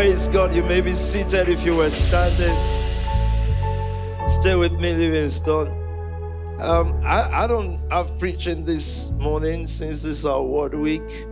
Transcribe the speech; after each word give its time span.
Praise 0.00 0.28
God. 0.28 0.54
You 0.54 0.62
may 0.62 0.80
be 0.80 0.94
seated 0.94 1.50
if 1.50 1.62
you 1.62 1.76
were 1.76 1.90
standing. 1.90 2.56
Stay 4.30 4.54
with 4.54 4.72
me, 4.80 4.94
Livingstone. 4.94 5.68
Um, 6.58 6.98
I, 7.04 7.44
I 7.44 7.46
don't 7.46 7.78
have 7.90 8.18
preaching 8.18 8.64
this 8.64 9.10
morning 9.18 9.66
since 9.66 10.02
this 10.02 10.20
is 10.20 10.24
our 10.24 10.42
word 10.42 10.72
week. 10.72 11.26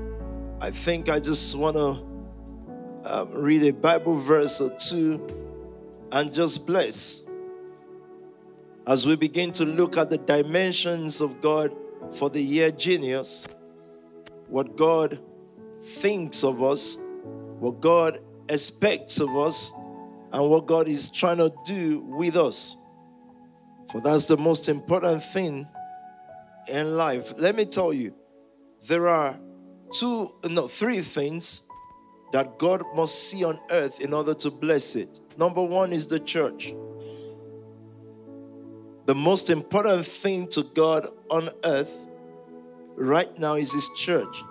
I 0.60 0.70
think 0.70 1.08
I 1.08 1.18
just 1.18 1.56
want 1.56 1.78
to 1.78 3.10
um, 3.10 3.32
read 3.32 3.62
a 3.62 3.72
Bible 3.72 4.18
verse 4.18 4.60
or 4.60 4.68
two 4.76 5.26
and 6.12 6.30
just 6.34 6.66
bless 6.66 7.24
as 8.86 9.06
we 9.06 9.16
begin 9.16 9.50
to 9.52 9.64
look 9.64 9.96
at 9.96 10.10
the 10.10 10.18
dimensions 10.18 11.22
of 11.22 11.40
God 11.40 11.74
for 12.10 12.28
the 12.28 12.42
year 12.42 12.70
genius, 12.70 13.48
what 14.48 14.76
God 14.76 15.18
thinks 15.80 16.44
of 16.44 16.62
us, 16.62 16.98
what 17.60 17.80
God 17.80 18.20
expects 18.48 19.20
of 19.20 19.36
us, 19.36 19.72
and 20.32 20.50
what 20.50 20.66
God 20.66 20.88
is 20.88 21.08
trying 21.08 21.38
to 21.38 21.52
do 21.64 22.00
with 22.00 22.36
us. 22.36 22.76
For 23.90 24.00
that's 24.00 24.26
the 24.26 24.36
most 24.36 24.68
important 24.68 25.22
thing 25.22 25.66
in 26.68 26.96
life. 26.96 27.32
Let 27.38 27.56
me 27.56 27.64
tell 27.64 27.92
you, 27.92 28.14
there 28.86 29.08
are 29.08 29.38
two, 29.92 30.34
no, 30.44 30.68
three 30.68 31.00
things 31.00 31.62
that 32.32 32.58
God 32.58 32.82
must 32.94 33.30
see 33.30 33.44
on 33.44 33.58
earth 33.70 34.00
in 34.00 34.12
order 34.12 34.34
to 34.34 34.50
bless 34.50 34.96
it. 34.96 35.20
Number 35.38 35.62
one 35.62 35.92
is 35.92 36.06
the 36.06 36.20
church. 36.20 36.74
The 39.06 39.14
most 39.14 39.48
important 39.48 40.04
thing 40.04 40.48
to 40.48 40.62
God 40.74 41.08
on 41.30 41.48
earth 41.64 42.06
right 42.94 43.38
now 43.38 43.54
is 43.54 43.72
His 43.72 43.88
church. 43.96 44.42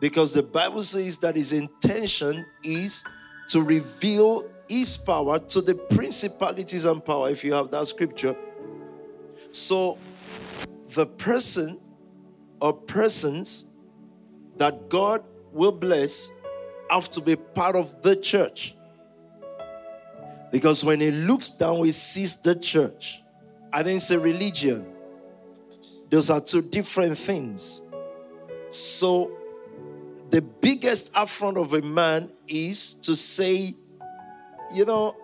Because 0.00 0.32
the 0.32 0.42
Bible 0.42 0.82
says 0.82 1.16
that 1.18 1.36
His 1.36 1.52
intention 1.52 2.44
is 2.62 3.04
to 3.48 3.62
reveal 3.62 4.44
His 4.68 4.96
power 4.96 5.38
to 5.38 5.60
the 5.60 5.74
principalities 5.74 6.84
and 6.84 7.04
power, 7.04 7.30
if 7.30 7.44
you 7.44 7.54
have 7.54 7.70
that 7.70 7.86
scripture. 7.86 8.36
So, 9.52 9.98
the 10.94 11.06
person 11.06 11.78
or 12.60 12.72
persons 12.72 13.66
that 14.56 14.88
God 14.88 15.24
will 15.52 15.72
bless 15.72 16.30
have 16.90 17.10
to 17.10 17.20
be 17.20 17.36
part 17.36 17.76
of 17.76 18.02
the 18.02 18.16
church. 18.16 18.74
Because 20.52 20.84
when 20.84 21.00
he 21.00 21.10
looks 21.10 21.50
down, 21.50 21.84
he 21.84 21.92
sees 21.92 22.36
the 22.36 22.54
church. 22.54 23.20
I 23.72 23.82
didn't 23.82 24.02
say 24.02 24.16
religion. 24.16 24.86
Those 26.08 26.30
are 26.30 26.40
two 26.40 26.62
different 26.62 27.18
things. 27.18 27.82
So, 28.70 29.35
the 30.30 30.42
biggest 30.42 31.10
affront 31.14 31.56
of 31.56 31.72
a 31.72 31.82
man 31.82 32.30
is 32.48 32.94
to 32.94 33.14
say, 33.14 33.74
you 34.74 34.84
know, 34.84 35.14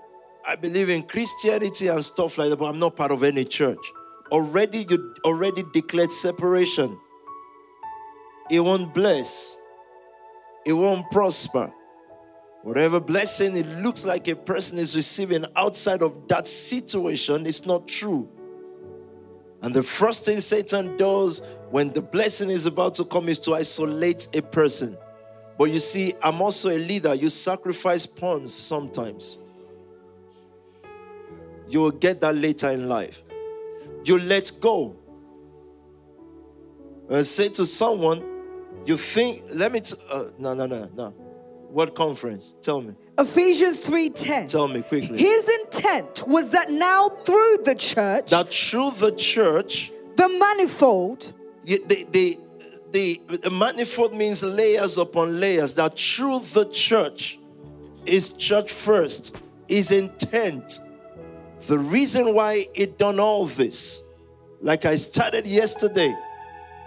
I 0.46 0.56
believe 0.56 0.88
in 0.88 1.04
Christianity 1.04 1.88
and 1.88 2.04
stuff 2.04 2.38
like 2.38 2.50
that, 2.50 2.56
but 2.56 2.66
I'm 2.66 2.78
not 2.78 2.96
part 2.96 3.12
of 3.12 3.22
any 3.22 3.44
church. 3.44 3.78
Already, 4.30 4.86
you 4.88 5.14
already 5.24 5.64
declared 5.72 6.10
separation. 6.10 6.98
It 8.50 8.60
won't 8.60 8.94
bless, 8.94 9.56
it 10.66 10.72
won't 10.72 11.10
prosper. 11.10 11.72
Whatever 12.62 13.00
blessing 13.00 13.56
it 13.56 13.66
looks 13.80 14.04
like 14.04 14.28
a 14.28 14.36
person 14.36 14.78
is 14.78 14.94
receiving 14.94 15.44
outside 15.56 16.00
of 16.00 16.28
that 16.28 16.46
situation 16.46 17.44
is 17.44 17.66
not 17.66 17.88
true. 17.88 18.28
And 19.62 19.72
the 19.72 19.82
first 19.82 20.24
thing 20.24 20.40
Satan 20.40 20.96
does 20.96 21.40
when 21.70 21.92
the 21.92 22.02
blessing 22.02 22.50
is 22.50 22.66
about 22.66 22.96
to 22.96 23.04
come 23.04 23.28
is 23.28 23.38
to 23.40 23.54
isolate 23.54 24.26
a 24.34 24.42
person. 24.42 24.98
But 25.56 25.66
you 25.66 25.78
see, 25.78 26.14
I'm 26.22 26.42
also 26.42 26.70
a 26.70 26.78
leader. 26.78 27.14
You 27.14 27.28
sacrifice 27.28 28.04
pawns 28.04 28.52
sometimes. 28.52 29.38
You 31.68 31.80
will 31.80 31.92
get 31.92 32.20
that 32.22 32.34
later 32.34 32.70
in 32.70 32.88
life. 32.88 33.22
You 34.04 34.18
let 34.18 34.50
go. 34.60 34.96
And 37.08 37.24
say 37.24 37.48
to 37.50 37.64
someone, 37.64 38.24
you 38.84 38.96
think, 38.96 39.44
let 39.54 39.70
me, 39.70 39.80
t- 39.80 39.94
uh, 40.10 40.24
no, 40.38 40.54
no, 40.54 40.66
no, 40.66 40.90
no. 40.96 41.10
What 41.70 41.94
conference? 41.94 42.56
Tell 42.60 42.80
me. 42.80 42.94
Ephesians 43.18 43.78
3:10. 43.78 44.48
Tell 44.48 44.68
me 44.68 44.82
quickly. 44.82 45.18
His 45.18 45.48
intent 45.60 46.26
was 46.26 46.50
that 46.50 46.70
now 46.70 47.08
through 47.08 47.58
the 47.64 47.74
church, 47.74 48.30
that 48.30 48.52
through 48.52 48.92
the 48.92 49.12
church, 49.12 49.92
the 50.16 50.28
manifold, 50.28 51.32
the, 51.64 52.06
the, 52.10 52.38
the, 52.90 53.20
the 53.36 53.50
manifold 53.50 54.14
means 54.14 54.42
layers 54.42 54.98
upon 54.98 55.40
layers, 55.40 55.74
that 55.74 55.98
through 55.98 56.40
the 56.54 56.66
church 56.66 57.38
is 58.06 58.30
church 58.34 58.72
first, 58.72 59.36
is 59.68 59.90
intent. 59.90 60.80
The 61.66 61.78
reason 61.78 62.34
why 62.34 62.66
it 62.74 62.98
done 62.98 63.20
all 63.20 63.46
this, 63.46 64.02
like 64.60 64.84
I 64.84 64.96
started 64.96 65.46
yesterday, 65.46 66.14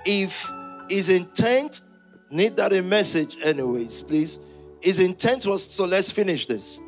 if 0.06 0.52
his 0.90 1.10
intent, 1.10 1.82
need 2.30 2.58
that 2.58 2.74
a 2.74 2.82
message 2.82 3.38
anyways, 3.42 4.02
please 4.02 4.40
his 4.82 5.00
intent 5.00 5.46
was 5.46 5.64
so 5.64 5.86
let's 5.86 6.12
finish 6.12 6.46
this. 6.46 6.82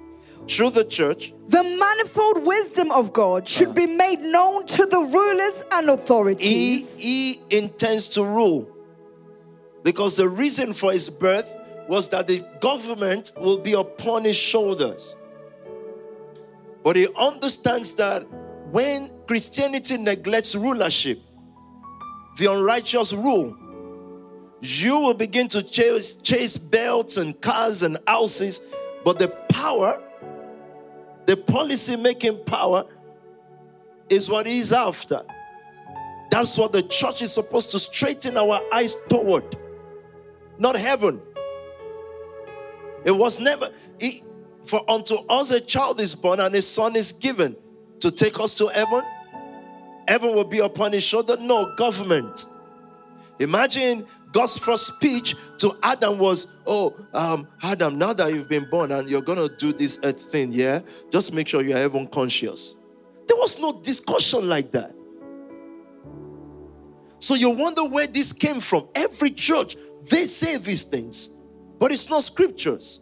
Through 0.47 0.69
the 0.71 0.85
church, 0.85 1.33
the 1.49 1.63
manifold 1.63 2.45
wisdom 2.45 2.91
of 2.91 3.11
God 3.11 3.47
should 3.47 3.69
uh, 3.69 3.73
be 3.73 3.85
made 3.85 4.21
known 4.21 4.65
to 4.67 4.85
the 4.85 4.99
rulers 4.99 5.65
and 5.73 5.89
authorities. 5.89 6.97
He, 6.97 7.33
he 7.41 7.57
intends 7.57 8.07
to 8.09 8.23
rule 8.23 8.69
because 9.83 10.15
the 10.15 10.27
reason 10.29 10.73
for 10.73 10.91
his 10.91 11.09
birth 11.09 11.53
was 11.87 12.09
that 12.09 12.27
the 12.27 12.45
government 12.59 13.31
will 13.37 13.57
be 13.57 13.73
upon 13.73 14.23
his 14.23 14.35
shoulders. 14.35 15.15
But 16.83 16.95
he 16.95 17.07
understands 17.17 17.93
that 17.95 18.25
when 18.71 19.11
Christianity 19.27 19.97
neglects 19.97 20.55
rulership, 20.55 21.19
the 22.37 22.51
unrighteous 22.51 23.13
rule, 23.13 23.57
you 24.61 24.99
will 24.99 25.13
begin 25.13 25.47
to 25.49 25.61
chase, 25.63 26.15
chase 26.15 26.57
belts 26.57 27.17
and 27.17 27.39
cars 27.41 27.83
and 27.83 27.97
houses, 28.07 28.61
but 29.05 29.19
the 29.19 29.27
power, 29.49 30.01
the 31.25 31.37
policy 31.37 31.95
making 31.95 32.43
power, 32.45 32.85
is 34.09 34.29
what 34.29 34.45
he's 34.45 34.71
after. 34.71 35.23
That's 36.31 36.57
what 36.57 36.71
the 36.71 36.83
church 36.83 37.21
is 37.21 37.33
supposed 37.33 37.71
to 37.71 37.79
straighten 37.79 38.37
our 38.37 38.59
eyes 38.73 38.95
toward, 39.09 39.55
not 40.57 40.75
heaven. 40.75 41.21
It 43.05 43.11
was 43.11 43.39
never, 43.39 43.69
for 44.65 44.89
unto 44.89 45.15
us 45.29 45.51
a 45.51 45.61
child 45.61 46.01
is 46.01 46.15
born 46.15 46.39
and 46.39 46.53
a 46.55 46.61
son 46.61 46.95
is 46.95 47.11
given 47.11 47.55
to 47.99 48.11
take 48.11 48.39
us 48.39 48.55
to 48.55 48.67
heaven. 48.67 49.03
Heaven 50.07 50.33
will 50.33 50.43
be 50.43 50.59
upon 50.59 50.93
his 50.93 51.03
shoulder. 51.03 51.37
No 51.37 51.73
government. 51.75 52.45
Imagine 53.39 54.05
God's 54.31 54.57
first 54.57 54.87
speech 54.87 55.35
to 55.59 55.77
Adam 55.83 56.17
was, 56.17 56.47
Oh, 56.65 56.95
um, 57.13 57.47
Adam, 57.61 57.97
now 57.97 58.13
that 58.13 58.33
you've 58.33 58.49
been 58.49 58.69
born 58.69 58.91
and 58.91 59.09
you're 59.09 59.21
going 59.21 59.37
to 59.37 59.55
do 59.57 59.71
this 59.73 59.99
earth 60.03 60.19
thing, 60.19 60.51
yeah, 60.51 60.79
just 61.11 61.33
make 61.33 61.47
sure 61.47 61.61
you're 61.61 61.77
heaven 61.77 62.07
conscious. 62.07 62.75
There 63.27 63.37
was 63.37 63.59
no 63.59 63.81
discussion 63.81 64.47
like 64.47 64.71
that. 64.71 64.93
So 67.19 67.35
you 67.35 67.49
wonder 67.49 67.83
where 67.83 68.07
this 68.07 68.31
came 68.31 68.59
from. 68.59 68.87
Every 68.95 69.31
church, 69.31 69.75
they 70.09 70.27
say 70.27 70.57
these 70.57 70.83
things, 70.83 71.29
but 71.79 71.91
it's 71.91 72.09
not 72.09 72.23
scriptures. 72.23 73.01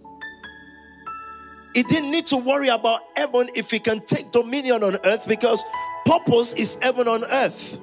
He 1.73 1.83
didn't 1.83 2.11
need 2.11 2.25
to 2.27 2.37
worry 2.37 2.69
about 2.69 3.01
heaven 3.17 3.49
if 3.53 3.69
he 3.69 3.79
can 3.79 3.99
take 4.05 4.31
dominion 4.31 4.83
on 4.83 4.97
earth 5.03 5.27
because 5.27 5.61
purpose 6.05 6.53
is 6.53 6.75
heaven 6.81 7.07
on 7.07 7.25
earth. 7.25 7.79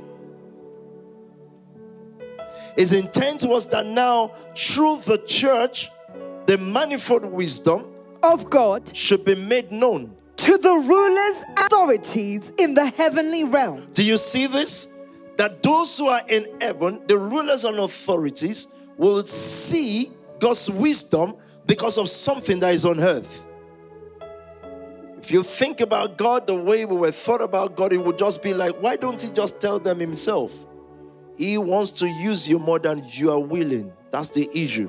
His 2.76 2.92
intent 2.92 3.44
was 3.44 3.68
that 3.68 3.86
now, 3.86 4.32
through 4.56 5.00
the 5.04 5.18
church, 5.18 5.90
the 6.46 6.58
manifold 6.58 7.24
wisdom 7.24 7.86
of 8.22 8.48
God 8.50 8.96
should 8.96 9.24
be 9.24 9.34
made 9.34 9.70
known 9.70 10.14
to 10.36 10.58
the 10.58 10.72
rulers 10.72 11.44
authorities 11.66 12.52
in 12.58 12.74
the 12.74 12.86
heavenly 12.86 13.44
realm. 13.44 13.86
Do 13.92 14.04
you 14.04 14.16
see 14.16 14.46
this? 14.46 14.88
That 15.36 15.62
those 15.62 15.96
who 15.96 16.08
are 16.08 16.22
in 16.28 16.46
heaven, 16.60 17.02
the 17.06 17.16
rulers 17.16 17.64
and 17.64 17.78
authorities, 17.78 18.68
will 18.96 19.24
see 19.26 20.10
God's 20.38 20.70
wisdom 20.70 21.36
because 21.66 21.96
of 21.96 22.08
something 22.08 22.60
that 22.60 22.74
is 22.74 22.84
on 22.84 23.00
earth. 23.00 23.44
If 25.18 25.30
you 25.30 25.44
think 25.44 25.80
about 25.80 26.18
God 26.18 26.48
the 26.48 26.54
way 26.54 26.84
we 26.84 26.96
were 26.96 27.12
thought 27.12 27.40
about 27.40 27.76
God, 27.76 27.92
it 27.92 27.98
would 27.98 28.18
just 28.18 28.42
be 28.42 28.52
like, 28.52 28.74
why 28.82 28.96
don't 28.96 29.22
He 29.22 29.28
just 29.28 29.60
tell 29.60 29.78
them 29.78 30.00
Himself? 30.00 30.66
He 31.42 31.58
wants 31.58 31.90
to 31.92 32.06
use 32.06 32.48
you 32.48 32.60
more 32.60 32.78
than 32.78 33.02
you 33.10 33.32
are 33.32 33.40
willing. 33.40 33.92
That's 34.12 34.28
the 34.28 34.48
issue. 34.56 34.88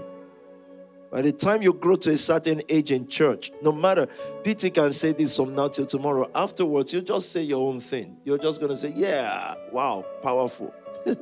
By 1.12 1.24
the 1.24 1.32
time 1.32 1.64
you 1.64 1.74
grow 1.74 1.96
to 1.96 2.12
a 2.12 2.18
certain 2.18 2.62
age 2.70 2.92
in 2.92 3.08
church, 3.08 3.52
no 3.64 3.72
matter, 3.72 4.08
Peter 4.44 4.70
can 4.70 4.94
say 4.94 5.14
this 5.14 5.36
from 5.36 5.56
now 5.56 5.70
till 5.70 5.88
tomorrow. 5.88 6.30
Afterwards, 6.36 6.94
you 6.94 7.02
just 7.02 7.32
say 7.32 7.42
your 7.42 7.68
own 7.68 7.80
thing. 7.80 8.18
You're 8.24 8.38
just 8.38 8.60
going 8.60 8.70
to 8.70 8.78
say, 8.78 8.94
yeah, 8.96 9.56
wow, 9.72 10.06
powerful. 10.22 10.72
and 11.08 11.18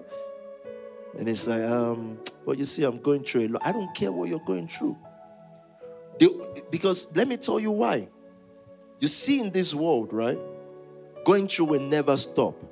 it's 1.30 1.48
like, 1.48 1.62
um, 1.62 2.20
but 2.46 2.58
you 2.58 2.66
see, 2.66 2.84
I'm 2.84 3.00
going 3.00 3.24
through 3.24 3.46
a 3.46 3.48
lot. 3.48 3.62
I 3.64 3.72
don't 3.72 3.96
care 3.96 4.12
what 4.12 4.28
you're 4.28 4.40
going 4.40 4.68
through. 4.68 4.98
The- 6.20 6.66
because 6.70 7.16
let 7.16 7.30
me 7.30 7.38
tell 7.38 7.58
you 7.58 7.72
why. 7.72 8.10
You 9.00 9.08
see, 9.08 9.40
in 9.40 9.50
this 9.52 9.74
world, 9.74 10.12
right? 10.12 10.40
Going 11.24 11.48
through 11.48 11.68
will 11.68 11.80
never 11.80 12.18
stop. 12.18 12.71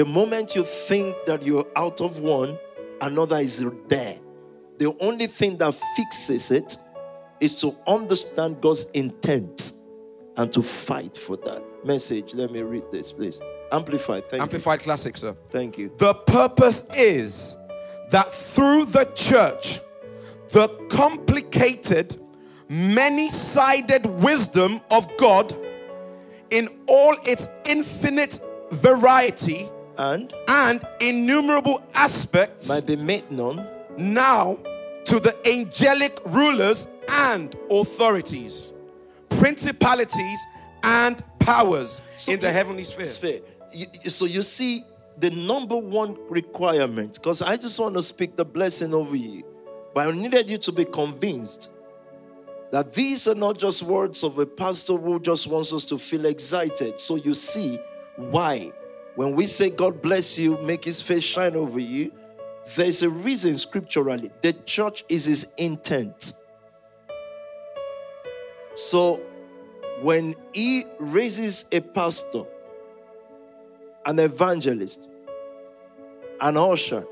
The 0.00 0.06
moment 0.06 0.56
you 0.56 0.64
think 0.64 1.14
that 1.26 1.42
you're 1.42 1.66
out 1.76 2.00
of 2.00 2.20
one, 2.20 2.58
another 3.02 3.36
is 3.36 3.62
there. 3.86 4.18
The 4.78 4.96
only 4.98 5.26
thing 5.26 5.58
that 5.58 5.74
fixes 5.94 6.50
it 6.50 6.78
is 7.38 7.54
to 7.56 7.76
understand 7.86 8.62
God's 8.62 8.86
intent 8.94 9.72
and 10.38 10.50
to 10.54 10.62
fight 10.62 11.18
for 11.18 11.36
that 11.44 11.62
message. 11.84 12.32
Let 12.32 12.50
me 12.50 12.62
read 12.62 12.84
this, 12.90 13.12
please. 13.12 13.42
Amplified. 13.70 14.26
Thank 14.30 14.42
Amplified 14.42 14.80
Classic, 14.80 15.14
sir. 15.18 15.36
Thank 15.48 15.76
you. 15.76 15.92
The 15.98 16.14
purpose 16.14 16.84
is 16.96 17.58
that 18.08 18.32
through 18.32 18.86
the 18.86 19.04
church, 19.14 19.80
the 20.48 20.68
complicated, 20.88 22.18
many 22.70 23.28
sided 23.28 24.06
wisdom 24.06 24.80
of 24.90 25.14
God 25.18 25.54
in 26.48 26.68
all 26.88 27.16
its 27.26 27.50
infinite 27.66 28.40
variety 28.70 29.68
And 30.00 30.32
and 30.48 30.82
innumerable 31.00 31.82
aspects 31.94 32.70
might 32.70 32.86
be 32.86 32.96
made 32.96 33.30
known 33.30 33.66
now 33.98 34.56
to 35.04 35.20
the 35.20 35.36
angelic 35.46 36.18
rulers 36.24 36.88
and 37.10 37.54
authorities, 37.70 38.72
principalities 39.28 40.38
and 40.84 41.22
powers 41.40 42.00
So 42.16 42.32
in 42.32 42.40
the 42.40 42.50
heavenly 42.50 42.84
sphere. 42.84 43.04
sphere. 43.04 43.40
You- 43.74 44.10
so 44.10 44.24
you 44.24 44.40
see 44.40 44.84
the 45.18 45.30
number 45.32 45.76
one 45.76 46.16
requirement, 46.30 47.14
because 47.14 47.42
I 47.42 47.58
just 47.58 47.78
want 47.78 47.94
to 47.96 48.02
speak 48.02 48.36
the 48.36 48.44
blessing 48.44 48.94
over 48.94 49.14
you, 49.16 49.44
but 49.92 50.08
I 50.08 50.12
needed 50.12 50.48
you 50.48 50.56
to 50.58 50.72
be 50.72 50.86
convinced 50.86 51.68
that 52.72 52.94
these 52.94 53.28
are 53.28 53.34
not 53.34 53.58
just 53.58 53.82
words 53.82 54.22
of 54.24 54.38
a 54.38 54.46
pastor 54.46 54.96
who 54.96 55.20
just 55.20 55.46
wants 55.46 55.74
us 55.74 55.84
to 55.86 55.98
feel 55.98 56.24
excited. 56.24 56.98
So 57.00 57.16
you 57.16 57.34
see 57.34 57.78
why. 58.16 58.72
When 59.20 59.36
we 59.36 59.44
say 59.44 59.68
God 59.68 60.00
bless 60.00 60.38
you, 60.38 60.56
make 60.62 60.82
his 60.82 61.02
face 61.02 61.22
shine 61.22 61.54
over 61.54 61.78
you, 61.78 62.10
there's 62.74 63.02
a 63.02 63.10
reason 63.10 63.58
scripturally. 63.58 64.30
The 64.40 64.54
church 64.54 65.04
is 65.10 65.26
his 65.26 65.46
intent. 65.58 66.32
So 68.72 69.20
when 70.00 70.34
he 70.54 70.84
raises 70.98 71.66
a 71.70 71.80
pastor, 71.80 72.44
an 74.06 74.20
evangelist, 74.20 75.10
an 76.40 76.56
usher, 76.56 77.06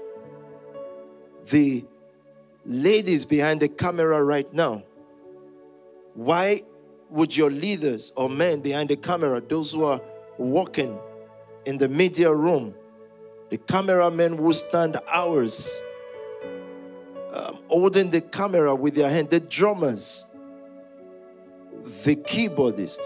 the 1.51 1.85
ladies 2.65 3.27
behind 3.27 3.61
the 3.61 3.69
camera 3.69 4.25
right 4.25 4.51
now, 4.55 4.83
why 6.15 6.63
would 7.11 7.37
your 7.37 7.51
leaders 7.51 8.15
or 8.17 8.31
men 8.31 8.61
behind 8.61 8.89
the 8.89 8.97
camera, 8.97 9.43
those 9.43 9.73
who 9.73 9.85
are 9.85 10.01
working 10.39 10.99
in 11.69 11.77
the 11.77 11.87
media 11.87 12.33
room, 12.33 12.75
the 13.51 13.59
cameramen 13.59 14.39
will 14.39 14.55
stand 14.55 14.99
hours 15.07 15.79
um, 17.31 17.59
holding 17.69 18.09
the 18.09 18.23
camera 18.23 18.75
with 18.75 18.95
their 18.95 19.11
hand, 19.11 19.29
the 19.29 19.39
drummers, 19.39 20.25
the 22.05 22.17
keyboardist, 22.17 23.01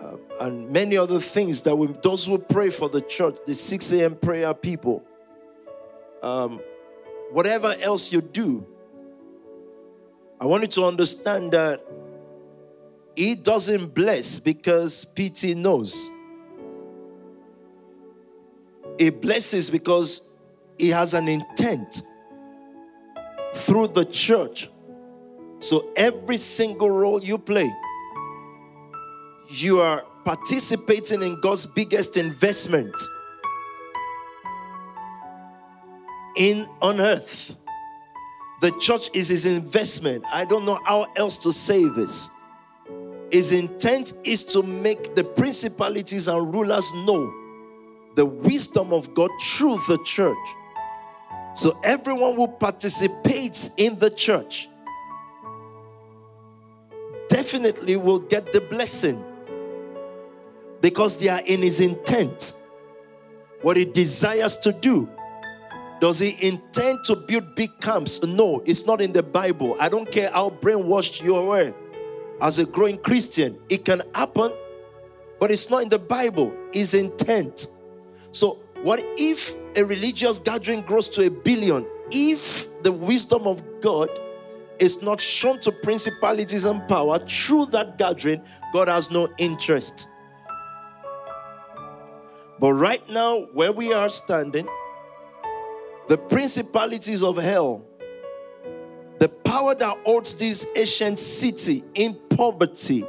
uh, 0.00 0.16
and 0.40 0.70
many 0.70 0.96
other 0.96 1.20
things 1.20 1.60
that 1.60 1.76
we, 1.76 1.86
those 2.02 2.24
who 2.24 2.38
pray 2.38 2.70
for 2.70 2.88
the 2.88 3.02
church, 3.02 3.36
the 3.44 3.54
6 3.54 3.92
a.m. 3.92 4.14
prayer 4.14 4.54
people, 4.54 5.04
um, 6.22 6.60
whatever 7.30 7.74
else 7.82 8.10
you 8.10 8.22
do, 8.22 8.66
I 10.40 10.46
want 10.46 10.62
you 10.62 10.68
to 10.68 10.86
understand 10.86 11.52
that 11.52 11.84
He 13.14 13.34
doesn't 13.34 13.92
bless 13.92 14.38
because 14.38 15.04
PT 15.04 15.54
knows. 15.54 16.10
He 18.98 19.10
blesses 19.10 19.70
because 19.70 20.22
He 20.78 20.88
has 20.90 21.14
an 21.14 21.28
intent 21.28 22.02
through 23.54 23.88
the 23.88 24.04
church. 24.04 24.70
So 25.60 25.90
every 25.96 26.36
single 26.36 26.90
role 26.90 27.22
you 27.22 27.38
play, 27.38 27.70
you 29.48 29.80
are 29.80 30.04
participating 30.24 31.22
in 31.22 31.40
God's 31.40 31.66
biggest 31.66 32.16
investment 32.16 32.94
in 36.36 36.68
on 36.82 37.00
earth. 37.00 37.56
The 38.60 38.72
church 38.80 39.10
is 39.14 39.28
his 39.28 39.46
investment. 39.46 40.24
I 40.30 40.44
don't 40.44 40.64
know 40.64 40.80
how 40.84 41.06
else 41.16 41.36
to 41.38 41.52
say 41.52 41.88
this. 41.88 42.30
His 43.30 43.52
intent 43.52 44.12
is 44.24 44.44
to 44.44 44.62
make 44.62 45.14
the 45.14 45.24
principalities 45.24 46.28
and 46.28 46.54
rulers 46.54 46.90
know 46.94 47.32
the 48.16 48.26
wisdom 48.26 48.92
of 48.92 49.14
God 49.14 49.30
through 49.40 49.78
the 49.86 49.98
church. 50.04 50.36
So 51.54 51.78
everyone 51.84 52.34
who 52.34 52.48
participates 52.48 53.70
in 53.76 53.98
the 53.98 54.10
church 54.10 54.68
definitely 57.28 57.96
will 57.96 58.18
get 58.18 58.52
the 58.52 58.60
blessing 58.60 59.22
because 60.80 61.18
they 61.18 61.28
are 61.28 61.40
in 61.46 61.62
his 61.62 61.80
intent. 61.80 62.54
What 63.62 63.76
he 63.76 63.84
desires 63.84 64.56
to 64.58 64.72
do. 64.72 65.08
Does 66.00 66.18
he 66.18 66.36
intend 66.46 67.04
to 67.04 67.16
build 67.16 67.54
big 67.54 67.70
camps? 67.80 68.22
No, 68.22 68.62
it's 68.66 68.86
not 68.86 69.00
in 69.00 69.12
the 69.12 69.22
Bible. 69.22 69.76
I 69.80 69.88
don't 69.88 70.10
care 70.10 70.30
how 70.30 70.50
brainwashed 70.50 71.22
you 71.22 71.36
are 71.36 71.72
as 72.42 72.58
a 72.58 72.66
growing 72.66 72.98
Christian. 72.98 73.58
It 73.70 73.86
can 73.86 74.02
happen, 74.14 74.52
but 75.40 75.50
it's 75.50 75.70
not 75.70 75.82
in 75.82 75.88
the 75.88 75.98
Bible. 75.98 76.52
His 76.72 76.92
intent. 76.92 77.68
So, 78.32 78.58
what 78.82 79.00
if 79.16 79.54
a 79.76 79.84
religious 79.84 80.38
gathering 80.38 80.82
grows 80.82 81.08
to 81.10 81.26
a 81.26 81.30
billion? 81.30 81.86
If 82.10 82.82
the 82.82 82.92
wisdom 82.92 83.46
of 83.46 83.62
God 83.80 84.08
is 84.78 85.02
not 85.02 85.20
shown 85.20 85.58
to 85.60 85.72
principalities 85.72 86.64
and 86.64 86.86
power 86.88 87.18
through 87.26 87.66
that 87.66 87.98
gathering, 87.98 88.42
God 88.72 88.88
has 88.88 89.10
no 89.10 89.28
interest. 89.38 90.08
But 92.58 92.72
right 92.72 93.06
now, 93.08 93.48
where 93.52 93.72
we 93.72 93.92
are 93.92 94.08
standing, 94.08 94.68
the 96.08 96.16
principalities 96.16 97.22
of 97.22 97.36
hell, 97.36 97.84
the 99.18 99.28
power 99.28 99.74
that 99.74 99.98
holds 100.04 100.34
this 100.34 100.66
ancient 100.76 101.18
city 101.18 101.84
in 101.94 102.14
poverty, 102.30 103.04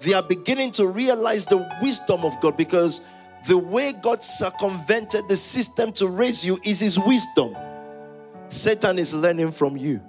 they 0.00 0.12
are 0.14 0.22
beginning 0.22 0.72
to 0.72 0.86
realize 0.86 1.46
the 1.46 1.68
wisdom 1.82 2.24
of 2.24 2.40
God 2.40 2.56
because 2.56 3.02
the 3.46 3.56
way 3.56 3.92
God 3.92 4.22
circumvented 4.22 5.28
the 5.28 5.36
system 5.36 5.92
to 5.92 6.08
raise 6.08 6.44
you 6.44 6.58
is 6.64 6.80
His 6.80 6.98
wisdom. 6.98 7.56
Satan 8.48 8.98
is 8.98 9.14
learning 9.14 9.52
from 9.52 9.76
you. 9.76 10.00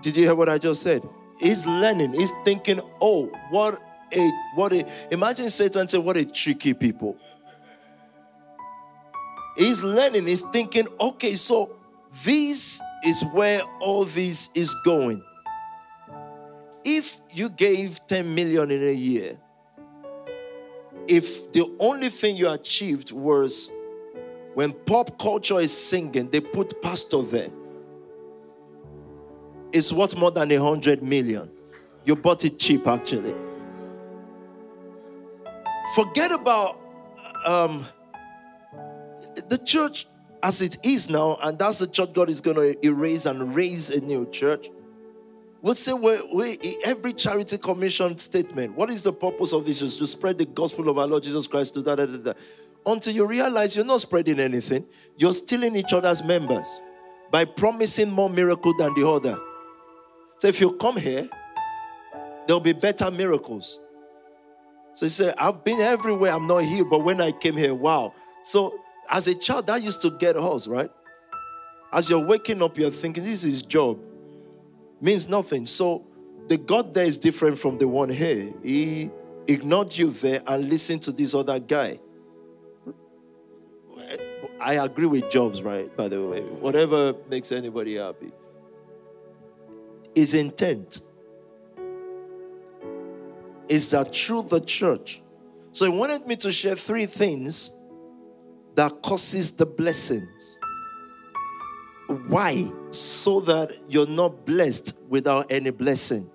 Did 0.00 0.16
you 0.16 0.24
hear 0.24 0.34
what 0.34 0.48
I 0.48 0.58
just 0.58 0.82
said? 0.82 1.02
He's 1.40 1.66
learning. 1.66 2.14
He's 2.14 2.32
thinking, 2.44 2.80
"Oh, 3.00 3.30
what 3.50 3.80
a 4.12 4.30
what 4.54 4.72
a." 4.72 4.86
Imagine 5.12 5.50
Satan 5.50 5.88
say, 5.88 5.98
"What 5.98 6.16
a 6.16 6.24
tricky 6.24 6.74
people." 6.74 7.16
He's 9.56 9.82
learning. 9.82 10.26
He's 10.26 10.42
thinking, 10.42 10.86
"Okay, 11.00 11.34
so 11.34 11.76
this 12.24 12.80
is 13.04 13.24
where 13.32 13.62
all 13.80 14.04
this 14.04 14.50
is 14.54 14.74
going." 14.84 15.22
If 16.84 17.20
you 17.30 17.48
gave 17.48 18.00
10 18.06 18.34
million 18.34 18.70
in 18.70 18.82
a 18.82 18.92
year, 18.92 19.36
if 21.08 21.50
the 21.52 21.74
only 21.80 22.10
thing 22.10 22.36
you 22.36 22.50
achieved 22.50 23.12
was 23.12 23.70
when 24.54 24.72
pop 24.72 25.18
culture 25.18 25.58
is 25.58 25.76
singing, 25.76 26.28
they 26.30 26.40
put 26.40 26.80
pastor 26.82 27.22
there. 27.22 27.48
It's 29.72 29.92
worth 29.92 30.16
more 30.16 30.30
than 30.30 30.50
a 30.50 30.56
hundred 30.56 31.02
million. 31.02 31.50
You 32.04 32.16
bought 32.16 32.44
it 32.44 32.58
cheap, 32.58 32.86
actually. 32.86 33.34
Forget 35.94 36.32
about 36.32 36.80
um, 37.44 37.84
the 39.48 39.58
church 39.64 40.06
as 40.42 40.62
it 40.62 40.78
is 40.84 41.10
now, 41.10 41.38
and 41.42 41.58
that's 41.58 41.78
the 41.78 41.86
church 41.86 42.12
God 42.12 42.30
is 42.30 42.40
going 42.40 42.56
to 42.56 42.86
erase 42.86 43.26
and 43.26 43.54
raise 43.54 43.90
a 43.90 44.00
new 44.00 44.28
church. 44.30 44.68
We'll 45.60 45.74
say 45.74 45.92
we 45.92 46.22
we 46.32 46.78
every 46.84 47.12
charity 47.12 47.58
commission 47.58 48.16
statement. 48.18 48.76
What 48.76 48.90
is 48.90 49.02
the 49.02 49.12
purpose 49.12 49.52
of 49.52 49.64
this? 49.64 49.82
Is 49.82 49.96
to 49.96 50.06
spread 50.06 50.38
the 50.38 50.46
gospel 50.46 50.88
of 50.88 50.98
our 50.98 51.06
Lord 51.06 51.24
Jesus 51.24 51.46
Christ 51.46 51.74
to 51.74 51.82
da 51.82 51.96
da 51.96 52.06
da 52.06 52.16
da. 52.16 52.32
Until 52.86 53.14
you 53.14 53.26
realize 53.26 53.74
you're 53.74 53.84
not 53.84 54.00
spreading 54.00 54.38
anything, 54.38 54.86
you're 55.16 55.34
stealing 55.34 55.74
each 55.74 55.92
other's 55.92 56.22
members 56.22 56.80
by 57.30 57.44
promising 57.44 58.10
more 58.10 58.30
miracle 58.30 58.72
than 58.76 58.94
the 58.94 59.06
other. 59.06 59.36
So 60.38 60.46
if 60.48 60.60
you 60.60 60.72
come 60.72 60.96
here, 60.96 61.28
there'll 62.46 62.60
be 62.60 62.72
better 62.72 63.10
miracles. 63.10 63.80
So 64.94 65.06
he 65.06 65.10
said, 65.10 65.34
I've 65.38 65.64
been 65.64 65.80
everywhere, 65.80 66.32
I'm 66.32 66.46
not 66.46 66.58
healed, 66.58 66.90
but 66.90 67.04
when 67.04 67.20
I 67.20 67.32
came 67.32 67.56
here, 67.56 67.74
wow. 67.74 68.14
So 68.44 68.78
as 69.10 69.26
a 69.26 69.34
child, 69.34 69.66
that 69.66 69.82
used 69.82 70.00
to 70.02 70.10
get 70.10 70.36
us, 70.36 70.66
right? 70.66 70.90
As 71.92 72.08
you're 72.08 72.24
waking 72.24 72.62
up, 72.62 72.78
you're 72.78 72.90
thinking, 72.90 73.24
this 73.24 73.44
is 73.44 73.62
job. 73.62 73.98
Means 75.00 75.28
nothing. 75.28 75.66
So 75.66 76.06
the 76.48 76.56
God 76.56 76.94
there 76.94 77.04
is 77.04 77.18
different 77.18 77.58
from 77.58 77.78
the 77.78 77.86
one 77.86 78.08
here. 78.08 78.52
He 78.62 79.10
ignored 79.46 79.96
you 79.96 80.10
there 80.10 80.42
and 80.46 80.68
listened 80.68 81.02
to 81.02 81.12
this 81.12 81.34
other 81.34 81.58
guy. 81.58 82.00
I 84.60 84.74
agree 84.74 85.06
with 85.06 85.30
Jobs, 85.30 85.62
right? 85.62 85.94
By 85.96 86.08
the 86.08 86.26
way, 86.26 86.40
whatever 86.40 87.14
makes 87.30 87.52
anybody 87.52 87.96
happy. 87.96 88.32
His 90.14 90.34
intent 90.34 91.00
is 93.68 93.90
that 93.90 94.14
through 94.14 94.42
the 94.42 94.60
church. 94.60 95.22
So 95.72 95.84
he 95.84 95.96
wanted 95.96 96.26
me 96.26 96.34
to 96.36 96.50
share 96.50 96.74
three 96.74 97.06
things 97.06 97.70
that 98.74 99.02
causes 99.02 99.52
the 99.52 99.66
blessings. 99.66 100.57
Why? 102.08 102.72
So 102.90 103.40
that 103.40 103.76
you're 103.88 104.06
not 104.06 104.46
blessed 104.46 104.98
without 105.08 105.52
any 105.52 105.70
blessing. 105.70 106.28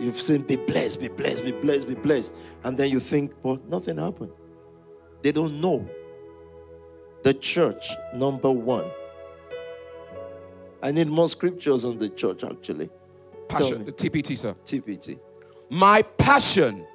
You've 0.00 0.20
seen 0.20 0.42
be 0.42 0.56
blessed, 0.56 1.00
be 1.00 1.08
blessed, 1.08 1.44
be 1.44 1.52
blessed, 1.52 1.88
be 1.88 1.94
blessed. 1.94 2.34
And 2.64 2.76
then 2.78 2.90
you 2.90 3.00
think, 3.00 3.32
but 3.42 3.68
nothing 3.68 3.98
happened. 3.98 4.32
They 5.22 5.32
don't 5.32 5.60
know. 5.60 5.88
The 7.22 7.34
church, 7.34 7.88
number 8.14 8.50
one. 8.50 8.90
I 10.82 10.90
need 10.90 11.06
more 11.08 11.28
scriptures 11.28 11.84
on 11.84 11.98
the 11.98 12.08
church, 12.08 12.42
actually. 12.42 12.90
Passion. 13.48 13.84
TPT, 13.84 14.36
sir. 14.36 14.54
TPT. 14.64 15.18
My 15.70 16.02
passion 16.02 16.86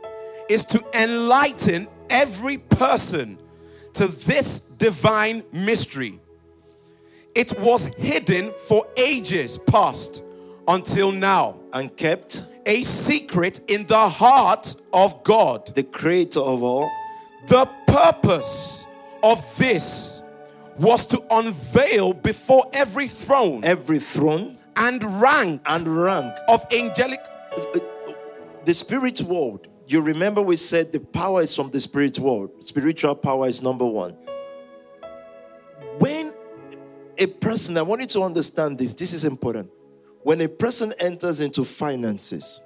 is 0.49 0.65
to 0.65 0.83
enlighten 0.93 1.87
every 2.09 2.57
person 2.57 3.37
to 3.93 4.07
this 4.07 4.61
divine 4.77 5.43
mystery. 5.51 6.19
It 7.35 7.57
was 7.59 7.85
hidden 7.97 8.51
for 8.67 8.87
ages 8.97 9.57
past 9.57 10.23
until 10.67 11.11
now, 11.11 11.59
And 11.73 11.95
kept 11.95 12.43
a 12.65 12.83
secret 12.83 13.61
in 13.67 13.85
the 13.85 14.09
heart 14.09 14.75
of 14.93 15.23
God. 15.23 15.73
the 15.75 15.83
creator 15.83 16.39
of 16.39 16.63
all. 16.63 16.89
The 17.47 17.69
purpose 17.87 18.85
of 19.23 19.41
this 19.57 20.21
was 20.77 21.05
to 21.07 21.23
unveil 21.31 22.13
before 22.13 22.65
every 22.73 23.07
throne 23.07 23.63
every 23.63 23.99
throne 23.99 24.57
and 24.75 25.03
rank 25.21 25.61
and 25.65 25.87
rank. 25.87 26.33
of 26.49 26.65
angelic 26.71 27.19
The 28.65 28.73
spirit 28.73 29.21
world, 29.21 29.67
you 29.87 30.01
remember 30.01 30.41
we 30.41 30.57
said 30.57 30.91
the 30.91 30.99
power 30.99 31.41
is 31.41 31.55
from 31.55 31.71
the 31.71 31.79
spirit 31.79 32.19
world. 32.19 32.51
Spiritual 32.59 33.15
power 33.15 33.47
is 33.47 33.61
number 33.61 33.85
one. 33.85 34.15
When 35.99 36.33
a 37.17 37.27
person, 37.27 37.77
I 37.77 37.81
want 37.83 38.01
you 38.01 38.07
to 38.07 38.23
understand 38.23 38.77
this, 38.77 38.93
this 38.93 39.13
is 39.13 39.23
important. 39.23 39.71
When 40.23 40.41
a 40.41 40.47
person 40.49 40.93
enters 40.99 41.39
into 41.39 41.63
finances, 41.63 42.59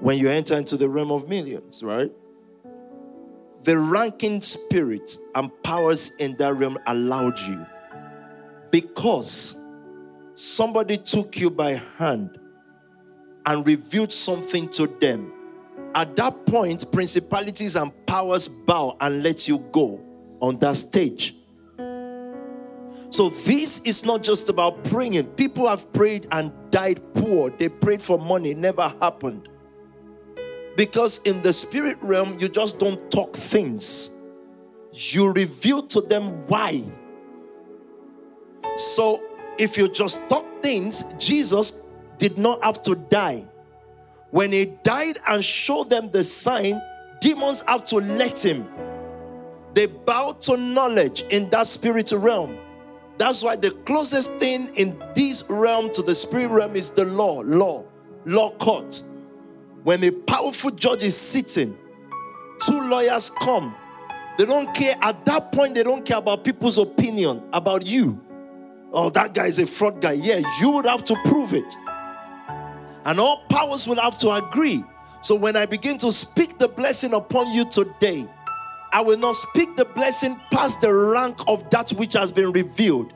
when 0.00 0.18
you 0.18 0.30
enter 0.30 0.56
into 0.56 0.76
the 0.76 0.88
realm 0.88 1.12
of 1.12 1.28
millions, 1.28 1.82
right? 1.82 2.10
The 3.62 3.78
ranking 3.78 4.40
spirit 4.40 5.18
and 5.34 5.50
powers 5.62 6.12
in 6.18 6.36
that 6.38 6.54
realm 6.54 6.78
allowed 6.86 7.38
you 7.40 7.64
because 8.70 9.56
somebody 10.34 10.96
took 10.96 11.36
you 11.36 11.50
by 11.50 11.82
hand 11.98 12.38
and 13.46 13.66
revealed 13.66 14.12
something 14.12 14.68
to 14.70 14.86
them. 14.86 15.32
At 15.94 16.16
that 16.16 16.46
point, 16.46 16.90
principalities 16.90 17.76
and 17.76 17.92
powers 18.06 18.48
bow 18.48 18.96
and 19.00 19.22
let 19.22 19.46
you 19.46 19.58
go 19.70 20.00
on 20.40 20.58
that 20.58 20.76
stage. 20.76 21.36
So, 23.10 23.28
this 23.28 23.80
is 23.82 24.04
not 24.04 24.24
just 24.24 24.48
about 24.48 24.82
praying. 24.84 25.24
People 25.34 25.68
have 25.68 25.92
prayed 25.92 26.26
and 26.32 26.50
died 26.72 27.00
poor. 27.14 27.50
They 27.50 27.68
prayed 27.68 28.02
for 28.02 28.18
money, 28.18 28.54
never 28.54 28.92
happened. 29.00 29.48
Because 30.76 31.18
in 31.18 31.40
the 31.40 31.52
spirit 31.52 31.96
realm, 32.00 32.40
you 32.40 32.48
just 32.48 32.80
don't 32.80 33.08
talk 33.12 33.36
things, 33.36 34.10
you 34.92 35.32
reveal 35.32 35.82
to 35.88 36.00
them 36.00 36.44
why. 36.48 36.82
So, 38.76 39.22
if 39.58 39.78
you 39.78 39.88
just 39.88 40.28
talk 40.28 40.44
things, 40.60 41.04
Jesus 41.16 41.83
did 42.18 42.38
not 42.38 42.62
have 42.64 42.82
to 42.82 42.94
die. 42.94 43.44
When 44.30 44.52
he 44.52 44.66
died 44.82 45.20
and 45.28 45.44
showed 45.44 45.90
them 45.90 46.10
the 46.10 46.24
sign, 46.24 46.82
demons 47.20 47.62
have 47.68 47.84
to 47.86 47.96
let 47.96 48.44
him. 48.44 48.66
They 49.74 49.86
bow 49.86 50.32
to 50.42 50.56
knowledge 50.56 51.22
in 51.30 51.50
that 51.50 51.66
spirit 51.66 52.12
realm. 52.12 52.58
That's 53.16 53.42
why 53.42 53.56
the 53.56 53.70
closest 53.70 54.32
thing 54.34 54.74
in 54.74 55.00
this 55.14 55.44
realm 55.48 55.92
to 55.92 56.02
the 56.02 56.14
spirit 56.14 56.50
realm 56.50 56.74
is 56.74 56.90
the 56.90 57.04
law, 57.04 57.42
law, 57.42 57.84
law 58.24 58.50
court. 58.52 59.02
When 59.84 60.02
a 60.02 60.10
powerful 60.10 60.70
judge 60.70 61.02
is 61.02 61.16
sitting, 61.16 61.76
two 62.62 62.80
lawyers 62.88 63.30
come. 63.30 63.74
They 64.36 64.46
don't 64.46 64.74
care, 64.74 64.96
at 65.00 65.24
that 65.26 65.52
point, 65.52 65.74
they 65.74 65.84
don't 65.84 66.04
care 66.04 66.18
about 66.18 66.42
people's 66.42 66.78
opinion 66.78 67.42
about 67.52 67.86
you. 67.86 68.20
Oh, 68.92 69.10
that 69.10 69.34
guy 69.34 69.46
is 69.46 69.58
a 69.58 69.66
fraud 69.66 70.00
guy. 70.00 70.12
Yeah, 70.12 70.40
you 70.60 70.70
would 70.70 70.86
have 70.86 71.04
to 71.04 71.16
prove 71.24 71.52
it. 71.52 71.76
And 73.04 73.20
all 73.20 73.44
powers 73.48 73.86
will 73.86 74.00
have 74.00 74.18
to 74.18 74.30
agree. 74.30 74.84
So 75.20 75.34
when 75.34 75.56
I 75.56 75.66
begin 75.66 75.98
to 75.98 76.12
speak 76.12 76.58
the 76.58 76.68
blessing 76.68 77.14
upon 77.14 77.52
you 77.52 77.68
today, 77.70 78.26
I 78.92 79.00
will 79.00 79.18
not 79.18 79.36
speak 79.36 79.76
the 79.76 79.84
blessing 79.84 80.38
past 80.50 80.80
the 80.80 80.92
rank 80.92 81.38
of 81.48 81.68
that 81.70 81.90
which 81.90 82.12
has 82.12 82.30
been 82.30 82.52
revealed. 82.52 83.12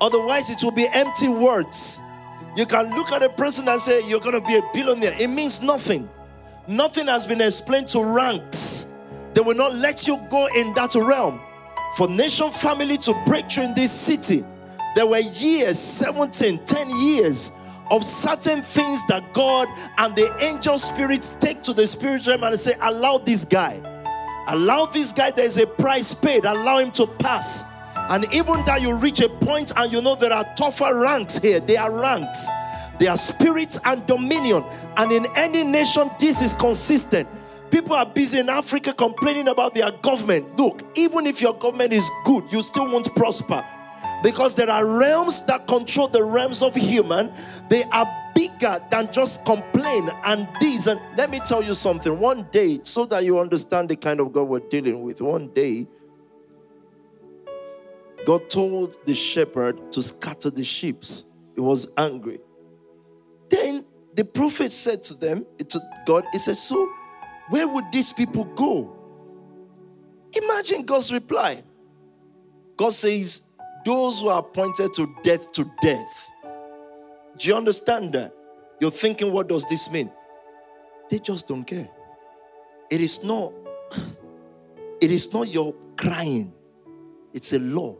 Otherwise, 0.00 0.50
it 0.50 0.62
will 0.62 0.72
be 0.72 0.88
empty 0.92 1.28
words. 1.28 2.00
You 2.56 2.66
can 2.66 2.94
look 2.96 3.12
at 3.12 3.22
a 3.22 3.28
person 3.28 3.68
and 3.68 3.80
say, 3.80 4.06
You're 4.08 4.20
going 4.20 4.40
to 4.40 4.46
be 4.46 4.56
a 4.56 4.62
billionaire. 4.74 5.14
It 5.18 5.28
means 5.28 5.62
nothing. 5.62 6.08
Nothing 6.66 7.06
has 7.06 7.26
been 7.26 7.40
explained 7.40 7.88
to 7.90 8.02
ranks. 8.02 8.86
They 9.34 9.40
will 9.40 9.54
not 9.54 9.74
let 9.74 10.06
you 10.06 10.18
go 10.30 10.46
in 10.46 10.74
that 10.74 10.94
realm. 10.94 11.40
For 11.96 12.08
nation 12.08 12.50
family 12.50 12.98
to 12.98 13.14
break 13.26 13.50
through 13.50 13.64
in 13.64 13.74
this 13.74 13.92
city, 13.92 14.44
there 14.96 15.06
were 15.06 15.18
years 15.18 15.78
17, 15.78 16.64
10 16.64 16.90
years 16.98 17.52
of 17.90 18.04
certain 18.04 18.62
things 18.62 19.04
that 19.08 19.32
God 19.32 19.68
and 19.98 20.14
the 20.14 20.34
angel 20.42 20.78
spirits 20.78 21.30
take 21.40 21.62
to 21.62 21.72
the 21.72 21.86
spirit 21.86 22.26
realm 22.26 22.44
and 22.44 22.58
say, 22.58 22.74
Allow 22.80 23.18
this 23.18 23.44
guy. 23.44 23.80
Allow 24.48 24.86
this 24.86 25.12
guy, 25.12 25.30
there's 25.30 25.56
a 25.56 25.66
price 25.66 26.14
paid. 26.14 26.44
Allow 26.44 26.78
him 26.78 26.90
to 26.92 27.06
pass. 27.06 27.64
And 27.94 28.26
even 28.32 28.64
that 28.64 28.82
you 28.82 28.94
reach 28.94 29.20
a 29.20 29.28
point 29.28 29.72
and 29.76 29.92
you 29.92 30.02
know 30.02 30.14
there 30.14 30.32
are 30.32 30.46
tougher 30.56 30.96
ranks 30.96 31.38
here, 31.38 31.60
they 31.60 31.76
are 31.76 31.92
ranks. 31.92 32.46
They 32.98 33.06
are 33.06 33.16
spirits 33.16 33.78
and 33.84 34.04
dominion. 34.06 34.64
And 34.96 35.10
in 35.10 35.26
any 35.34 35.64
nation, 35.64 36.10
this 36.18 36.42
is 36.42 36.52
consistent. 36.52 37.28
People 37.70 37.94
are 37.94 38.04
busy 38.04 38.40
in 38.40 38.48
Africa 38.48 38.92
complaining 38.92 39.48
about 39.48 39.74
their 39.74 39.90
government. 40.02 40.56
Look, 40.56 40.82
even 40.96 41.26
if 41.26 41.40
your 41.40 41.54
government 41.54 41.92
is 41.92 42.08
good, 42.24 42.44
you 42.52 42.60
still 42.62 42.86
won't 42.86 43.14
prosper. 43.14 43.64
Because 44.22 44.54
there 44.54 44.70
are 44.70 44.86
realms 44.86 45.44
that 45.46 45.66
control 45.66 46.08
the 46.08 46.22
realms 46.22 46.62
of 46.62 46.74
human. 46.74 47.32
They 47.68 47.84
are 47.84 48.06
bigger 48.34 48.80
than 48.90 49.10
just 49.12 49.44
complain 49.44 50.10
and 50.24 50.48
these. 50.60 50.86
And 50.86 51.00
let 51.16 51.30
me 51.30 51.40
tell 51.40 51.62
you 51.62 51.74
something. 51.74 52.18
One 52.18 52.42
day, 52.50 52.80
so 52.82 53.06
that 53.06 53.24
you 53.24 53.38
understand 53.38 53.88
the 53.88 53.96
kind 53.96 54.20
of 54.20 54.32
God 54.32 54.44
we're 54.44 54.60
dealing 54.60 55.02
with, 55.02 55.20
one 55.20 55.48
day, 55.48 55.86
God 58.26 58.50
told 58.50 58.98
the 59.06 59.14
shepherd 59.14 59.92
to 59.92 60.02
scatter 60.02 60.50
the 60.50 60.64
sheep. 60.64 61.04
He 61.54 61.60
was 61.60 61.88
angry. 61.96 62.40
Then 63.48 63.86
the 64.14 64.24
prophet 64.24 64.72
said 64.72 65.02
to 65.04 65.14
them, 65.14 65.46
to 65.58 65.80
God, 66.06 66.26
he 66.32 66.38
said, 66.38 66.56
So 66.56 66.90
where 67.48 67.66
would 67.66 67.86
these 67.92 68.12
people 68.12 68.44
go? 68.44 68.96
Imagine 70.34 70.84
God's 70.84 71.12
reply. 71.12 71.62
God 72.76 72.92
says, 72.92 73.42
Those 73.84 74.20
who 74.20 74.28
are 74.28 74.40
appointed 74.40 74.92
to 74.94 75.14
death, 75.22 75.52
to 75.52 75.70
death. 75.82 76.30
Do 77.38 77.48
you 77.48 77.56
understand 77.56 78.12
that? 78.12 78.34
You're 78.80 78.90
thinking, 78.90 79.32
What 79.32 79.48
does 79.48 79.64
this 79.66 79.90
mean? 79.90 80.10
They 81.08 81.18
just 81.18 81.48
don't 81.48 81.64
care. 81.64 81.88
It 82.90 83.00
is 83.00 83.24
not, 83.24 83.52
it 85.00 85.10
is 85.10 85.32
not 85.32 85.48
your 85.48 85.74
crying, 85.96 86.52
it's 87.32 87.52
a 87.52 87.58
law. 87.58 87.96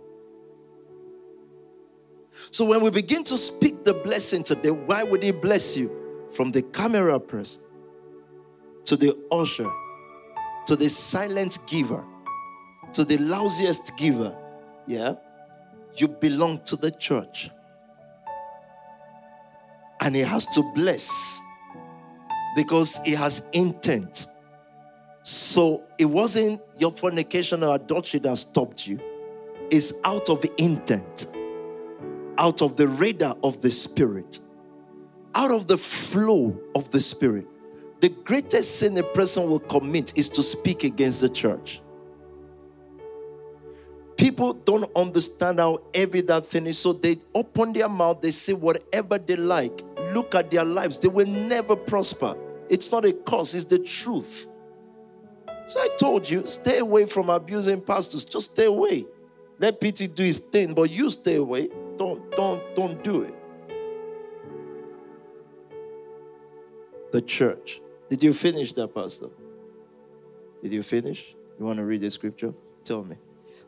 So 2.50 2.64
when 2.64 2.80
we 2.82 2.90
begin 2.90 3.24
to 3.24 3.36
speak 3.36 3.84
the 3.84 3.92
blessing 3.92 4.42
today, 4.42 4.70
why 4.70 5.02
would 5.02 5.22
he 5.22 5.30
bless 5.30 5.76
you? 5.76 5.96
From 6.30 6.52
the 6.52 6.62
camera 6.62 7.18
person 7.18 7.64
to 8.84 8.96
the 8.96 9.16
usher, 9.32 9.68
to 10.66 10.76
the 10.76 10.88
silent 10.88 11.58
giver, 11.66 12.04
to 12.92 13.04
the 13.04 13.18
lousiest 13.18 13.96
giver, 13.96 14.36
yeah, 14.86 15.14
you 16.00 16.08
belong 16.08 16.60
to 16.60 16.76
the 16.76 16.90
church. 16.90 17.50
And 20.00 20.14
he 20.14 20.22
has 20.22 20.46
to 20.46 20.62
bless 20.74 21.40
because 22.56 23.00
he 23.04 23.12
has 23.12 23.42
intent. 23.52 24.26
So 25.22 25.84
it 25.98 26.06
wasn't 26.06 26.62
your 26.78 26.92
fornication 26.92 27.62
or 27.62 27.74
adultery 27.74 28.20
that 28.20 28.38
stopped 28.38 28.86
you, 28.86 28.98
it's 29.70 29.92
out 30.04 30.30
of 30.30 30.44
intent, 30.58 31.26
out 32.38 32.62
of 32.62 32.76
the 32.76 32.88
radar 32.88 33.36
of 33.44 33.60
the 33.60 33.70
spirit, 33.70 34.38
out 35.34 35.50
of 35.50 35.68
the 35.68 35.76
flow 35.76 36.58
of 36.74 36.90
the 36.90 37.00
spirit. 37.00 37.46
The 38.00 38.08
greatest 38.08 38.78
sin 38.78 38.96
a 38.96 39.02
person 39.02 39.48
will 39.48 39.60
commit 39.60 40.16
is 40.16 40.30
to 40.30 40.42
speak 40.42 40.84
against 40.84 41.20
the 41.20 41.28
church. 41.28 41.82
People 44.20 44.52
don't 44.52 44.84
understand 44.94 45.60
how 45.60 45.80
heavy 45.94 46.20
that 46.20 46.46
thing 46.46 46.66
is, 46.66 46.78
so 46.78 46.92
they 46.92 47.16
open 47.34 47.72
their 47.72 47.88
mouth, 47.88 48.20
they 48.20 48.30
say 48.30 48.52
whatever 48.52 49.16
they 49.16 49.34
like. 49.34 49.80
Look 50.12 50.34
at 50.34 50.50
their 50.50 50.66
lives, 50.66 50.98
they 50.98 51.08
will 51.08 51.26
never 51.26 51.74
prosper. 51.74 52.36
It's 52.68 52.92
not 52.92 53.06
a 53.06 53.14
curse, 53.14 53.54
it's 53.54 53.64
the 53.64 53.78
truth. 53.78 54.46
So 55.66 55.80
I 55.80 55.88
told 55.98 56.28
you, 56.28 56.46
stay 56.46 56.80
away 56.80 57.06
from 57.06 57.30
abusing 57.30 57.80
pastors. 57.80 58.24
Just 58.24 58.50
stay 58.50 58.66
away. 58.66 59.06
Let 59.58 59.80
PT 59.80 60.14
do 60.14 60.22
his 60.22 60.38
thing, 60.38 60.74
but 60.74 60.90
you 60.90 61.08
stay 61.08 61.36
away. 61.36 61.70
Don't, 61.96 62.30
don't, 62.32 62.76
don't 62.76 63.02
do 63.02 63.22
it. 63.22 63.34
The 67.10 67.22
church. 67.22 67.80
Did 68.10 68.22
you 68.22 68.34
finish 68.34 68.74
that, 68.74 68.94
Pastor? 68.94 69.28
Did 70.62 70.74
you 70.74 70.82
finish? 70.82 71.34
You 71.58 71.64
want 71.64 71.78
to 71.78 71.86
read 71.86 72.02
the 72.02 72.10
scripture? 72.10 72.52
Tell 72.84 73.02
me. 73.02 73.16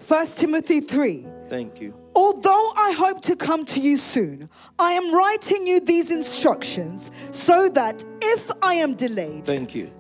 1 0.07 0.27
Timothy 0.37 0.81
3. 0.81 1.27
Thank 1.49 1.81
you. 1.81 1.95
Although 2.15 2.73
I 2.77 2.93
hope 2.93 3.23
to 3.23 3.37
come 3.37 3.65
to 3.67 3.81
you 3.81 3.97
soon, 3.97 4.49
I 4.79 4.93
am 4.93 5.15
writing 5.15 5.67
you 5.67 5.81
these 5.81 6.11
instructions 6.11 7.11
so 7.31 7.69
that 7.71 8.05
if 8.23 8.51
I 8.63 8.75
am 8.75 8.95
delayed, 8.95 9.47
Thank 9.47 9.75
you. 9.75 9.91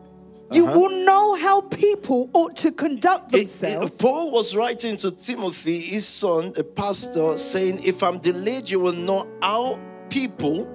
you 0.52 0.66
Uh-huh. 0.66 0.78
will 0.78 1.04
know 1.04 1.34
how 1.34 1.62
people 1.62 2.28
ought 2.34 2.56
to 2.56 2.70
conduct 2.72 3.32
It- 3.32 3.36
it- 3.36 3.38
themselves. 3.40 3.96
Paul 3.96 4.30
was 4.30 4.54
writing 4.54 4.96
to 4.98 5.10
Timothy, 5.10 5.78
his 5.80 6.06
son, 6.06 6.52
a 6.56 6.62
pastor, 6.64 7.38
saying, 7.38 7.80
If 7.84 8.02
I'm 8.02 8.18
delayed, 8.18 8.68
you 8.68 8.80
will 8.80 8.92
know 9.08 9.26
how 9.40 9.78
people 10.10 10.66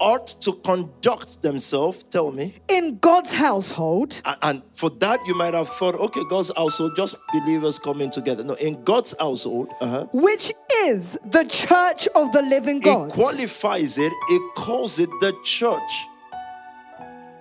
ought 0.00 0.26
to 0.42 0.52
conduct 0.64 1.42
themselves. 1.42 2.02
Tell 2.10 2.30
me. 2.30 2.54
in 2.68 2.98
God's 2.98 3.32
household, 3.32 4.20
A- 4.24 4.36
And 4.42 4.62
for 4.74 4.90
that, 5.00 5.18
you 5.26 5.34
might 5.34 5.54
have 5.54 5.68
thought, 5.68 5.94
okay, 5.96 6.22
God's 6.28 6.50
household, 6.56 6.92
just 6.96 7.16
believers 7.32 7.78
coming 7.78 8.10
together. 8.10 8.44
No, 8.44 8.54
in 8.54 8.82
God's 8.84 9.14
household, 9.18 9.68
uh-huh, 9.80 10.06
which 10.12 10.52
is 10.86 11.18
the 11.24 11.44
church 11.44 12.08
of 12.14 12.32
the 12.32 12.42
living 12.42 12.80
God. 12.80 13.10
It 13.10 13.14
qualifies 13.14 13.98
it, 13.98 14.12
it 14.30 14.54
calls 14.54 14.98
it 14.98 15.10
the 15.20 15.34
church. 15.44 15.92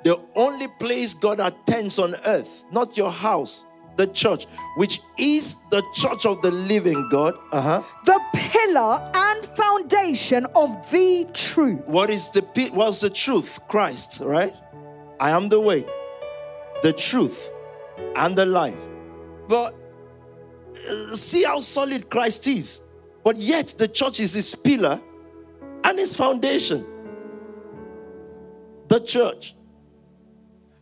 The 0.03 0.19
only 0.35 0.67
place 0.79 1.13
God 1.13 1.39
attends 1.39 1.99
on 1.99 2.15
earth, 2.25 2.65
not 2.71 2.95
your 2.95 3.11
house, 3.11 3.65
the 3.97 4.07
church, 4.07 4.47
which 4.77 5.01
is 5.17 5.55
the 5.71 5.83
church 5.93 6.25
of 6.25 6.41
the 6.41 6.51
living 6.51 7.07
God. 7.09 7.35
Uh-huh. 7.51 7.81
the 8.05 8.19
pillar 8.33 9.11
and 9.15 9.45
foundation 9.45 10.45
of 10.55 10.89
the 10.91 11.27
truth. 11.33 11.81
What 11.87 12.09
is 12.09 12.29
the 12.29 12.41
what's 12.73 13.01
the 13.01 13.09
truth? 13.09 13.59
Christ, 13.67 14.21
right? 14.21 14.53
I 15.19 15.31
am 15.31 15.49
the 15.49 15.59
way, 15.59 15.85
the 16.83 16.93
truth, 16.93 17.51
and 18.15 18.35
the 18.35 18.45
life. 18.45 18.87
But 19.47 19.73
uh, 20.89 21.15
see 21.15 21.43
how 21.43 21.59
solid 21.59 22.09
Christ 22.09 22.47
is. 22.47 22.81
But 23.23 23.37
yet 23.37 23.75
the 23.77 23.87
church 23.87 24.19
is 24.19 24.33
his 24.33 24.53
pillar 24.55 25.01
and 25.83 25.99
his 25.99 26.15
foundation. 26.15 26.85
The 28.87 28.99
church. 28.99 29.56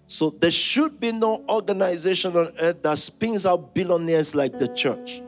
So 0.07 0.29
there 0.29 0.51
should 0.51 0.99
be 0.99 1.11
no 1.11 1.43
organization 1.49 2.37
on 2.37 2.51
earth 2.59 2.83
that 2.83 2.97
spins 2.97 3.45
out 3.45 3.73
billionaires 3.73 4.35
like 4.35 4.57
the 4.59 4.67
church. 4.67 5.21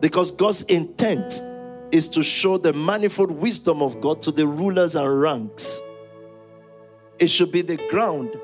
Because 0.00 0.30
God's 0.32 0.62
intent 0.64 1.40
is 1.92 2.08
to 2.08 2.22
show 2.22 2.56
the 2.56 2.72
manifold 2.72 3.30
wisdom 3.30 3.82
of 3.82 4.00
God 4.00 4.22
to 4.22 4.32
the 4.32 4.46
rulers 4.46 4.96
and 4.96 5.20
ranks. 5.20 5.80
It 7.18 7.28
should 7.28 7.52
be 7.52 7.62
the 7.62 7.76
ground 7.88 8.34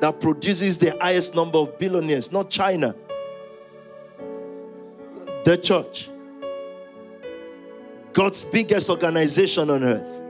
that 0.00 0.20
produces 0.20 0.78
the 0.78 0.96
highest 1.00 1.34
number 1.34 1.58
of 1.58 1.78
billionaires, 1.78 2.30
not 2.30 2.50
China. 2.50 2.94
The 5.44 5.56
church. 5.56 6.10
God's 8.12 8.44
biggest 8.44 8.88
organization 8.88 9.70
on 9.70 9.82
earth. 9.82 10.23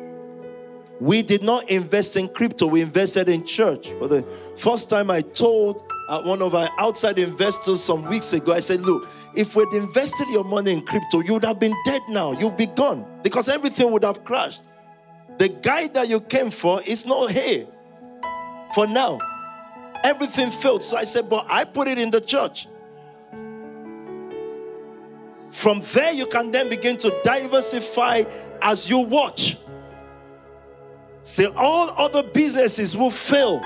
We 1.04 1.20
did 1.20 1.42
not 1.42 1.68
invest 1.68 2.16
in 2.16 2.28
crypto, 2.28 2.66
we 2.66 2.80
invested 2.80 3.28
in 3.28 3.44
church. 3.44 3.90
For 3.98 4.08
the 4.08 4.22
first 4.56 4.88
time, 4.88 5.10
I 5.10 5.20
told 5.20 5.84
uh, 6.08 6.22
one 6.22 6.40
of 6.40 6.54
our 6.54 6.70
outside 6.78 7.18
investors 7.18 7.82
some 7.82 8.06
weeks 8.06 8.32
ago, 8.32 8.54
I 8.54 8.60
said, 8.60 8.80
Look, 8.80 9.06
if 9.36 9.54
we'd 9.54 9.70
invested 9.74 10.30
your 10.30 10.44
money 10.44 10.72
in 10.72 10.80
crypto, 10.80 11.20
you 11.20 11.34
would 11.34 11.44
have 11.44 11.60
been 11.60 11.74
dead 11.84 12.00
now. 12.08 12.32
You'd 12.32 12.56
be 12.56 12.64
gone 12.64 13.04
because 13.22 13.50
everything 13.50 13.92
would 13.92 14.02
have 14.02 14.24
crashed. 14.24 14.62
The 15.36 15.50
guy 15.50 15.88
that 15.88 16.08
you 16.08 16.22
came 16.22 16.50
for 16.50 16.80
is 16.86 17.04
not 17.04 17.30
here 17.30 17.66
for 18.74 18.86
now. 18.86 19.18
Everything 20.04 20.50
failed. 20.50 20.82
So 20.82 20.96
I 20.96 21.04
said, 21.04 21.28
But 21.28 21.44
I 21.50 21.64
put 21.64 21.86
it 21.86 21.98
in 21.98 22.10
the 22.10 22.22
church. 22.22 22.66
From 25.50 25.82
there, 25.92 26.14
you 26.14 26.24
can 26.28 26.50
then 26.50 26.70
begin 26.70 26.96
to 26.96 27.14
diversify 27.24 28.24
as 28.62 28.88
you 28.88 29.00
watch. 29.00 29.58
Say, 31.24 31.46
all 31.56 31.90
other 31.96 32.22
businesses 32.22 32.94
will 32.96 33.10
fail 33.10 33.64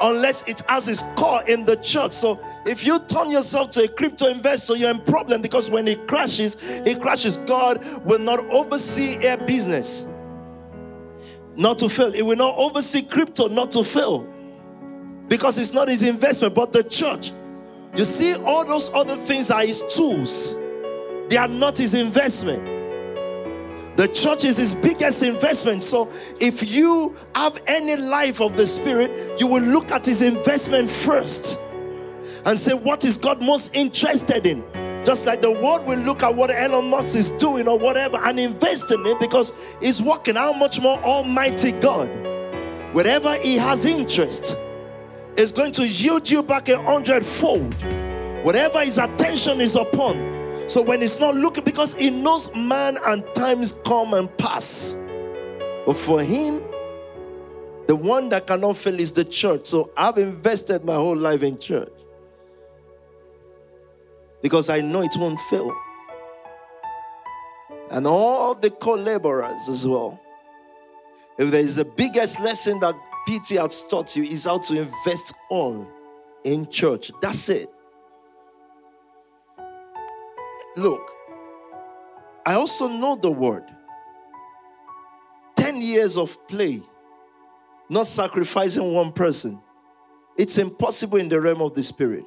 unless 0.00 0.46
it 0.48 0.60
has 0.68 0.88
its 0.88 1.02
core 1.16 1.42
in 1.48 1.64
the 1.64 1.76
church. 1.76 2.12
So 2.12 2.40
if 2.64 2.84
you 2.84 3.00
turn 3.00 3.30
yourself 3.30 3.70
to 3.72 3.84
a 3.84 3.88
crypto 3.88 4.28
investor, 4.28 4.76
you're 4.76 4.90
in 4.90 5.00
problem 5.00 5.42
because 5.42 5.70
when 5.70 5.88
it 5.88 6.06
crashes, 6.06 6.56
it 6.60 7.00
crashes. 7.00 7.36
God 7.36 7.84
will 8.04 8.20
not 8.20 8.40
oversee 8.50 9.26
a 9.26 9.36
business 9.36 10.06
not 11.56 11.80
to 11.80 11.88
fail. 11.88 12.14
It 12.14 12.22
will 12.22 12.36
not 12.36 12.56
oversee 12.56 13.02
crypto 13.02 13.48
not 13.48 13.72
to 13.72 13.82
fail 13.82 14.26
because 15.26 15.58
it's 15.58 15.72
not 15.72 15.88
his 15.88 16.02
investment, 16.04 16.54
but 16.54 16.72
the 16.72 16.84
church. 16.84 17.32
You 17.96 18.04
see, 18.04 18.34
all 18.36 18.64
those 18.64 18.90
other 18.94 19.16
things 19.16 19.50
are 19.50 19.66
his 19.66 19.82
tools, 19.94 20.54
they 21.28 21.36
are 21.36 21.48
not 21.48 21.76
his 21.76 21.94
investment. 21.94 22.81
The 23.96 24.08
church 24.08 24.44
is 24.44 24.56
his 24.56 24.74
biggest 24.74 25.22
investment. 25.22 25.84
So 25.84 26.10
if 26.40 26.74
you 26.74 27.14
have 27.34 27.60
any 27.66 27.96
life 27.96 28.40
of 28.40 28.56
the 28.56 28.66
spirit, 28.66 29.38
you 29.38 29.46
will 29.46 29.62
look 29.62 29.90
at 29.90 30.06
his 30.06 30.22
investment 30.22 30.88
first 30.88 31.58
and 32.46 32.58
say, 32.58 32.72
What 32.72 33.04
is 33.04 33.16
God 33.16 33.42
most 33.42 33.74
interested 33.76 34.46
in? 34.46 34.64
Just 35.04 35.26
like 35.26 35.42
the 35.42 35.50
world 35.50 35.86
will 35.86 35.98
look 35.98 36.22
at 36.22 36.34
what 36.34 36.50
Elon 36.50 36.88
Musk 36.88 37.16
is 37.16 37.32
doing 37.32 37.66
or 37.68 37.76
whatever 37.76 38.18
and 38.18 38.38
invest 38.38 38.92
in 38.92 39.04
it 39.04 39.18
because 39.18 39.52
he's 39.80 40.00
working. 40.00 40.36
How 40.36 40.52
much 40.52 40.80
more 40.80 40.98
Almighty 41.00 41.72
God, 41.72 42.08
wherever 42.94 43.34
he 43.36 43.56
has 43.56 43.84
interest, 43.84 44.56
is 45.36 45.50
going 45.52 45.72
to 45.72 45.86
yield 45.86 46.30
you 46.30 46.42
back 46.42 46.68
a 46.68 46.80
hundredfold. 46.82 47.74
Whatever 48.44 48.84
his 48.84 48.98
attention 48.98 49.60
is 49.60 49.76
upon. 49.76 50.31
So 50.66 50.82
when 50.82 51.02
it's 51.02 51.20
not 51.20 51.34
looking, 51.34 51.64
because 51.64 51.94
he 51.94 52.10
knows 52.10 52.54
man 52.54 52.98
and 53.06 53.24
times 53.34 53.72
come 53.84 54.14
and 54.14 54.34
pass. 54.38 54.96
But 55.86 55.96
for 55.96 56.22
him, 56.22 56.62
the 57.86 57.96
one 57.96 58.28
that 58.30 58.46
cannot 58.46 58.76
fail 58.76 58.98
is 58.98 59.12
the 59.12 59.24
church. 59.24 59.66
So 59.66 59.90
I've 59.96 60.18
invested 60.18 60.84
my 60.84 60.94
whole 60.94 61.16
life 61.16 61.42
in 61.42 61.58
church. 61.58 61.92
Because 64.40 64.68
I 64.68 64.80
know 64.80 65.02
it 65.02 65.14
won't 65.16 65.40
fail. 65.40 65.74
And 67.90 68.06
all 68.06 68.54
the 68.54 68.70
co 68.70 68.94
laborers 68.94 69.68
as 69.68 69.86
well. 69.86 70.20
If 71.38 71.50
there 71.50 71.60
is 71.60 71.76
the 71.76 71.84
biggest 71.84 72.40
lesson 72.40 72.80
that 72.80 72.94
PT 73.26 73.50
has 73.58 73.86
taught 73.86 74.14
you, 74.16 74.22
is 74.22 74.44
how 74.44 74.58
to 74.58 74.80
invest 74.80 75.34
all 75.50 75.86
in 76.44 76.68
church. 76.68 77.10
That's 77.20 77.48
it. 77.48 77.71
Look, 80.76 81.10
I 82.46 82.54
also 82.54 82.88
know 82.88 83.16
the 83.16 83.30
word. 83.30 83.64
10 85.56 85.80
years 85.80 86.16
of 86.16 86.36
play, 86.48 86.82
not 87.88 88.06
sacrificing 88.06 88.92
one 88.92 89.12
person. 89.12 89.60
It's 90.36 90.58
impossible 90.58 91.18
in 91.18 91.28
the 91.28 91.40
realm 91.40 91.60
of 91.60 91.74
the 91.74 91.82
spirit. 91.82 92.24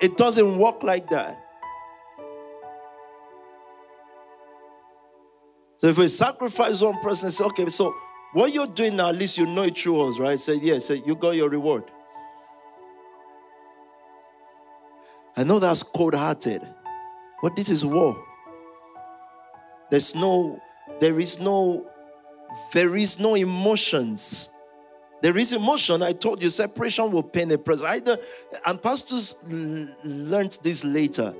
It 0.00 0.16
doesn't 0.16 0.58
work 0.58 0.82
like 0.82 1.08
that. 1.10 1.38
So 5.78 5.88
if 5.88 5.98
we 5.98 6.08
sacrifice 6.08 6.80
one 6.80 7.00
person, 7.00 7.30
say, 7.30 7.44
okay, 7.44 7.68
so 7.68 7.94
what 8.32 8.52
you're 8.52 8.66
doing 8.66 8.96
now, 8.96 9.08
at 9.08 9.16
least 9.16 9.36
you 9.38 9.46
know 9.46 9.62
it 9.62 9.76
through 9.76 10.08
us, 10.08 10.18
right? 10.18 10.38
Say, 10.38 10.54
yes, 10.56 10.86
say, 10.86 11.02
you 11.04 11.14
got 11.14 11.30
your 11.36 11.48
reward. 11.48 11.84
I 15.36 15.44
know 15.44 15.58
that's 15.58 15.82
cold 15.82 16.14
hearted, 16.14 16.62
but 17.42 17.56
this 17.56 17.68
is 17.68 17.84
war. 17.84 18.16
There's 19.90 20.14
no, 20.14 20.60
there 21.00 21.20
is 21.20 21.38
no, 21.40 21.86
there 22.72 22.96
is 22.96 23.20
no 23.20 23.34
emotions 23.34 24.50
There 25.22 25.36
is 25.38 25.52
emotion. 25.52 26.02
I 26.02 26.12
told 26.12 26.42
you, 26.42 26.50
separation 26.50 27.10
will 27.10 27.22
pain 27.22 27.50
a 27.50 27.58
person. 27.58 27.86
Either, 27.86 28.18
and 28.64 28.82
pastors 28.82 29.34
l- 29.50 29.88
learned 30.04 30.58
this 30.62 30.84
later. 30.84 31.34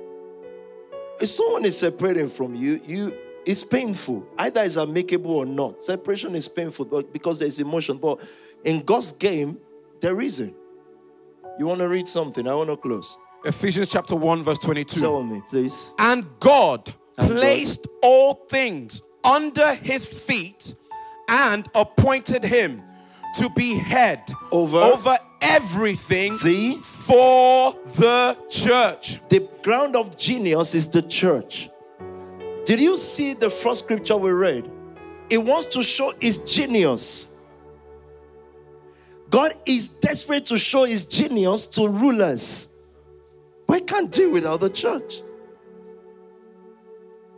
If 1.21 1.29
someone 1.29 1.65
is 1.65 1.77
separating 1.77 2.29
from 2.29 2.55
you, 2.55 2.81
you 2.85 3.17
it's 3.45 3.63
painful. 3.63 4.25
Either 4.37 4.63
it's 4.63 4.77
amicable 4.77 5.31
or 5.31 5.45
not. 5.45 5.83
Separation 5.83 6.35
is 6.35 6.47
painful 6.49 6.85
but 6.85 7.13
because 7.13 7.39
there's 7.39 7.59
emotion. 7.59 7.97
But 7.97 8.19
in 8.65 8.83
God's 8.83 9.13
game, 9.13 9.57
there 10.01 10.19
isn't. 10.19 10.55
You 11.57 11.67
want 11.67 11.79
to 11.79 11.87
read 11.87 12.07
something? 12.07 12.47
I 12.47 12.55
want 12.55 12.69
to 12.69 12.77
close. 12.77 13.17
Ephesians 13.47 13.87
chapter 13.89 14.15
1, 14.15 14.43
verse 14.43 14.57
22. 14.59 14.99
Tell 14.99 15.23
me, 15.23 15.41
please. 15.49 15.91
And 15.99 16.25
God 16.39 16.89
And 17.17 17.31
placed 17.31 17.87
all 18.03 18.33
things 18.49 19.01
under 19.23 19.73
his 19.75 20.05
feet 20.05 20.75
and 21.29 21.65
appointed 21.73 22.43
him 22.43 22.83
to 23.37 23.49
be 23.55 23.77
head 23.77 24.21
Over- 24.51 24.81
over 24.81 25.17
everything 25.41 26.37
The 26.43 26.77
for 26.81 27.73
the 27.97 28.37
church. 28.49 29.19
the 29.29 29.47
ground 29.63 29.95
of 29.95 30.17
genius 30.17 30.75
is 30.75 30.89
the 30.89 31.01
church. 31.03 31.69
Did 32.65 32.79
you 32.81 32.97
see 32.97 33.33
the 33.33 33.49
first 33.49 33.85
scripture 33.85 34.17
we 34.17 34.31
read? 34.31 34.69
It 35.29 35.37
wants 35.37 35.67
to 35.67 35.83
show 35.83 36.11
his 36.19 36.37
genius. 36.39 37.27
God 39.29 39.53
is 39.65 39.87
desperate 39.87 40.45
to 40.47 40.57
show 40.59 40.83
his 40.83 41.05
genius 41.05 41.65
to 41.67 41.87
rulers. 41.87 42.69
He 43.71 43.81
can't 43.81 44.11
do 44.11 44.31
without 44.31 44.59
the 44.59 44.69
church. 44.69 45.21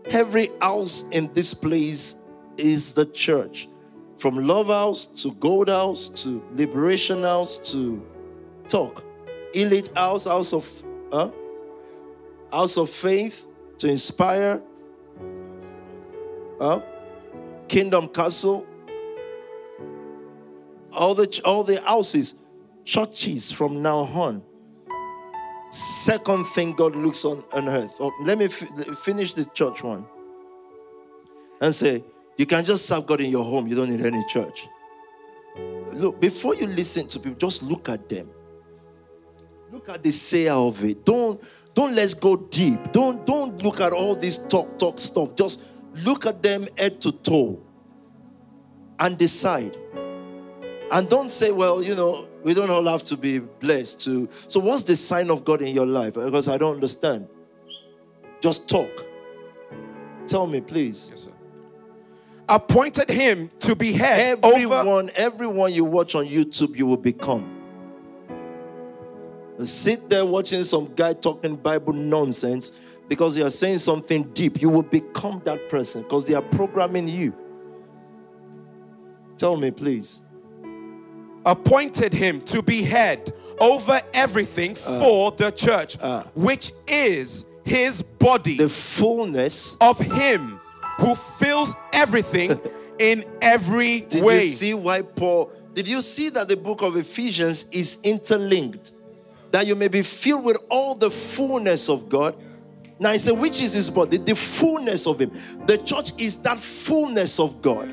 Every 0.06 0.50
house 0.62 1.04
in 1.12 1.32
this 1.34 1.54
place 1.54 2.16
is 2.58 2.94
the 2.94 3.06
church. 3.06 3.68
From 4.18 4.48
Love 4.48 4.68
House 4.68 5.06
to 5.24 5.32
Gold 5.36 5.70
House 5.70 6.10
to 6.24 6.44
Liberation 6.54 7.24
House 7.24 7.58
to 7.72 8.04
Talk. 8.68 9.04
Elite 9.54 9.92
House, 9.96 10.26
House 10.26 10.54
of 10.54 10.84
huh? 11.12 11.32
House 12.52 12.78
of 12.78 12.90
Faith 12.90 13.48
to 13.78 13.88
Inspire. 13.88 14.62
Huh? 16.60 16.82
Kingdom 17.68 18.08
Castle. 18.10 18.66
All 20.92 21.14
the 21.16 21.42
all 21.46 21.64
the 21.64 21.80
houses, 21.82 22.36
churches 22.84 23.52
from 23.52 23.82
now 23.82 24.00
on. 24.00 24.44
Second 25.72 26.46
thing 26.48 26.74
God 26.74 26.96
looks 26.96 27.24
on 27.26 27.44
on 27.54 27.70
earth. 27.70 27.96
Oh, 28.00 28.12
let 28.24 28.38
me 28.38 28.48
fi- 28.48 28.94
finish 28.96 29.34
the 29.34 29.46
church 29.46 29.84
one. 29.84 30.06
And 31.62 31.76
say, 31.76 32.04
you 32.38 32.46
can 32.46 32.64
just 32.64 32.86
serve 32.86 33.06
God 33.06 33.22
in 33.22 33.30
your 33.30 33.44
home. 33.44 33.68
You 33.68 33.76
don't 33.76 33.90
need 33.90 34.06
any 34.06 34.24
church. 34.28 34.68
Look, 35.94 36.20
before 36.20 36.56
you 36.56 36.68
listen 36.68 37.08
to 37.10 37.20
people, 37.20 37.38
just 37.38 37.62
look 37.62 37.90
at 37.90 38.08
them. 38.08 38.30
Look 39.72 39.90
at 39.90 40.02
the 40.02 40.12
sayer 40.12 40.54
of 40.54 40.84
it. 40.86 41.06
Don't 41.06 41.42
don't 41.76 41.94
let's 41.94 42.14
go 42.14 42.38
deep. 42.38 42.92
Don't 42.94 43.26
don't 43.26 43.62
look 43.62 43.82
at 43.82 43.92
all 43.92 44.16
this 44.16 44.38
talk 44.38 44.80
talk 44.80 45.00
stuff. 45.00 45.36
Just 45.36 45.64
look 46.06 46.26
at 46.26 46.42
them 46.42 46.66
head 46.78 47.02
to 47.02 47.12
toe 47.12 47.62
and 49.00 49.18
decide. 49.18 49.78
And 50.92 51.10
don't 51.10 51.30
say, 51.30 51.52
well, 51.52 51.84
you 51.84 51.94
know, 51.94 52.29
we 52.44 52.54
don't 52.54 52.70
all 52.70 52.86
have 52.86 53.04
to 53.06 53.18
be 53.18 53.40
blessed 53.40 54.02
to. 54.02 54.30
So, 54.48 54.60
what's 54.60 54.84
the 54.84 54.96
sign 54.96 55.30
of 55.30 55.44
God 55.44 55.62
in 55.62 55.74
your 55.74 55.86
life? 55.86 56.14
Because 56.16 56.48
I 56.48 56.58
don't 56.58 56.76
understand. 56.76 57.28
Just 58.42 58.70
talk. 58.70 59.06
Tell 60.28 60.48
me, 60.48 60.62
please. 60.62 61.10
Yes, 61.12 61.24
sir. 61.24 61.32
Appointed 62.48 63.10
him 63.10 63.50
to 63.60 63.76
be 63.76 63.92
head 63.92 64.40
over 64.44 64.56
Everyone, 64.56 65.12
everyone 65.16 65.74
you 65.74 65.86
watch 65.86 66.16
on 66.16 66.26
YouTube, 66.26 66.76
you 66.76 66.88
will 66.88 66.98
become. 66.98 67.58
Sit 69.64 70.10
there 70.10 70.26
watching 70.26 70.64
some 70.64 70.92
guy 70.96 71.14
talking 71.14 71.56
Bible 71.56 71.94
nonsense 71.94 72.80
because 73.10 73.36
they 73.36 73.42
are 73.42 73.50
saying 73.50 73.80
something 73.80 74.24
deep. 74.34 74.62
You 74.62 74.70
will 74.70 74.84
become 74.84 75.42
that 75.46 75.70
person 75.70 76.04
because 76.04 76.26
they 76.26 76.34
are 76.34 76.42
programming 76.42 77.08
you. 77.08 77.36
Tell 79.38 79.58
me, 79.58 79.70
please. 79.72 80.22
Appointed 81.46 82.14
him 82.14 82.42
to 82.42 82.62
be 82.62 82.82
head 82.84 83.32
over 83.60 84.00
everything 84.14 84.72
uh. 84.72 85.00
for 85.00 85.32
the 85.32 85.52
church, 85.52 85.98
uh. 86.00 86.24
which 86.36 86.72
is 86.88 87.46
his 87.64 88.02
body 88.02 88.58
The 88.58 88.70
fullness. 88.70 89.78
of 89.82 90.00
him 90.00 90.60
who 91.00 91.16
fills 91.16 91.76
everything 91.94 92.60
in 93.00 93.24
every 93.42 94.02
Did 94.02 94.24
way. 94.24 94.46
you 94.46 94.52
see 94.52 94.74
why 94.74 95.02
Paul? 95.02 95.52
Did 95.74 95.88
you 95.88 96.02
see 96.02 96.30
that 96.30 96.48
the 96.48 96.58
book 96.58 96.82
of 96.82 96.98
Ephesians 96.98 97.66
is 97.72 97.98
interlinked? 98.04 98.92
That 99.52 99.66
you 99.66 99.76
may 99.76 99.88
be 99.88 100.02
filled 100.02 100.44
with 100.44 100.58
all 100.70 100.96
the 100.96 101.10
fullness 101.10 101.90
of 101.90 102.10
God. 102.10 102.36
Now, 103.00 103.14
he 103.14 103.20
said, 103.20 103.40
which 103.40 103.62
is 103.62 103.74
his 103.74 103.90
body? 103.90 104.18
The 104.18 104.36
fullness 104.36 105.08
of 105.08 105.22
him. 105.22 105.32
The 105.66 105.78
church 105.78 106.12
is 106.18 106.38
that 106.42 106.60
fullness 106.60 107.40
of 107.40 107.62
God. 107.62 107.88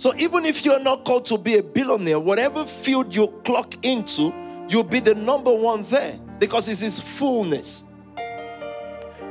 So, 0.00 0.14
even 0.16 0.46
if 0.46 0.64
you're 0.64 0.80
not 0.80 1.04
called 1.04 1.26
to 1.26 1.36
be 1.36 1.58
a 1.58 1.62
billionaire, 1.62 2.18
whatever 2.18 2.64
field 2.64 3.14
you 3.14 3.28
clock 3.44 3.74
into, 3.84 4.32
you'll 4.66 4.82
be 4.82 4.98
the 4.98 5.14
number 5.14 5.54
one 5.54 5.82
there 5.84 6.18
because 6.38 6.68
it's 6.70 6.80
his 6.80 6.98
fullness. 6.98 7.84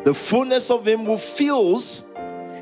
The 0.03 0.13
fullness 0.13 0.69
of 0.69 0.88
him 0.88 1.05
who 1.05 1.17
fills, 1.17 2.05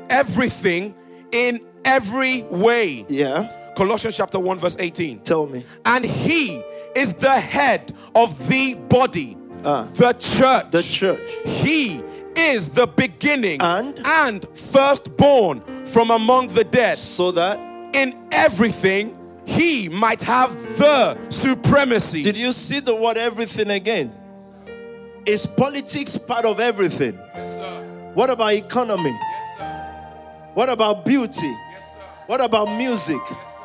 everything 0.08 0.94
in 1.32 1.60
every 1.84 2.44
way. 2.44 3.04
yeah, 3.10 3.72
Colossians 3.76 4.16
chapter 4.16 4.38
1, 4.38 4.58
verse 4.58 4.76
18. 4.78 5.20
tell 5.20 5.46
me. 5.46 5.62
And 5.84 6.02
he 6.04 6.62
is 6.96 7.12
the 7.12 7.38
head 7.38 7.92
of 8.14 8.48
the 8.48 8.74
body, 8.88 9.36
Ah. 9.66 9.82
the 9.94 10.14
church. 10.14 10.70
The 10.70 10.82
church. 10.82 11.20
He 11.44 12.00
is 12.36 12.70
the 12.70 12.86
beginning 12.86 13.60
And? 13.60 14.00
and 14.06 14.46
firstborn 14.54 15.60
from 15.84 16.10
among 16.10 16.48
the 16.48 16.64
dead. 16.64 16.96
So 16.96 17.32
that 17.32 17.60
In 17.92 18.28
everything, 18.32 19.16
he 19.46 19.88
might 19.88 20.22
have 20.22 20.54
the 20.78 21.16
supremacy. 21.30 22.22
Did 22.22 22.36
you 22.36 22.52
see 22.52 22.80
the 22.80 22.94
word 22.94 23.16
everything 23.16 23.70
again? 23.70 24.12
Is 25.26 25.46
politics 25.46 26.16
part 26.16 26.44
of 26.44 26.60
everything? 26.60 27.18
yes, 27.34 27.56
sir. 27.56 28.10
What 28.14 28.30
about 28.30 28.52
economy? 28.52 29.10
Yes, 29.10 29.58
sir. 29.58 30.50
What 30.54 30.68
about 30.68 31.04
beauty? 31.04 31.46
Yes, 31.46 31.92
sir. 31.92 31.98
What 32.26 32.40
about 32.42 32.76
music? 32.76 33.20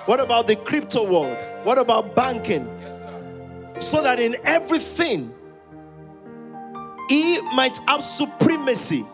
What 0.05 0.19
about 0.19 0.47
the 0.47 0.55
crypto 0.55 1.09
world? 1.09 1.37
What 1.63 1.77
about 1.77 2.15
banking? 2.15 2.65
Yes, 2.81 2.99
sir. 2.99 3.79
So 3.79 4.03
that 4.03 4.19
in 4.19 4.35
everything, 4.45 5.33
he 7.09 7.39
might 7.53 7.77
have 7.87 8.03
supremacy. 8.03 9.05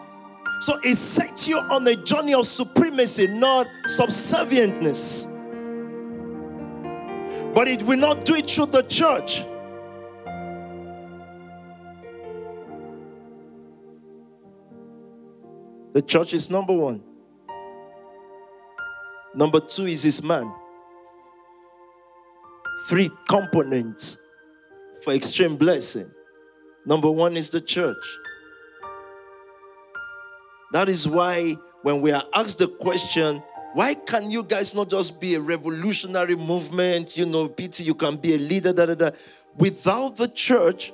So 0.60 0.78
it 0.84 0.98
sets 0.98 1.48
you 1.48 1.58
on 1.58 1.88
a 1.88 1.95
journey 1.95 2.34
of 2.34 2.45
supremacy, 2.45 3.28
not 3.28 3.67
subservientness. 3.86 5.26
But 7.54 7.67
it 7.67 7.82
will 7.84 7.98
not 7.98 8.26
do 8.26 8.36
it 8.36 8.50
through 8.50 8.67
the 8.67 8.84
church. 8.84 9.43
The 15.93 16.02
church 16.02 16.34
is 16.34 16.52
number 16.52 16.74
one. 16.74 17.04
Number 19.34 19.60
two 19.60 19.86
is 19.86 20.04
his 20.04 20.22
man. 20.22 20.52
Three 22.88 23.10
components 23.28 24.17
for 25.04 25.13
extreme 25.13 25.56
blessing. 25.56 26.10
Number 26.86 27.10
one 27.10 27.38
is 27.38 27.50
the 27.50 27.62
church. 27.62 27.95
That 30.71 30.89
is 30.89 31.08
why 31.08 31.58
when 31.82 32.01
we 32.01 32.12
are 32.12 32.23
asked 32.34 32.60
the 32.60 32.67
question, 32.67 33.41
why 33.73 33.93
can 33.93 34.32
you 34.32 34.43
guys 34.43 34.73
not 34.73 34.89
just 34.89 35.21
be 35.21 35.36
a 35.36 35.39
revolutionary 35.39 36.36
movement? 36.36 37.15
You 37.17 37.25
know, 37.25 37.47
PT, 37.47 37.82
you 37.82 37.95
can 37.95 38.17
be 38.17 38.36
a 38.36 38.38
leader, 38.38 38.73
da 38.73 38.86
da 38.86 38.95
da. 38.95 39.12
Without 39.58 40.15
the 40.15 40.27
church, 40.27 40.91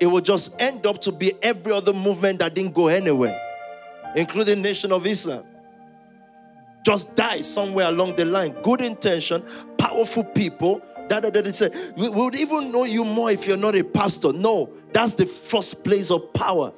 it 0.00 0.06
will 0.06 0.20
just 0.20 0.60
end 0.60 0.86
up 0.86 1.00
to 1.02 1.12
be 1.12 1.32
every 1.42 1.72
other 1.72 1.92
movement 1.92 2.40
that 2.40 2.54
didn't 2.54 2.74
go 2.74 2.88
anywhere, 2.88 3.40
including 4.14 4.62
Nation 4.62 4.92
of 4.92 5.06
Islam. 5.06 5.44
Just 6.84 7.16
die 7.16 7.40
somewhere 7.40 7.86
along 7.86 8.16
the 8.16 8.24
line. 8.24 8.54
Good 8.62 8.80
intention, 8.80 9.42
powerful 9.78 10.24
people. 10.24 10.82
That, 11.08 11.22
da, 11.22 11.30
da, 11.30 11.50
say, 11.52 11.70
we 11.96 12.08
would 12.10 12.34
even 12.34 12.72
know 12.72 12.84
you 12.84 13.04
more 13.04 13.30
if 13.30 13.46
you're 13.46 13.56
not 13.56 13.76
a 13.76 13.84
pastor. 13.84 14.32
No, 14.32 14.70
that's 14.92 15.14
the 15.14 15.26
first 15.26 15.84
place 15.84 16.10
of 16.10 16.32
power. 16.32 16.72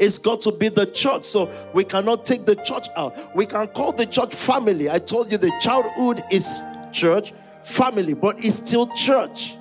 It's 0.00 0.18
got 0.18 0.40
to 0.40 0.52
be 0.52 0.68
the 0.68 0.86
church. 0.86 1.24
So 1.24 1.48
we 1.74 1.84
cannot 1.84 2.26
take 2.26 2.46
the 2.46 2.56
church 2.56 2.88
out. 2.96 3.36
We 3.36 3.46
can 3.46 3.68
call 3.68 3.92
the 3.92 4.06
church 4.06 4.34
family. 4.34 4.90
I 4.90 4.98
told 4.98 5.30
you 5.30 5.38
the 5.38 5.52
childhood 5.60 6.24
is 6.32 6.56
church, 6.90 7.32
family, 7.62 8.14
but 8.14 8.44
it's 8.44 8.56
still 8.56 8.88
church. 8.94 9.56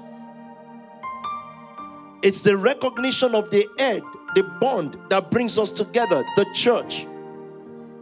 It's 2.24 2.42
the 2.42 2.58
recognition 2.58 3.36
of 3.36 3.52
the 3.52 3.68
head, 3.78 4.02
the 4.36 4.44
bond 4.60 4.98
that 5.10 5.30
brings 5.30 5.58
us 5.58 5.70
together, 5.70 6.26
the 6.36 6.46
church. 6.54 7.06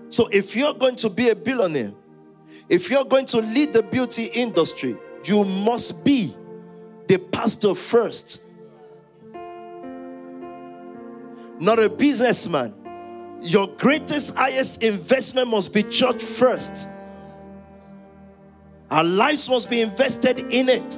So 0.09 0.27
if 0.31 0.55
you're 0.55 0.73
going 0.73 0.95
to 0.97 1.09
be 1.09 1.29
a 1.29 1.35
billionaire, 1.35 1.93
If 2.69 2.89
you're 2.89 3.05
going 3.05 3.25
to 3.27 3.37
lead 3.37 3.73
the 3.73 3.83
beauty 3.83 4.29
industry, 4.33 4.97
you 5.23 5.43
must 5.45 6.03
be 6.03 6.35
the 7.07 7.17
pastor 7.17 7.73
first, 7.73 8.41
not 11.59 11.79
a 11.79 11.89
businessman. 11.89 12.73
Your 13.41 13.67
greatest, 13.67 14.35
highest 14.35 14.83
investment 14.83 15.49
must 15.49 15.73
be 15.73 15.83
church 15.83 16.23
first. 16.23 16.87
Our 18.89 19.03
lives 19.03 19.49
must 19.49 19.69
be 19.69 19.81
invested 19.81 20.39
in 20.51 20.69
it. 20.69 20.97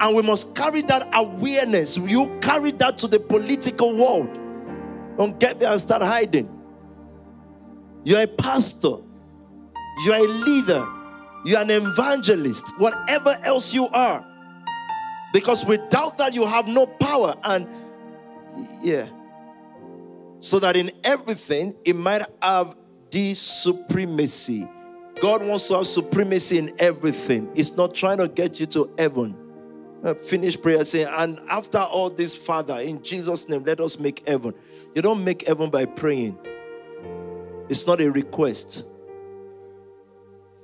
And 0.00 0.16
we 0.16 0.22
must 0.22 0.54
carry 0.56 0.82
that 0.82 1.08
awareness. 1.12 1.96
You 1.96 2.36
carry 2.40 2.72
that 2.72 2.98
to 2.98 3.06
the 3.06 3.20
political 3.20 3.96
world. 3.96 4.28
Don't 5.16 5.38
get 5.38 5.60
there 5.60 5.70
and 5.70 5.80
start 5.80 6.02
hiding. 6.02 6.48
You're 8.04 8.22
a 8.22 8.26
pastor, 8.26 8.96
you're 10.04 10.16
a 10.16 10.22
leader, 10.22 10.84
you're 11.44 11.60
an 11.60 11.70
evangelist, 11.70 12.72
whatever 12.78 13.38
else 13.44 13.72
you 13.72 13.86
are. 13.88 14.26
Because 15.32 15.64
without 15.64 16.18
that, 16.18 16.34
you 16.34 16.44
have 16.44 16.66
no 16.66 16.86
power. 16.86 17.36
And 17.44 17.68
yeah. 18.80 19.08
So 20.42 20.58
that 20.58 20.76
in 20.76 20.90
everything, 21.04 21.76
it 21.84 21.94
might 21.94 22.22
have 22.42 22.76
the 23.12 23.32
supremacy. 23.32 24.68
God 25.20 25.46
wants 25.46 25.68
to 25.68 25.76
have 25.76 25.86
supremacy 25.86 26.58
in 26.58 26.74
everything. 26.80 27.48
It's 27.54 27.76
not 27.76 27.94
trying 27.94 28.18
to 28.18 28.26
get 28.26 28.58
you 28.58 28.66
to 28.66 28.92
heaven. 28.98 29.36
Uh, 30.02 30.14
finish 30.14 30.60
prayer 30.60 30.84
saying, 30.84 31.06
and 31.10 31.38
after 31.48 31.78
all 31.78 32.10
this, 32.10 32.34
Father, 32.34 32.80
in 32.80 33.00
Jesus' 33.04 33.48
name, 33.48 33.62
let 33.62 33.78
us 33.78 34.00
make 34.00 34.26
heaven. 34.26 34.52
You 34.96 35.02
don't 35.02 35.22
make 35.22 35.46
heaven 35.46 35.70
by 35.70 35.84
praying, 35.84 36.36
it's 37.68 37.86
not 37.86 38.00
a 38.00 38.10
request. 38.10 38.84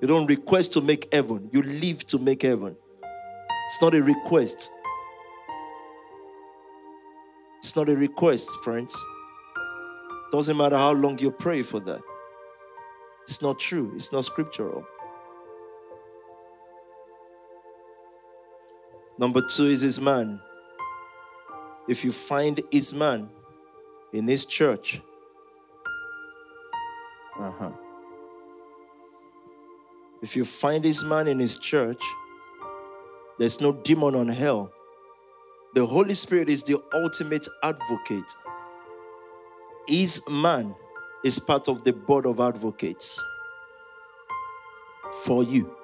You 0.01 0.09
don't 0.09 0.27
request 0.27 0.73
to 0.73 0.81
make 0.81 1.15
heaven, 1.15 1.51
you 1.53 1.63
live 1.63 2.05
to 2.09 2.19
make 2.19 2.43
heaven. 2.43 2.75
It's 3.69 3.81
not 3.81 3.95
a 3.95 4.03
request. 4.03 4.73
It's 7.61 7.77
not 7.77 7.89
a 7.89 7.97
request, 7.97 8.51
friends. 8.65 8.97
Doesn't 10.31 10.57
matter 10.57 10.77
how 10.77 10.93
long 10.93 11.19
you 11.19 11.31
pray 11.31 11.63
for 11.63 11.81
that. 11.81 12.01
It's 13.25 13.43
not 13.43 13.59
true, 13.59 13.93
it's 13.95 14.13
not 14.13 14.25
scriptural. 14.25 14.85
Number 19.19 19.43
two 19.49 19.67
is 19.67 19.83
his 19.83 20.01
man. 20.01 20.41
If 21.89 22.05
you 22.05 22.13
find 22.13 22.61
his 22.71 22.95
man 22.95 23.31
in 24.13 24.29
his 24.29 24.45
church, 24.45 25.01
uh-huh. 27.39 27.71
If 30.21 30.35
you 30.35 30.45
find 30.45 30.85
this 30.85 31.05
man 31.05 31.29
in 31.29 31.39
his 31.39 31.59
church, 31.59 32.03
there's 33.39 33.61
no 33.61 33.73
demon 33.73 34.17
on 34.17 34.29
hell. 34.29 34.73
The 35.75 35.87
Holy 35.87 36.15
Spirit 36.15 36.51
is 36.51 36.65
the 36.65 36.83
ultimate 36.93 37.47
advocate. 37.63 38.35
His 39.89 40.21
man 40.29 40.75
is 41.25 41.39
part 41.39 41.67
of 41.67 41.83
the 41.83 41.95
board 41.95 42.27
of 42.27 42.41
advocates 42.41 43.25
for 45.25 45.43
you. 45.43 45.75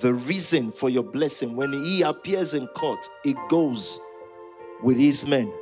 The 0.00 0.12
reason 0.12 0.72
for 0.72 0.90
your 0.90 1.04
blessing, 1.04 1.54
when 1.54 1.72
he 1.72 2.02
appears 2.02 2.52
in 2.52 2.66
court, 2.66 3.08
it 3.24 3.36
goes 3.48 4.00
with 4.82 4.98
his 4.98 5.24
men. 5.24 5.52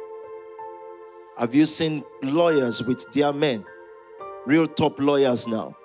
Have 1.36 1.54
you 1.54 1.66
seen 1.66 2.02
lawyers 2.22 2.82
with 2.82 3.04
their 3.12 3.34
men? 3.34 3.62
Real 4.46 4.66
top 4.66 4.98
lawyers 4.98 5.46
now. 5.46 5.76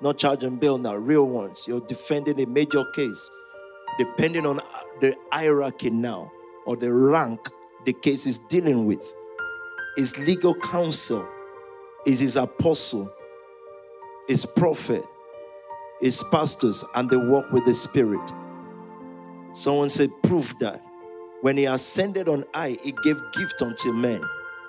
Not 0.00 0.18
charging 0.18 0.54
bill 0.54 0.78
now, 0.78 0.94
real 0.94 1.26
ones. 1.26 1.64
You're 1.66 1.80
defending 1.80 2.40
a 2.40 2.46
major 2.46 2.84
case. 2.94 3.30
Depending 3.98 4.46
on 4.46 4.60
the 5.00 5.16
hierarchy 5.32 5.90
now 5.90 6.30
or 6.64 6.76
the 6.76 6.92
rank 6.92 7.48
the 7.84 7.92
case 7.92 8.26
is 8.26 8.38
dealing 8.38 8.86
with, 8.86 9.14
is 9.96 10.18
legal 10.18 10.54
counsel, 10.54 11.26
is 12.06 12.20
his 12.20 12.36
apostle, 12.36 13.12
is 14.28 14.44
prophet, 14.44 15.04
is 16.00 16.22
pastors, 16.30 16.84
and 16.94 17.10
they 17.10 17.16
work 17.16 17.50
with 17.52 17.64
the 17.64 17.74
Spirit. 17.74 18.32
Someone 19.52 19.90
said, 19.90 20.10
prove 20.22 20.54
that. 20.60 20.82
When 21.40 21.56
he 21.56 21.64
ascended 21.64 22.28
on 22.28 22.44
high, 22.54 22.76
he 22.82 22.92
gave 23.02 23.20
gift 23.32 23.62
unto 23.62 23.92
men. 23.92 24.22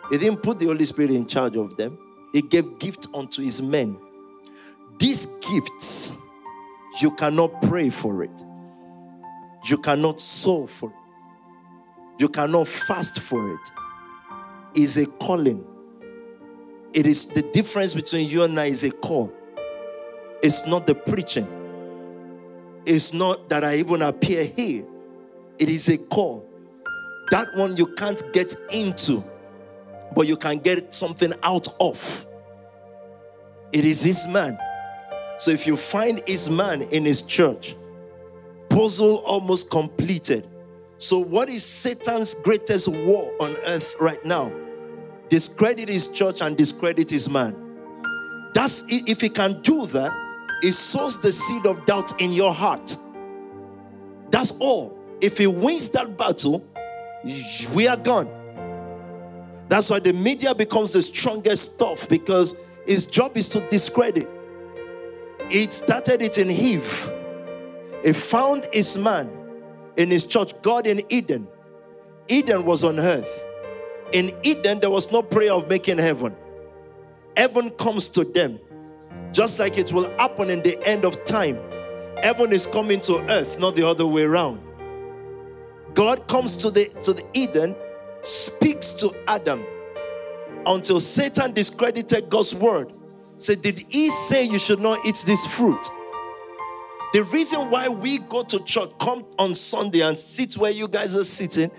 He 0.10 0.18
didn't 0.18 0.42
put 0.42 0.60
the 0.60 0.66
Holy 0.68 0.86
Spirit 0.86 1.12
in 1.12 1.28
charge 1.28 1.56
of 1.56 1.76
them. 1.78 1.98
He 2.34 2.42
gave 2.42 2.80
gift 2.80 3.08
unto 3.14 3.42
his 3.42 3.62
men. 3.62 3.98
These 5.00 5.28
gifts, 5.42 6.14
you 7.02 7.12
cannot 7.12 7.62
pray 7.64 7.90
for 7.90 8.24
it. 8.24 8.44
You 9.66 9.78
cannot 9.78 10.20
sow 10.22 10.68
for 10.68 10.90
it. 10.90 10.96
You 12.20 12.30
cannot 12.30 12.68
fast 12.68 13.20
for 13.20 13.54
it. 13.54 13.72
It's 14.76 14.98
a 14.98 15.06
calling. 15.06 15.66
It 16.94 17.06
is 17.06 17.26
the 17.28 17.42
difference 17.42 17.94
between 17.94 18.28
you 18.28 18.44
and 18.44 18.60
I 18.60 18.66
is 18.66 18.84
a 18.84 18.92
call. 18.92 19.32
It's 20.42 20.66
not 20.66 20.88
the 20.88 20.96
preaching. 20.96 21.48
It's 22.86 23.14
not 23.14 23.50
that 23.50 23.64
I 23.64 23.76
even 23.76 24.02
appear 24.02 24.46
here. 24.46 24.86
It 25.58 25.70
is 25.70 25.90
a 25.90 25.98
call. 25.98 26.46
That 27.32 27.56
one 27.56 27.78
you 27.78 27.88
can't 27.96 28.22
get 28.34 28.56
into 28.72 29.24
but 30.16 30.28
you 30.28 30.38
can 30.38 30.60
get 30.60 30.94
something 30.94 31.34
out 31.44 31.68
of. 31.80 32.26
It 33.72 33.86
is 33.86 34.04
his 34.04 34.28
man. 34.28 34.58
So 35.38 35.52
if 35.52 35.68
you 35.68 35.78
find 35.78 36.22
his 36.28 36.50
man 36.50 36.82
in 36.84 37.06
his 37.06 37.22
church, 37.22 37.76
puzzle 38.70 39.18
almost 39.18 39.70
completed. 39.70 40.48
So, 41.00 41.18
what 41.18 41.48
is 41.48 41.64
Satan's 41.64 42.34
greatest 42.34 42.90
war 42.90 43.32
on 43.40 43.56
earth 43.66 43.96
right 44.02 44.24
now? 44.26 44.52
Discredit 45.30 45.88
his 45.88 46.08
church 46.12 46.42
and 46.42 46.58
discredit 46.58 47.10
his 47.10 47.30
man. 47.30 47.56
That's 48.54 48.84
if 48.90 49.22
he 49.22 49.30
can 49.30 49.62
do 49.62 49.86
that, 49.88 50.12
it 50.62 50.74
sows 50.74 51.22
the 51.22 51.32
seed 51.32 51.66
of 51.66 51.86
doubt 51.86 52.22
in 52.22 52.34
your 52.34 52.54
heart. 52.54 52.98
That's 54.30 54.52
all. 54.60 55.00
If 55.22 55.38
he 55.38 55.48
wins 55.48 55.88
that 55.90 56.18
battle, 56.18 56.66
we 57.74 57.88
are 57.88 57.98
gone. 57.98 58.30
That's 59.70 59.90
why 59.90 60.00
the 60.00 60.12
media 60.12 60.54
becomes 60.54 60.92
the 60.92 61.02
strongest 61.02 61.76
stuff 61.76 62.10
because 62.10 62.60
its 62.86 63.06
job 63.06 63.38
is 63.38 63.48
to 63.50 63.62
discredit. 63.70 64.28
It 65.50 65.74
started 65.74 66.22
it 66.22 66.38
in 66.38 66.52
Eve. 66.52 67.10
It 68.04 68.18
found 68.18 68.68
his 68.74 68.98
man 68.98 69.39
in 69.98 70.12
his 70.12 70.26
church, 70.26 70.54
God 70.62 70.88
in 70.88 71.02
Eden. 71.10 71.48
Eden 72.28 72.66
was 72.66 72.84
on 72.84 73.00
earth. 73.00 73.44
In 74.12 74.36
Eden, 74.44 74.80
there 74.80 74.90
was 74.90 75.12
no 75.12 75.22
prayer 75.22 75.54
of 75.54 75.68
making 75.70 75.98
heaven. 75.98 76.36
Heaven 77.38 77.70
comes 77.72 78.08
to 78.10 78.24
them, 78.24 78.60
just 79.32 79.60
like 79.60 79.78
it 79.78 79.92
will 79.92 80.10
happen 80.18 80.50
in 80.50 80.62
the 80.64 80.82
end 80.88 81.06
of 81.06 81.24
time. 81.26 81.60
Heaven 82.24 82.52
is 82.52 82.66
coming 82.66 83.02
to 83.02 83.20
earth, 83.30 83.60
not 83.60 83.76
the 83.76 83.88
other 83.88 84.06
way 84.06 84.24
around. 84.24 84.62
God 85.94 86.28
comes 86.28 86.56
to 86.58 86.70
the 86.70 86.90
to 87.04 87.14
the 87.14 87.26
Eden 87.34 87.76
speaks 88.22 88.92
to 88.92 89.14
Adam 89.28 89.66
until 90.66 91.00
Satan 91.00 91.54
discredited 91.54 92.30
God's 92.30 92.54
word. 92.54 92.94
Said, 93.38 93.62
Did 93.62 93.80
he 93.80 94.10
say 94.10 94.44
you 94.44 94.60
should 94.60 94.80
not 94.80 95.06
eat 95.06 95.24
this 95.26 95.46
fruit? 95.46 95.90
The 97.14 97.24
reason 97.24 97.70
why 97.70 97.90
we 97.90 98.20
go 98.20 98.44
to 98.44 98.60
church, 98.64 98.92
come 99.00 99.26
on 99.38 99.56
Sunday 99.56 100.02
and 100.02 100.18
sit 100.18 100.56
where 100.58 100.72
you 100.72 100.88
guys 100.88 101.16
are 101.16 101.24
sitting, 101.24 101.72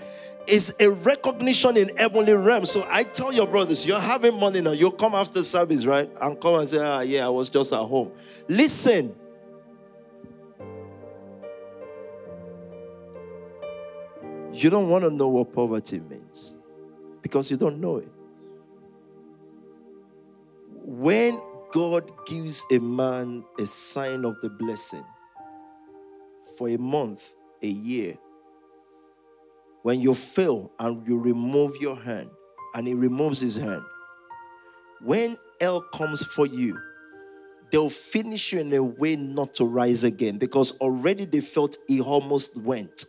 is 0.46 0.74
a 0.80 0.90
recognition 0.90 1.76
in 1.76 1.96
heavenly 1.96 2.32
realm. 2.32 2.66
So 2.66 2.86
I 2.90 3.04
tell 3.04 3.32
your 3.32 3.46
brothers, 3.46 3.86
you're 3.86 4.00
having 4.00 4.38
money 4.38 4.60
now. 4.60 4.72
You'll 4.72 4.90
come 4.90 5.14
after 5.14 5.44
service, 5.44 5.84
right? 5.84 6.10
And 6.20 6.40
come 6.40 6.56
and 6.56 6.68
say, 6.68 6.78
ah, 6.78 7.00
yeah, 7.00 7.26
I 7.26 7.28
was 7.28 7.48
just 7.48 7.72
at 7.72 7.78
home. 7.78 8.10
Listen, 8.48 9.14
You 14.52 14.68
don't 14.68 14.88
want 14.88 15.04
to 15.04 15.10
know 15.10 15.28
what 15.28 15.54
poverty 15.54 16.00
means 16.00 16.56
because 17.22 17.50
you 17.50 17.56
don't 17.56 17.80
know 17.80 17.98
it. 17.98 18.12
When 20.84 21.40
God 21.72 22.10
gives 22.26 22.66
a 22.70 22.78
man 22.78 23.44
a 23.58 23.66
sign 23.66 24.24
of 24.24 24.40
the 24.42 24.50
blessing 24.50 25.04
for 26.60 26.68
a 26.68 26.76
month, 26.76 27.36
a 27.62 27.66
year, 27.66 28.18
when 29.82 29.98
you 29.98 30.14
fail 30.14 30.70
and 30.78 31.08
you 31.08 31.16
remove 31.16 31.74
your 31.80 31.96
hand, 31.96 32.28
and 32.74 32.86
he 32.86 32.92
removes 32.92 33.40
his 33.40 33.56
hand, 33.56 33.80
when 35.02 35.38
hell 35.58 35.80
comes 35.80 36.22
for 36.22 36.44
you, 36.44 36.78
they'll 37.72 37.88
finish 37.88 38.52
you 38.52 38.60
in 38.60 38.70
a 38.74 38.82
way 38.82 39.16
not 39.16 39.54
to 39.54 39.64
rise 39.64 40.04
again 40.04 40.36
because 40.36 40.78
already 40.80 41.24
they 41.24 41.40
felt 41.40 41.78
he 41.88 42.02
almost 42.02 42.54
went. 42.58 43.06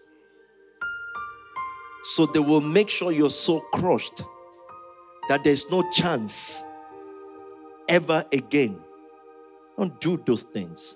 So 2.06 2.26
they 2.28 2.40
will 2.40 2.62
make 2.62 2.90
sure 2.90 3.12
you're 3.12 3.30
so 3.30 3.60
crushed 3.74 4.24
that 5.28 5.44
there's 5.44 5.70
no 5.70 5.84
chance 5.92 6.64
ever 7.90 8.24
again. 8.32 8.80
Don't 9.78 10.00
do 10.00 10.24
those 10.26 10.44
things. 10.44 10.96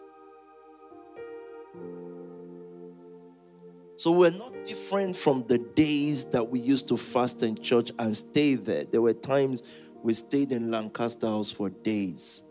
So 3.98 4.12
we're 4.12 4.32
not 4.32 4.66
different 4.66 5.16
from 5.16 5.46
the 5.48 5.58
days 5.58 6.26
that 6.26 6.50
we 6.50 6.60
used 6.60 6.88
to 6.90 6.98
fast 6.98 7.44
in 7.44 7.56
church 7.56 7.92
and 7.98 8.16
stay 8.16 8.56
there. 8.56 8.84
There 8.84 9.02
were 9.02 9.14
times 9.14 9.64
we 10.04 10.14
stayed 10.14 10.52
in 10.52 10.70
Lancaster 10.70 11.28
House 11.28 11.50
for 11.50 11.70
days 11.70 12.44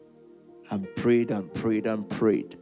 and 0.70 0.86
prayed 0.96 1.30
and 1.30 1.52
prayed 1.52 1.86
and 1.86 2.08
prayed. 2.08 2.56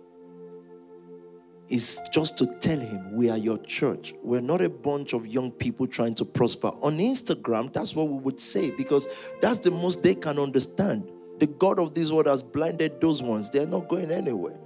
It's 1.69 2.01
just 2.11 2.37
to 2.39 2.47
tell 2.59 2.79
him 2.79 3.17
we 3.17 3.31
are 3.31 3.39
your 3.39 3.59
church. 3.59 4.15
We're 4.23 4.41
not 4.41 4.61
a 4.61 4.69
bunch 4.69 5.13
of 5.13 5.27
young 5.27 5.53
people 5.53 5.87
trying 5.87 6.17
to 6.17 6.25
prosper. 6.25 6.73
On 6.83 6.99
Instagram, 6.99 7.73
that's 7.73 7.95
what 7.95 8.09
we 8.09 8.19
would 8.19 8.41
say 8.41 8.71
because 8.71 9.07
that's 9.41 9.61
the 9.61 9.71
most 9.71 10.03
they 10.03 10.17
can 10.17 10.39
understand. 10.39 11.11
The 11.39 11.47
God 11.47 11.79
of 11.79 11.95
this 11.95 12.11
world 12.11 12.27
has 12.27 12.43
blinded 12.43 13.01
those 13.01 13.23
ones, 13.23 13.49
they're 13.49 13.67
not 13.67 13.89
going 13.89 14.11
anywhere. 14.11 14.59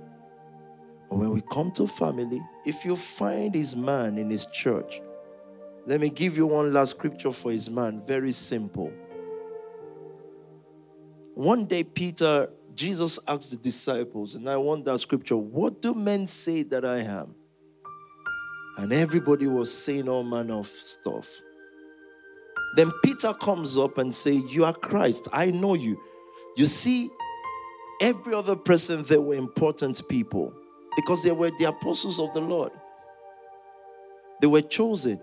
But 1.08 1.18
when 1.18 1.30
we 1.30 1.40
come 1.40 1.70
to 1.72 1.86
family, 1.86 2.42
if 2.64 2.84
you 2.84 2.96
find 2.96 3.54
his 3.54 3.76
man 3.76 4.18
in 4.18 4.30
his 4.30 4.46
church, 4.46 5.00
let 5.86 6.00
me 6.00 6.10
give 6.10 6.36
you 6.36 6.46
one 6.46 6.72
last 6.72 6.90
scripture 6.90 7.32
for 7.32 7.52
his 7.52 7.70
man. 7.70 8.00
Very 8.04 8.32
simple. 8.32 8.92
One 11.34 11.66
day, 11.66 11.84
Peter, 11.84 12.50
Jesus 12.74 13.18
asked 13.28 13.50
the 13.50 13.56
disciples, 13.56 14.34
and 14.34 14.48
I 14.50 14.56
want 14.56 14.84
that 14.86 14.98
scripture, 14.98 15.36
what 15.36 15.80
do 15.80 15.94
men 15.94 16.26
say 16.26 16.64
that 16.64 16.84
I 16.84 17.00
am? 17.00 17.34
And 18.78 18.92
everybody 18.92 19.46
was 19.46 19.72
saying 19.72 20.08
all 20.08 20.24
manner 20.24 20.58
of 20.58 20.66
stuff. 20.66 21.28
Then 22.74 22.90
Peter 23.02 23.32
comes 23.32 23.78
up 23.78 23.96
and 23.96 24.14
say, 24.14 24.32
You 24.32 24.66
are 24.66 24.74
Christ. 24.74 25.28
I 25.32 25.50
know 25.50 25.74
you. 25.74 25.98
You 26.58 26.66
see, 26.66 27.08
every 28.02 28.34
other 28.34 28.56
person 28.56 29.02
there 29.04 29.20
were 29.20 29.34
important 29.34 30.06
people 30.08 30.52
because 30.96 31.22
they 31.22 31.32
were 31.32 31.50
the 31.58 31.66
apostles 31.66 32.18
of 32.18 32.32
the 32.34 32.40
Lord. 32.40 32.72
They 34.40 34.46
were 34.46 34.62
chosen. 34.62 35.20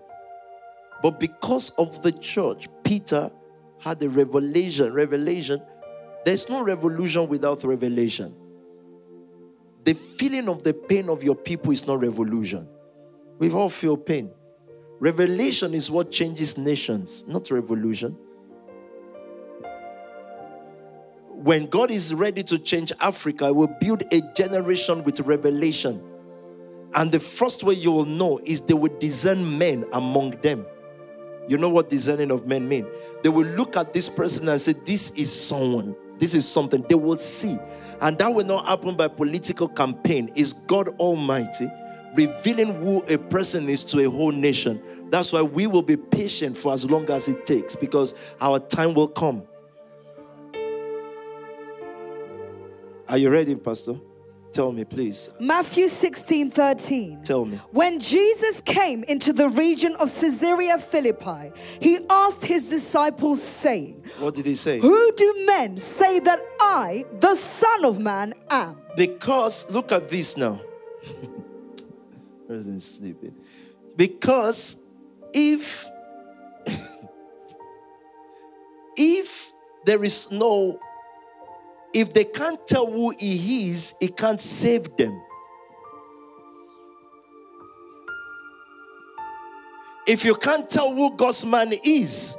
But 1.02 1.20
because 1.20 1.70
of 1.70 2.02
the 2.02 2.12
church, 2.12 2.68
Peter 2.82 3.30
had 3.80 4.02
a 4.02 4.08
revelation. 4.08 4.92
Revelation. 4.92 5.60
There's 6.24 6.48
no 6.48 6.62
revolution 6.62 7.28
without 7.28 7.62
revelation. 7.64 8.34
The 9.84 9.94
feeling 9.94 10.48
of 10.48 10.62
the 10.62 10.72
pain 10.72 11.10
of 11.10 11.22
your 11.22 11.34
people 11.34 11.72
is 11.72 11.86
not 11.86 12.00
revolution. 12.00 12.66
We've 13.38 13.54
all 13.54 13.68
feel 13.68 13.96
pain. 13.96 14.30
Revelation 15.00 15.74
is 15.74 15.90
what 15.90 16.10
changes 16.10 16.56
nations, 16.56 17.26
not 17.28 17.50
revolution. 17.50 18.16
When 21.44 21.66
God 21.66 21.90
is 21.90 22.14
ready 22.14 22.42
to 22.44 22.58
change 22.58 22.90
Africa, 23.00 23.52
we 23.52 23.66
will 23.66 23.76
build 23.78 24.02
a 24.14 24.22
generation 24.34 25.04
with 25.04 25.20
revelation. 25.20 26.02
And 26.94 27.12
the 27.12 27.20
first 27.20 27.62
way 27.62 27.74
you 27.74 27.92
will 27.92 28.06
know 28.06 28.40
is 28.44 28.62
they 28.62 28.72
will 28.72 28.96
discern 28.98 29.58
men 29.58 29.84
among 29.92 30.30
them. 30.40 30.64
You 31.46 31.58
know 31.58 31.68
what 31.68 31.90
discerning 31.90 32.30
of 32.30 32.46
men 32.46 32.66
mean? 32.66 32.86
They 33.22 33.28
will 33.28 33.44
look 33.44 33.76
at 33.76 33.92
this 33.92 34.08
person 34.08 34.48
and 34.48 34.58
say, 34.58 34.72
This 34.72 35.10
is 35.10 35.30
someone. 35.30 35.94
This 36.16 36.32
is 36.32 36.48
something 36.48 36.82
they 36.88 36.94
will 36.94 37.18
see. 37.18 37.58
And 38.00 38.16
that 38.20 38.32
will 38.32 38.46
not 38.46 38.64
happen 38.64 38.96
by 38.96 39.08
political 39.08 39.68
campaign. 39.68 40.32
Is 40.34 40.54
God 40.54 40.88
Almighty 40.98 41.70
revealing 42.14 42.74
who 42.76 43.02
a 43.02 43.18
person 43.18 43.68
is 43.68 43.84
to 43.84 44.06
a 44.06 44.08
whole 44.08 44.32
nation. 44.32 44.80
That's 45.10 45.30
why 45.30 45.42
we 45.42 45.66
will 45.66 45.82
be 45.82 45.98
patient 45.98 46.56
for 46.56 46.72
as 46.72 46.88
long 46.88 47.10
as 47.10 47.28
it 47.28 47.44
takes 47.44 47.76
because 47.76 48.14
our 48.40 48.60
time 48.60 48.94
will 48.94 49.08
come. 49.08 49.42
Are 53.08 53.18
you 53.18 53.30
ready, 53.30 53.54
Pastor? 53.54 53.96
Tell 54.52 54.70
me, 54.70 54.84
please. 54.84 55.30
Matthew 55.40 55.88
16 55.88 56.50
13. 56.50 57.22
Tell 57.22 57.44
me. 57.44 57.56
When 57.72 57.98
Jesus 57.98 58.60
came 58.60 59.02
into 59.04 59.32
the 59.32 59.48
region 59.48 59.96
of 59.96 60.08
Caesarea 60.08 60.78
Philippi, 60.78 61.50
he 61.80 61.98
asked 62.08 62.44
his 62.44 62.70
disciples, 62.70 63.42
saying, 63.42 64.04
What 64.20 64.36
did 64.36 64.46
he 64.46 64.54
say? 64.54 64.78
Who 64.78 65.12
do 65.12 65.44
men 65.44 65.76
say 65.76 66.20
that 66.20 66.40
I, 66.60 67.04
the 67.18 67.34
Son 67.34 67.84
of 67.84 67.98
Man, 67.98 68.32
am? 68.48 68.78
Because, 68.96 69.68
look 69.70 69.90
at 69.90 70.08
this 70.08 70.36
now. 70.36 70.60
Sleeping? 72.78 73.34
Because 73.96 74.76
if 75.32 75.86
if 78.96 79.52
there 79.84 80.04
is 80.04 80.30
no 80.30 80.78
if 81.94 82.12
they 82.12 82.24
can't 82.24 82.66
tell 82.66 82.90
who 82.90 83.14
he 83.18 83.70
is, 83.70 83.94
he 84.00 84.08
can't 84.08 84.40
save 84.40 84.96
them. 84.96 85.22
If 90.06 90.24
you 90.24 90.34
can't 90.34 90.68
tell 90.68 90.92
who 90.92 91.16
God's 91.16 91.46
man 91.46 91.72
is, 91.84 92.36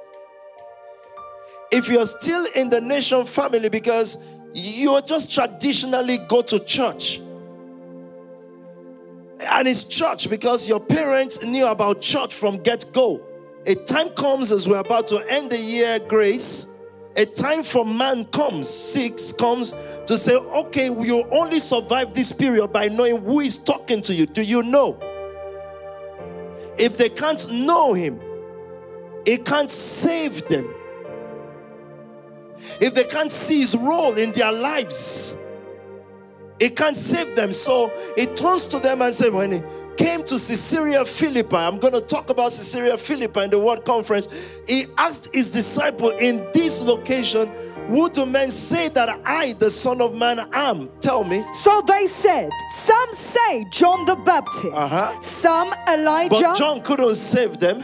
if 1.72 1.88
you're 1.88 2.06
still 2.06 2.46
in 2.54 2.70
the 2.70 2.82
nation 2.82 3.26
family 3.26 3.70
because 3.70 4.18
you 4.54 5.00
just 5.08 5.34
traditionally 5.34 6.20
go 6.28 6.42
to 6.44 6.60
church, 6.60 7.22
and 9.42 9.68
it's 9.68 9.86
church 9.86 10.30
because 10.30 10.68
your 10.68 10.80
parents 10.80 11.44
knew 11.44 11.66
about 11.66 12.02
church 12.02 12.34
from 12.34 12.62
get 12.62 12.86
go. 12.94 13.22
A 13.68 13.76
time 13.76 14.10
comes 14.10 14.52
as 14.52 14.68
we're 14.68 14.80
about 14.80 15.08
to 15.08 15.20
end 15.30 15.50
the 15.50 15.58
year 15.58 15.98
grace 16.00 16.68
a 17.18 17.26
time 17.26 17.64
for 17.64 17.86
man 17.86 18.26
comes, 18.26 18.70
six 18.70 19.32
comes 19.32 19.74
to 20.06 20.18
say, 20.18 20.36
okay, 20.36 20.88
you 20.88 21.24
only 21.32 21.60
survive 21.60 22.14
this 22.14 22.32
period 22.32 22.68
by 22.68 22.90
knowing 22.90 23.22
who 23.24 23.40
is 23.40 23.58
talking 23.58 24.02
to 24.02 24.14
you. 24.14 24.26
Do 24.26 24.42
you 24.42 24.64
know? 24.64 25.00
If 26.78 26.98
they 26.98 27.10
can't 27.10 27.50
know 27.52 27.94
him, 27.94 28.20
it 29.26 29.46
can't 29.46 29.72
save 29.72 30.48
them. 30.50 30.74
If 32.82 32.94
they 32.94 33.06
can't 33.06 33.32
see 33.32 33.60
his 33.60 33.76
role 33.76 34.18
in 34.18 34.34
their 34.34 34.52
lives, 34.52 35.36
it 36.60 36.76
can't 36.76 36.98
save 36.98 37.36
them. 37.36 37.54
So 37.54 37.92
it 38.18 38.36
turns 38.36 38.68
to 38.68 38.80
them 38.80 39.02
and 39.02 39.16
says, 39.16 39.32
when 39.32 39.52
he 39.54 39.64
came 39.98 40.24
to 40.24 40.36
Caesarea 40.36 41.06
Philippi, 41.06 41.56
I'm 41.56 41.80
going 41.80 41.94
to 41.94 42.02
talk 42.02 42.30
about 42.30 42.52
Caesarea 42.52 42.98
Philippi 42.98 43.42
in 43.42 43.50
the 43.50 43.60
World 43.60 43.86
Conference. 43.86 44.28
He 44.68 44.86
asked 44.98 45.34
his 45.34 45.50
disciple 45.50 46.10
in 46.12 46.46
this 46.54 46.82
location, 46.82 47.50
Who 47.90 48.10
do 48.10 48.26
men 48.26 48.52
say 48.52 48.90
that 48.90 49.20
I, 49.26 49.54
the 49.54 49.70
Son 49.70 50.02
of 50.02 50.16
Man, 50.16 50.40
am? 50.54 50.90
Tell 51.02 51.24
me. 51.24 51.44
So 51.54 51.82
they 51.82 52.08
said, 52.08 52.50
Some 52.70 53.14
say 53.14 53.66
John 53.70 54.06
the 54.06 54.16
Baptist, 54.16 54.74
uh-huh. 54.74 55.20
some 55.22 55.74
Elijah. 55.90 56.30
But 56.30 56.58
John 56.58 56.82
couldn't 56.82 57.16
save 57.16 57.60
them. 57.60 57.84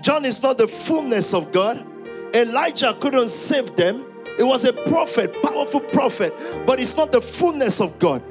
John 0.00 0.24
is 0.24 0.42
not 0.42 0.58
the 0.58 0.66
fullness 0.66 1.32
of 1.32 1.52
God. 1.52 1.86
Elijah 2.34 2.96
couldn't 3.00 3.28
save 3.28 3.76
them. 3.76 4.04
It 4.38 4.44
was 4.44 4.64
a 4.64 4.72
prophet, 4.72 5.34
powerful 5.42 5.80
prophet, 5.80 6.32
but 6.66 6.80
it's 6.80 6.96
not 6.96 7.12
the 7.12 7.20
fullness 7.20 7.80
of 7.80 7.98
God. 7.98 8.22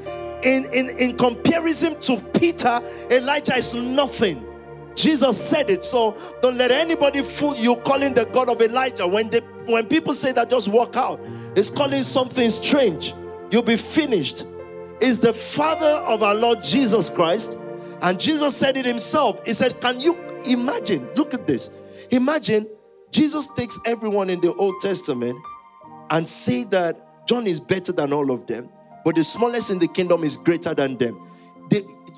In, 0.43 0.65
in, 0.73 0.89
in 0.97 1.17
comparison 1.17 1.99
to 2.01 2.17
Peter, 2.33 2.81
Elijah 3.09 3.55
is 3.55 3.73
nothing. 3.73 4.45
Jesus 4.95 5.41
said 5.41 5.69
it, 5.69 5.85
so 5.85 6.17
don't 6.41 6.57
let 6.57 6.71
anybody 6.71 7.21
fool 7.21 7.55
you 7.55 7.77
calling 7.77 8.13
the 8.13 8.25
God 8.25 8.49
of 8.49 8.61
Elijah. 8.61 9.07
When 9.07 9.29
they 9.29 9.39
when 9.65 9.85
people 9.85 10.13
say 10.13 10.31
that, 10.33 10.49
just 10.49 10.67
walk 10.67 10.95
out. 10.95 11.19
It's 11.55 11.69
calling 11.69 12.03
something 12.03 12.49
strange. 12.49 13.13
You'll 13.51 13.61
be 13.61 13.77
finished. 13.77 14.45
Is 15.01 15.19
the 15.19 15.33
Father 15.33 16.03
of 16.05 16.23
our 16.23 16.35
Lord 16.35 16.61
Jesus 16.61 17.09
Christ. 17.09 17.57
And 18.01 18.19
Jesus 18.19 18.55
said 18.55 18.77
it 18.77 18.85
himself. 18.85 19.45
He 19.45 19.53
said, 19.53 19.79
Can 19.79 20.01
you 20.01 20.17
imagine? 20.45 21.07
Look 21.15 21.33
at 21.33 21.47
this. 21.47 21.69
Imagine 22.09 22.67
Jesus 23.11 23.47
takes 23.55 23.79
everyone 23.85 24.29
in 24.29 24.41
the 24.41 24.53
Old 24.55 24.81
Testament 24.81 25.37
and 26.09 26.27
say 26.27 26.63
that 26.65 27.27
John 27.27 27.47
is 27.47 27.59
better 27.59 27.91
than 27.91 28.11
all 28.11 28.31
of 28.31 28.47
them, 28.47 28.69
but 29.03 29.15
the 29.15 29.23
smallest 29.23 29.71
in 29.71 29.79
the 29.79 29.87
kingdom 29.87 30.23
is 30.23 30.37
greater 30.37 30.73
than 30.73 30.97
them. 30.97 31.27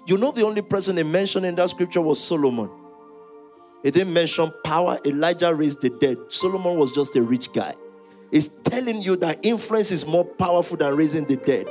You 0.05 0.17
know, 0.17 0.31
the 0.31 0.45
only 0.45 0.61
person 0.61 0.97
they 0.97 1.03
mentioned 1.03 1.45
in 1.45 1.55
that 1.55 1.69
scripture 1.69 2.01
was 2.01 2.21
Solomon. 2.21 2.69
He 3.84 3.91
didn't 3.91 4.13
mention 4.13 4.51
power. 4.63 4.99
Elijah 5.05 5.53
raised 5.53 5.81
the 5.81 5.89
dead. 5.89 6.17
Solomon 6.29 6.77
was 6.77 6.91
just 6.91 7.15
a 7.15 7.21
rich 7.21 7.53
guy. 7.53 7.75
It's 8.31 8.47
telling 8.47 9.01
you 9.01 9.15
that 9.17 9.45
influence 9.45 9.91
is 9.91 10.05
more 10.05 10.25
powerful 10.25 10.75
than 10.75 10.95
raising 10.95 11.25
the 11.25 11.38
dead. 11.38 11.67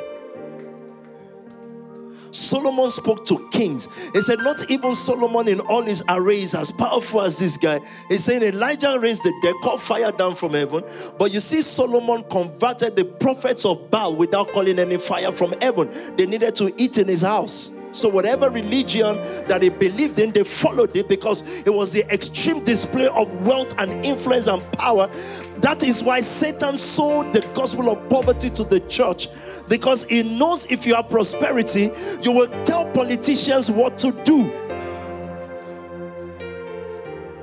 Solomon 2.33 2.91
spoke 2.91 3.24
to 3.26 3.49
kings. 3.51 3.89
He 4.12 4.22
said, 4.22 4.39
Not 4.41 4.70
even 4.70 4.95
Solomon 4.95 5.49
in 5.49 5.61
all 5.61 5.83
his 5.83 6.03
arrays 6.09 6.55
as 6.55 6.70
powerful 6.70 7.20
as 7.20 7.39
this 7.39 7.57
guy. 7.57 7.80
He's 8.09 8.24
saying 8.24 8.43
Elijah 8.43 8.99
raised 8.99 9.22
the 9.22 9.33
dead, 9.43 9.55
called 9.62 9.83
fire 9.83 10.11
down 10.12 10.35
from 10.35 10.55
heaven. 10.55 10.83
But 11.18 11.33
you 11.33 11.41
see, 11.41 11.62
Solomon 11.62 12.24
converted 12.24 12.97
the 12.97 13.05
prophets 13.05 13.64
of 13.64 13.91
Baal 13.91 14.16
without 14.16 14.49
calling 14.53 14.78
any 14.78 14.99
fire 14.99 15.33
from 15.33 15.55
heaven. 15.61 15.91
They 16.16 16.26
needed 16.26 16.57
to 16.57 16.72
eat 16.80 16.99
in 16.99 17.09
his 17.09 17.22
house. 17.22 17.70
So, 17.93 18.09
whatever 18.09 18.49
religion 18.49 19.16
that 19.49 19.61
they 19.61 19.68
believed 19.68 20.18
in, 20.18 20.33
they 20.33 20.45
followed 20.45 20.97
it 20.97 21.09
because 21.11 21.47
it 21.66 21.72
was 21.72 21.93
the 21.93 22.11
extreme 22.12 22.64
display 22.64 23.09
of 23.09 23.47
wealth 23.47 23.74
and 23.78 24.05
influence 24.05 24.47
and 24.47 24.62
power. 24.72 25.11
That 25.59 25.83
is 25.83 26.03
why 26.03 26.22
Satan 26.22 26.78
sold 26.78 27.35
the 27.35 27.47
gospel 27.53 27.91
of 27.91 28.09
poverty 28.09 28.49
to 28.49 28.64
the 28.64 28.80
church 28.80 29.28
Because 29.68 30.04
he 30.04 30.22
knows 30.22 30.66
if 30.66 30.86
you 30.86 30.94
have 30.94 31.08
prosperity, 31.08 31.90
you 32.20 32.32
will 32.32 32.48
tell 32.64 32.90
politicians 32.92 33.70
what 33.70 33.96
to 33.98 34.12
do. 34.24 34.50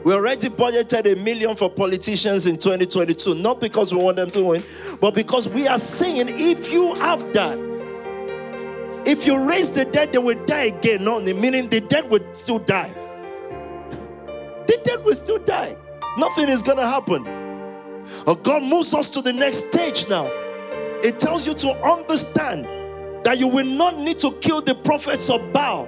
We 0.03 0.13
already 0.13 0.49
budgeted 0.49 1.11
a 1.11 1.15
million 1.22 1.55
for 1.55 1.70
politicians 1.70 2.47
in 2.47 2.57
2022, 2.57 3.36
not 3.36 3.59
because 3.59 3.93
we 3.93 4.01
want 4.01 4.15
them 4.15 4.32
to 4.32 4.43
win, 4.43 4.63
but 4.99 5.13
because 5.13 5.47
we 5.47 5.67
are 5.67 5.80
saying 5.80 6.30
if 6.30 6.72
you 6.72 6.93
have 6.95 7.34
that, 7.34 7.57
if 9.05 9.26
you 9.26 9.38
raise 9.47 9.72
the 9.72 9.86
dead, 9.86 10.13
they 10.13 10.17
will 10.17 10.43
die 10.45 10.65
again. 10.65 11.03
No, 11.03 11.20
meaning 11.20 11.70
the 11.70 11.82
dead 11.82 12.09
will 12.09 12.26
still 12.34 12.59
die. 12.59 12.93
The 14.70 14.80
dead 14.84 15.03
will 15.03 15.15
still 15.15 15.39
die. 15.39 15.76
Nothing 16.20 16.47
is 16.47 16.61
going 16.61 16.78
to 16.78 16.86
happen. 16.86 17.24
God 18.43 18.63
moves 18.63 18.93
us 18.93 19.09
to 19.11 19.22
the 19.22 19.34
next 19.34 19.67
stage 19.70 20.07
now. 20.07 20.28
It 21.04 21.20
tells 21.20 21.47
you 21.47 21.54
to 21.56 21.72
understand 21.86 22.66
that 23.26 23.38
you 23.38 23.47
will 23.47 23.66
not 23.66 23.97
need 23.97 24.20
to 24.20 24.32
kill 24.39 24.62
the 24.62 24.76
prophets 24.76 25.30
of 25.30 25.54
Baal. 25.54 25.88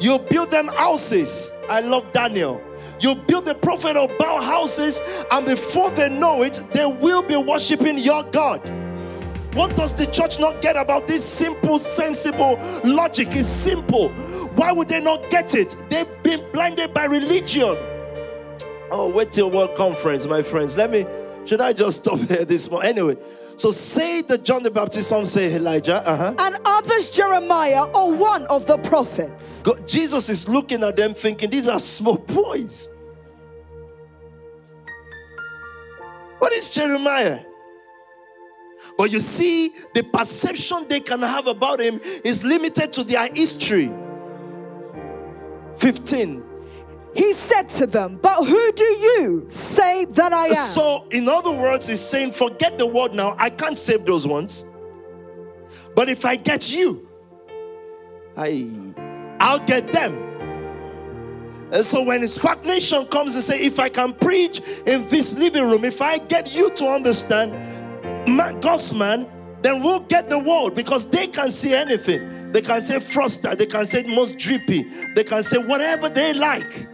You 0.00 0.18
build 0.18 0.50
them 0.50 0.68
houses. 0.68 1.50
I 1.68 1.80
love 1.80 2.12
Daniel. 2.12 2.62
You 3.00 3.14
build 3.14 3.44
the 3.44 3.54
prophet 3.54 3.96
of 3.96 4.10
Baal 4.18 4.42
houses, 4.42 5.00
and 5.30 5.46
before 5.46 5.90
they 5.90 6.08
know 6.08 6.42
it, 6.42 6.62
they 6.72 6.86
will 6.86 7.22
be 7.22 7.36
worshiping 7.36 7.98
your 7.98 8.22
God. 8.24 8.60
What 9.54 9.74
does 9.76 9.96
the 9.96 10.06
church 10.06 10.38
not 10.38 10.62
get 10.62 10.76
about 10.76 11.08
this 11.08 11.24
simple, 11.24 11.78
sensible 11.78 12.58
logic? 12.84 13.34
Is 13.34 13.48
simple. 13.48 14.10
Why 14.54 14.70
would 14.70 14.88
they 14.88 15.00
not 15.00 15.28
get 15.30 15.54
it? 15.54 15.74
They've 15.88 16.06
been 16.22 16.44
blinded 16.52 16.94
by 16.94 17.06
religion. 17.06 17.76
Oh, 18.92 19.12
wait 19.14 19.32
till 19.32 19.50
World 19.50 19.74
Conference, 19.76 20.26
my 20.26 20.42
friends. 20.42 20.76
Let 20.76 20.90
me, 20.90 21.06
should 21.46 21.60
I 21.60 21.72
just 21.72 22.04
stop 22.04 22.18
here 22.28 22.44
this 22.44 22.70
morning? 22.70 22.90
Anyway, 22.90 23.16
so 23.60 23.70
say 23.70 24.22
the 24.22 24.38
John 24.38 24.62
the 24.62 24.70
Baptist, 24.70 25.10
some 25.10 25.26
say 25.26 25.54
Elijah, 25.54 26.02
uh-huh. 26.08 26.34
and 26.38 26.56
others 26.64 27.10
Jeremiah 27.10 27.84
or 27.94 28.14
one 28.14 28.46
of 28.46 28.64
the 28.64 28.78
prophets. 28.78 29.60
God, 29.60 29.86
Jesus 29.86 30.30
is 30.30 30.48
looking 30.48 30.82
at 30.82 30.96
them 30.96 31.12
thinking, 31.12 31.50
these 31.50 31.68
are 31.68 31.78
small 31.78 32.16
boys. 32.16 32.88
What 36.38 36.54
is 36.54 36.74
Jeremiah? 36.74 37.40
But 38.96 39.12
you 39.12 39.20
see, 39.20 39.74
the 39.92 40.04
perception 40.04 40.86
they 40.88 41.00
can 41.00 41.20
have 41.20 41.46
about 41.46 41.80
him 41.80 42.00
is 42.24 42.42
limited 42.42 42.94
to 42.94 43.04
their 43.04 43.28
history. 43.28 43.92
15. 45.76 46.49
He 47.14 47.34
said 47.34 47.68
to 47.70 47.86
them, 47.86 48.18
But 48.22 48.44
who 48.44 48.72
do 48.72 48.84
you 48.84 49.46
say 49.48 50.04
that 50.06 50.32
I 50.32 50.46
am? 50.48 50.66
So, 50.66 51.06
in 51.10 51.28
other 51.28 51.50
words, 51.50 51.86
he's 51.88 52.00
saying, 52.00 52.32
Forget 52.32 52.78
the 52.78 52.86
word 52.86 53.14
now. 53.14 53.34
I 53.38 53.50
can't 53.50 53.78
save 53.78 54.04
those 54.04 54.26
ones. 54.26 54.64
But 55.94 56.08
if 56.08 56.24
I 56.24 56.36
get 56.36 56.70
you, 56.70 57.08
I, 58.36 58.70
I'll 59.40 59.64
get 59.64 59.92
them. 59.92 60.30
And 61.72 61.84
so 61.84 62.02
when 62.02 62.22
SPAC 62.22 62.64
Nation 62.64 63.06
comes 63.06 63.34
and 63.36 63.44
say, 63.44 63.60
if 63.60 63.78
I 63.78 63.88
can 63.88 64.12
preach 64.12 64.60
in 64.86 65.06
this 65.08 65.36
living 65.36 65.68
room, 65.68 65.84
if 65.84 66.02
I 66.02 66.18
get 66.18 66.52
you 66.54 66.70
to 66.70 66.86
understand 66.86 67.52
God's 68.60 68.92
man, 68.92 69.28
then 69.62 69.82
we'll 69.82 70.00
get 70.00 70.28
the 70.30 70.38
world 70.38 70.74
because 70.74 71.08
they 71.08 71.26
can 71.26 71.50
see 71.50 71.74
anything. 71.74 72.50
They 72.52 72.62
can 72.62 72.80
say 72.80 72.96
froster, 72.96 73.56
they 73.56 73.66
can 73.66 73.86
say 73.86 74.02
most 74.02 74.38
drippy, 74.38 74.84
they 75.14 75.22
can 75.22 75.42
say 75.42 75.58
whatever 75.58 76.08
they 76.08 76.32
like. 76.32 76.88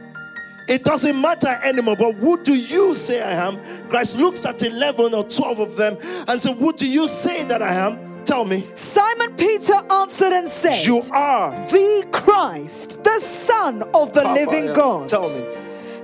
It 0.69 0.85
doesn't 0.85 1.21
matter 1.21 1.49
anymore. 1.63 1.97
But 1.97 2.13
who 2.15 2.43
do 2.43 2.55
you 2.55 2.95
say 2.95 3.23
I 3.23 3.33
am? 3.33 3.59
Christ 3.89 4.19
looks 4.19 4.45
at 4.45 4.63
11 4.63 5.15
or 5.15 5.25
12 5.25 5.59
of 5.61 5.77
them 5.77 5.97
and 6.27 6.41
said, 6.41 6.57
Who 6.57 6.73
do 6.73 6.89
you 6.89 7.07
say 7.09 7.45
that 7.45 7.63
I 7.63 7.73
am? 7.73 8.25
Tell 8.25 8.45
me. 8.45 8.65
Simon 8.75 9.37
Peter 9.37 9.75
answered 9.91 10.33
and 10.33 10.49
said, 10.49 10.85
You 10.85 11.01
are 11.13 11.53
the 11.69 12.09
Christ, 12.11 13.05
the 13.05 13.21
Son 13.21 13.83
of 13.95 14.13
the 14.13 14.23
Papa, 14.23 14.35
living. 14.35 14.73
God. 14.73 15.09
Tell 15.09 15.29
me. 15.29 15.47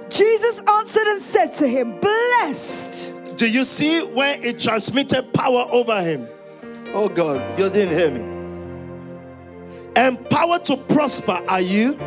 Jesus 0.09 0.63
answered 0.69 1.07
and 1.09 1.21
said 1.21 1.53
to 1.55 1.67
him, 1.67 1.99
Blessed. 1.99 3.13
Do 3.37 3.51
you 3.51 3.65
see 3.65 4.05
where 4.05 4.39
it 4.41 4.61
transmitted 4.61 5.33
power 5.35 5.67
over 5.73 6.01
him? 6.01 6.29
Oh 6.95 7.09
God, 7.09 7.59
you 7.59 7.69
didn't 7.71 7.99
hear 7.99 8.11
me. 8.11 8.33
Empowered 9.97 10.65
to 10.67 10.77
prosper 10.77 11.43
are 11.49 11.61
you, 11.61 11.99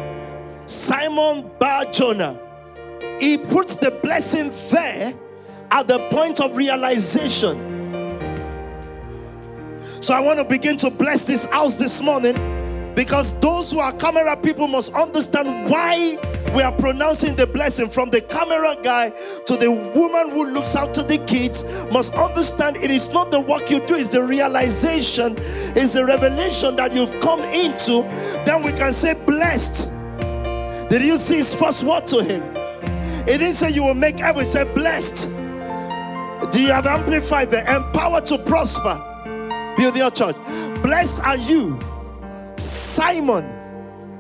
Simon 0.66 1.52
Bar 1.60 1.86
Jonah. 1.92 2.40
He 3.20 3.38
puts 3.38 3.76
the 3.76 3.92
blessing 4.04 4.52
there 4.72 5.14
at 5.72 5.88
the 5.88 6.00
point 6.10 6.40
of 6.40 6.56
realization. 6.56 7.76
So 10.02 10.14
I 10.14 10.20
want 10.20 10.40
to 10.40 10.46
begin 10.46 10.78
to 10.78 10.90
bless 10.90 11.26
this 11.26 11.46
house 11.46 11.76
this 11.78 12.02
morning 12.02 12.36
because 12.96 13.38
those 13.40 13.72
who 13.72 13.80
are 13.80 13.92
camera 13.94 14.38
people 14.38 14.68
must 14.68 14.94
understand 14.94 15.70
why 15.70 16.18
we 16.54 16.62
are 16.62 16.72
pronouncing 16.72 17.36
the 17.36 17.48
blessing. 17.48 17.90
From 17.90 18.10
the 18.10 18.22
camera 18.22 18.78
guy 18.84 19.10
to 19.46 19.58
the 19.58 19.72
woman 19.72 20.30
who 20.30 20.46
looks 20.46 20.76
after 20.76 21.04
the 21.04 21.18
kids 21.26 21.66
must 21.92 22.14
understand 22.14 22.78
it 22.78 22.92
is 22.92 23.10
not 23.10 23.32
the 23.32 23.40
work 23.40 23.70
you 23.70 23.86
do 23.86 23.96
it's 23.96 24.10
the 24.10 24.24
realization 24.24 25.36
it's 25.76 25.94
the 25.94 26.06
revelation 26.06 26.76
that 26.76 26.94
you've 26.94 27.20
come 27.20 27.42
into. 27.42 28.04
Then 28.46 28.64
we 28.64 28.72
can 28.72 28.94
say 28.94 29.14
blessed. 29.14 29.92
Did 30.90 31.02
you 31.02 31.18
see 31.18 31.38
his 31.38 31.54
first 31.54 31.84
word 31.84 32.08
to 32.08 32.24
him 32.24 32.65
it 33.28 33.38
didn't 33.40 33.54
say 33.56 33.70
you 33.72 33.84
will 33.84 33.94
make 33.94 34.22
every 34.22 34.44
it 34.44 34.48
said 34.48 34.74
blessed 34.76 35.28
do 36.52 36.62
you 36.62 36.72
have 36.72 36.86
amplified 36.86 37.50
the 37.52 37.60
empowered 37.76 38.26
to 38.26 38.38
prosper 38.40 39.02
build 39.78 39.96
your 39.96 40.12
church 40.12 40.36
blessed 40.84 41.22
are 41.24 41.38
you 41.38 41.78
Simon 42.58 43.44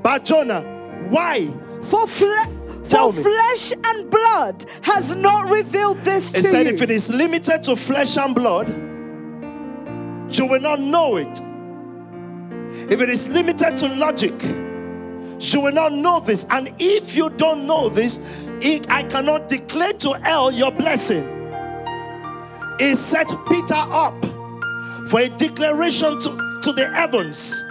Barjona. 0.03 0.61
Why? 1.09 1.47
For, 1.81 2.05
fle- 2.05 2.83
Tell 2.87 3.11
for 3.11 3.17
me. 3.17 3.23
flesh 3.23 3.71
and 3.85 4.09
blood 4.11 4.65
has 4.83 5.15
not 5.15 5.49
revealed 5.49 5.97
this 5.99 6.31
It 6.33 6.41
to 6.43 6.47
said 6.49 6.67
you. 6.67 6.73
if 6.73 6.81
it 6.81 6.91
is 6.91 7.09
limited 7.09 7.63
to 7.63 7.75
flesh 7.75 8.17
and 8.17 8.35
blood, 8.35 8.67
you 10.35 10.45
will 10.45 10.59
not 10.59 10.79
know 10.81 11.15
it. 11.15 11.41
If 12.91 13.01
it 13.01 13.09
is 13.09 13.29
limited 13.29 13.77
to 13.77 13.87
logic, 13.95 14.33
you 15.39 15.59
will 15.61 15.71
not 15.73 15.93
know 15.93 16.19
this. 16.19 16.45
And 16.49 16.73
if 16.79 17.15
you 17.15 17.29
don't 17.31 17.65
know 17.67 17.89
this, 17.89 18.19
it, 18.61 18.89
I 18.89 19.03
cannot 19.03 19.49
declare 19.49 19.93
to 19.93 20.13
hell 20.23 20.51
your 20.51 20.71
blessing. 20.71 21.23
It 22.79 22.97
set 22.97 23.27
Peter 23.49 23.73
up 23.75 24.13
for 25.09 25.21
a 25.21 25.29
declaration 25.29 26.19
to, 26.19 26.59
to 26.63 26.71
the 26.73 26.89
heavens. 26.93 27.61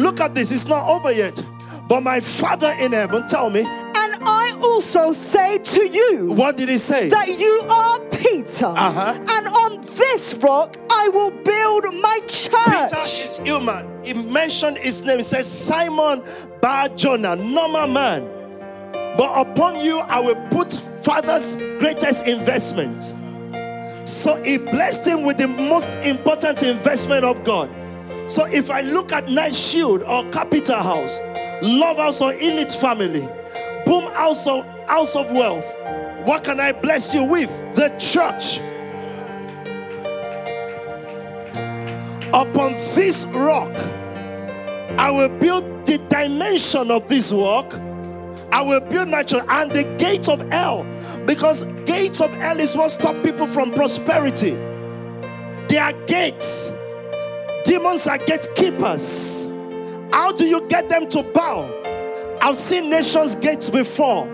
Look 0.00 0.20
at 0.20 0.34
this, 0.34 0.52
it's 0.52 0.66
not 0.66 0.88
over 0.88 1.12
yet. 1.12 1.42
But 1.88 2.02
my 2.02 2.20
Father 2.20 2.74
in 2.80 2.92
heaven, 2.92 3.26
tell 3.28 3.50
me, 3.50 3.60
and 3.60 4.16
I 4.26 4.58
also 4.62 5.12
say 5.12 5.58
to 5.58 5.86
you 5.86 6.32
what 6.32 6.56
did 6.56 6.68
he 6.68 6.78
say? 6.78 7.08
that 7.08 7.28
you 7.28 7.62
are 7.68 8.00
Peter, 8.10 8.66
Uh-huh. 8.66 9.14
and 9.28 9.48
on 9.48 9.80
this 9.82 10.34
rock 10.42 10.76
I 11.06 11.08
will 11.08 11.30
build 11.30 11.94
my 12.02 12.18
church. 12.26 12.90
Peter 12.90 13.00
is 13.02 13.38
human. 13.38 14.04
He 14.04 14.12
mentioned 14.12 14.76
his 14.76 15.04
name. 15.04 15.18
He 15.18 15.22
says 15.22 15.46
Simon 15.46 16.24
Bar 16.60 16.88
Jonah, 16.90 17.36
normal 17.36 17.86
man. 17.86 18.24
But 19.16 19.46
upon 19.46 19.76
you 19.84 20.00
I 20.00 20.18
will 20.18 20.48
put 20.50 20.72
Father's 21.04 21.54
greatest 21.78 22.26
investment. 22.26 23.14
So 24.04 24.42
he 24.42 24.56
blessed 24.56 25.06
him 25.06 25.22
with 25.22 25.38
the 25.38 25.46
most 25.46 25.94
important 25.98 26.64
investment 26.64 27.24
of 27.24 27.44
God. 27.44 27.70
So 28.28 28.46
if 28.46 28.68
I 28.68 28.80
look 28.80 29.12
at 29.12 29.28
Night 29.28 29.54
Shield 29.54 30.02
or 30.02 30.28
Capital 30.30 30.82
House, 30.82 31.20
Love 31.62 31.98
House 31.98 32.20
or 32.20 32.32
Elite 32.32 32.72
Family, 32.72 33.28
Boom 33.84 34.12
House 34.14 34.44
or 34.48 34.64
House 34.88 35.14
of 35.14 35.30
Wealth, 35.30 35.72
what 36.26 36.42
can 36.42 36.58
I 36.58 36.72
bless 36.72 37.14
you 37.14 37.22
with? 37.22 37.50
The 37.76 37.90
church. 37.96 38.58
Upon 42.36 42.74
this 42.94 43.24
rock, 43.28 43.72
I 44.98 45.10
will 45.10 45.30
build 45.38 45.86
the 45.86 45.96
dimension 46.10 46.90
of 46.90 47.08
this 47.08 47.32
work. 47.32 47.72
I 48.52 48.60
will 48.60 48.80
build 48.80 49.08
my 49.08 49.22
church 49.22 49.42
and 49.48 49.72
the 49.72 49.84
gates 49.96 50.28
of 50.28 50.40
hell. 50.52 50.84
Because 51.24 51.62
gates 51.86 52.20
of 52.20 52.30
hell 52.32 52.60
is 52.60 52.76
what 52.76 52.90
stop 52.90 53.24
people 53.24 53.46
from 53.46 53.72
prosperity. 53.72 54.50
They 55.70 55.78
are 55.78 55.94
gates. 56.04 56.70
Demons 57.64 58.06
are 58.06 58.18
gatekeepers. 58.18 59.46
How 60.12 60.30
do 60.32 60.44
you 60.44 60.68
get 60.68 60.90
them 60.90 61.08
to 61.08 61.22
bow? 61.22 61.72
I've 62.42 62.58
seen 62.58 62.90
nations' 62.90 63.34
gates 63.36 63.70
before. 63.70 64.28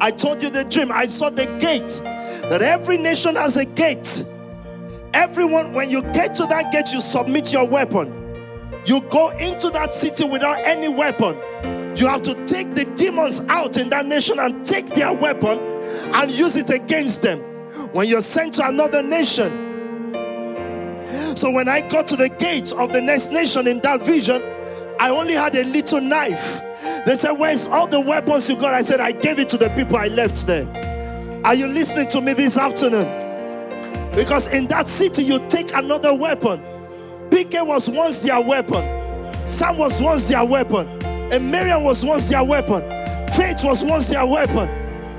I 0.00 0.10
told 0.10 0.42
you 0.42 0.50
the 0.50 0.64
dream. 0.64 0.90
I 0.90 1.06
saw 1.06 1.30
the 1.30 1.46
gate. 1.60 2.02
That 2.50 2.62
every 2.62 2.98
nation 2.98 3.36
has 3.36 3.56
a 3.56 3.64
gate. 3.64 4.24
Everyone, 5.16 5.72
when 5.72 5.88
you 5.88 6.02
get 6.12 6.34
to 6.34 6.44
that 6.44 6.70
gate, 6.72 6.92
you 6.92 7.00
submit 7.00 7.50
your 7.50 7.66
weapon. 7.66 8.12
You 8.84 9.00
go 9.00 9.30
into 9.30 9.70
that 9.70 9.90
city 9.90 10.24
without 10.24 10.58
any 10.58 10.88
weapon. 10.88 11.36
You 11.96 12.06
have 12.06 12.20
to 12.22 12.34
take 12.44 12.74
the 12.74 12.84
demons 12.96 13.40
out 13.48 13.78
in 13.78 13.88
that 13.88 14.04
nation 14.04 14.38
and 14.38 14.62
take 14.62 14.88
their 14.88 15.14
weapon 15.14 15.58
and 15.58 16.30
use 16.30 16.54
it 16.54 16.68
against 16.68 17.22
them. 17.22 17.38
When 17.94 18.06
you're 18.08 18.20
sent 18.20 18.54
to 18.54 18.66
another 18.68 19.02
nation, 19.02 19.62
So 21.34 21.50
when 21.50 21.66
I 21.66 21.80
got 21.80 22.06
to 22.08 22.16
the 22.16 22.28
gate 22.28 22.72
of 22.72 22.92
the 22.92 23.00
next 23.00 23.32
nation 23.32 23.66
in 23.66 23.80
that 23.80 24.02
vision, 24.02 24.42
I 25.00 25.08
only 25.08 25.32
had 25.32 25.56
a 25.56 25.64
little 25.64 26.00
knife. 26.02 26.60
They 27.06 27.16
said, 27.16 27.32
Where's 27.32 27.66
all 27.66 27.86
the 27.86 28.00
weapons 28.00 28.50
you 28.50 28.56
got? 28.56 28.74
I 28.74 28.82
said, 28.82 29.00
I 29.00 29.12
gave 29.12 29.38
it 29.38 29.48
to 29.50 29.56
the 29.56 29.70
people 29.70 29.96
I 29.96 30.08
left 30.08 30.46
there. 30.46 30.66
Are 31.42 31.54
you 31.54 31.68
listening 31.68 32.08
to 32.08 32.20
me 32.20 32.34
this 32.34 32.58
afternoon? 32.58 33.25
Because 34.16 34.48
in 34.48 34.66
that 34.68 34.88
city, 34.88 35.22
you 35.22 35.46
take 35.48 35.72
another 35.74 36.14
weapon. 36.14 36.60
PK 37.28 37.64
was 37.64 37.88
once 37.88 38.22
their 38.22 38.40
weapon, 38.40 38.82
Sam 39.46 39.76
was 39.76 40.00
once 40.00 40.26
their 40.26 40.44
weapon, 40.44 40.88
and 41.04 41.50
Miriam 41.50 41.84
was 41.84 42.04
once 42.04 42.28
their 42.28 42.42
weapon, 42.42 42.80
Faith 43.34 43.62
was 43.62 43.84
once 43.84 44.08
their 44.08 44.24
weapon, 44.24 44.70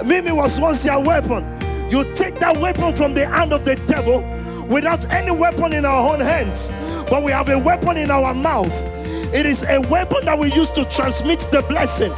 Mimi 0.06 0.32
was 0.32 0.60
once 0.60 0.84
their 0.84 1.00
weapon. 1.00 1.44
You 1.92 2.12
take 2.16 2.40
that 2.40 2.58
weapon 2.58 2.96
from 2.96 3.14
the 3.14 3.28
hand 3.28 3.54
of 3.54 3.66
the 3.66 3.76
devil 3.76 4.22
without 4.68 5.10
any 5.14 5.32
weapon 5.32 5.74
in 5.74 5.86
our 5.86 6.14
own 6.14 6.20
hands, 6.20 6.72
but 7.10 7.24
we 7.24 7.32
have 7.32 7.50
a 7.50 7.60
weapon 7.60 7.98
in 7.98 8.10
our 8.10 8.34
mouth. 8.34 8.74
It 9.34 9.46
is 9.46 9.64
a 9.64 9.80
weapon 9.90 10.26
that 10.26 10.40
we 10.40 10.52
use 10.54 10.72
to 10.72 10.86
transmit 10.86 11.40
the 11.52 11.62
blessing. 11.70 12.12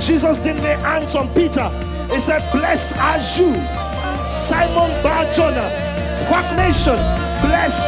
Jesus 0.00 0.42
didn't 0.42 0.62
lay 0.62 0.74
hands 0.80 1.14
on 1.14 1.28
Peter. 1.34 1.68
He 2.12 2.18
said, 2.18 2.50
Bless 2.52 2.96
as 2.98 3.38
you, 3.38 3.54
Simon 4.24 4.90
Bar 5.02 5.30
Jonah, 5.32 5.96
SPAC 6.18 6.56
Nation, 6.56 6.98
blessed, 7.46 7.86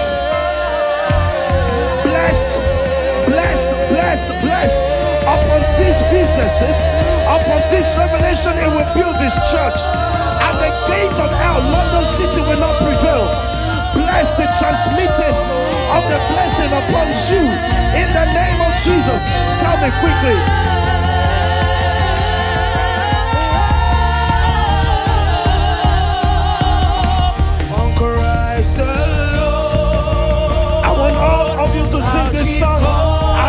blessed, 2.07 2.53
blessed, 3.27 3.71
blessed, 3.91 4.31
blessed. 4.43 4.81
Upon 5.27 5.61
these 5.83 6.01
businesses, 6.15 6.77
upon 7.27 7.61
this 7.75 7.91
revelation, 7.99 8.55
it 8.63 8.71
will 8.71 8.87
build 8.95 9.17
this 9.19 9.35
church. 9.51 9.79
And 10.47 10.55
the 10.63 10.71
gates 10.87 11.19
of 11.19 11.31
hell, 11.43 11.59
London 11.59 12.07
City, 12.07 12.41
will 12.47 12.61
not 12.61 12.77
prevail 12.79 13.27
bless 13.95 14.35
the 14.39 14.47
transmitting 14.63 15.35
of 15.91 16.03
the 16.07 16.19
blessing 16.31 16.71
upon 16.71 17.07
you 17.27 17.43
in 17.99 18.09
the 18.15 18.27
name 18.31 18.61
of 18.63 18.73
Jesus. 18.79 19.23
Tell 19.59 19.75
me 19.83 19.91
quickly. 19.99 20.70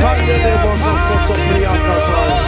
Ikande 0.00 0.32
de 0.44 0.52
priakata. 1.54 2.39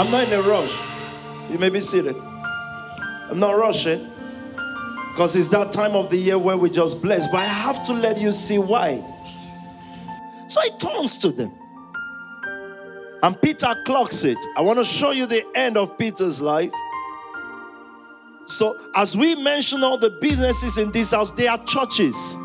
I'm 0.00 0.10
not 0.10 0.28
in 0.28 0.32
a 0.32 0.40
rush. 0.40 0.72
You 1.50 1.58
may 1.58 1.68
be 1.68 1.82
seated. 1.82 2.16
I'm 2.16 3.38
not 3.38 3.52
rushing 3.58 4.10
because 5.10 5.36
it's 5.36 5.50
that 5.50 5.72
time 5.72 5.94
of 5.94 6.08
the 6.08 6.16
year 6.16 6.38
where 6.38 6.56
we 6.56 6.70
just 6.70 7.02
bless, 7.02 7.30
but 7.30 7.40
I 7.40 7.44
have 7.44 7.82
to 7.82 7.92
let 7.92 8.18
you 8.18 8.32
see 8.32 8.56
why. 8.56 9.04
So 10.48 10.62
he 10.62 10.70
turns 10.78 11.18
to 11.18 11.28
them. 11.30 11.52
And 13.22 13.42
Peter 13.42 13.74
clocks 13.84 14.24
it. 14.24 14.38
I 14.56 14.62
want 14.62 14.78
to 14.78 14.86
show 14.86 15.10
you 15.10 15.26
the 15.26 15.44
end 15.54 15.76
of 15.76 15.98
Peter's 15.98 16.40
life. 16.40 16.72
So, 18.46 18.80
as 18.94 19.14
we 19.14 19.34
mention 19.34 19.84
all 19.84 19.98
the 19.98 20.08
businesses 20.08 20.78
in 20.78 20.92
this 20.92 21.10
house, 21.10 21.30
they 21.30 21.46
are 21.46 21.62
churches. 21.66 22.38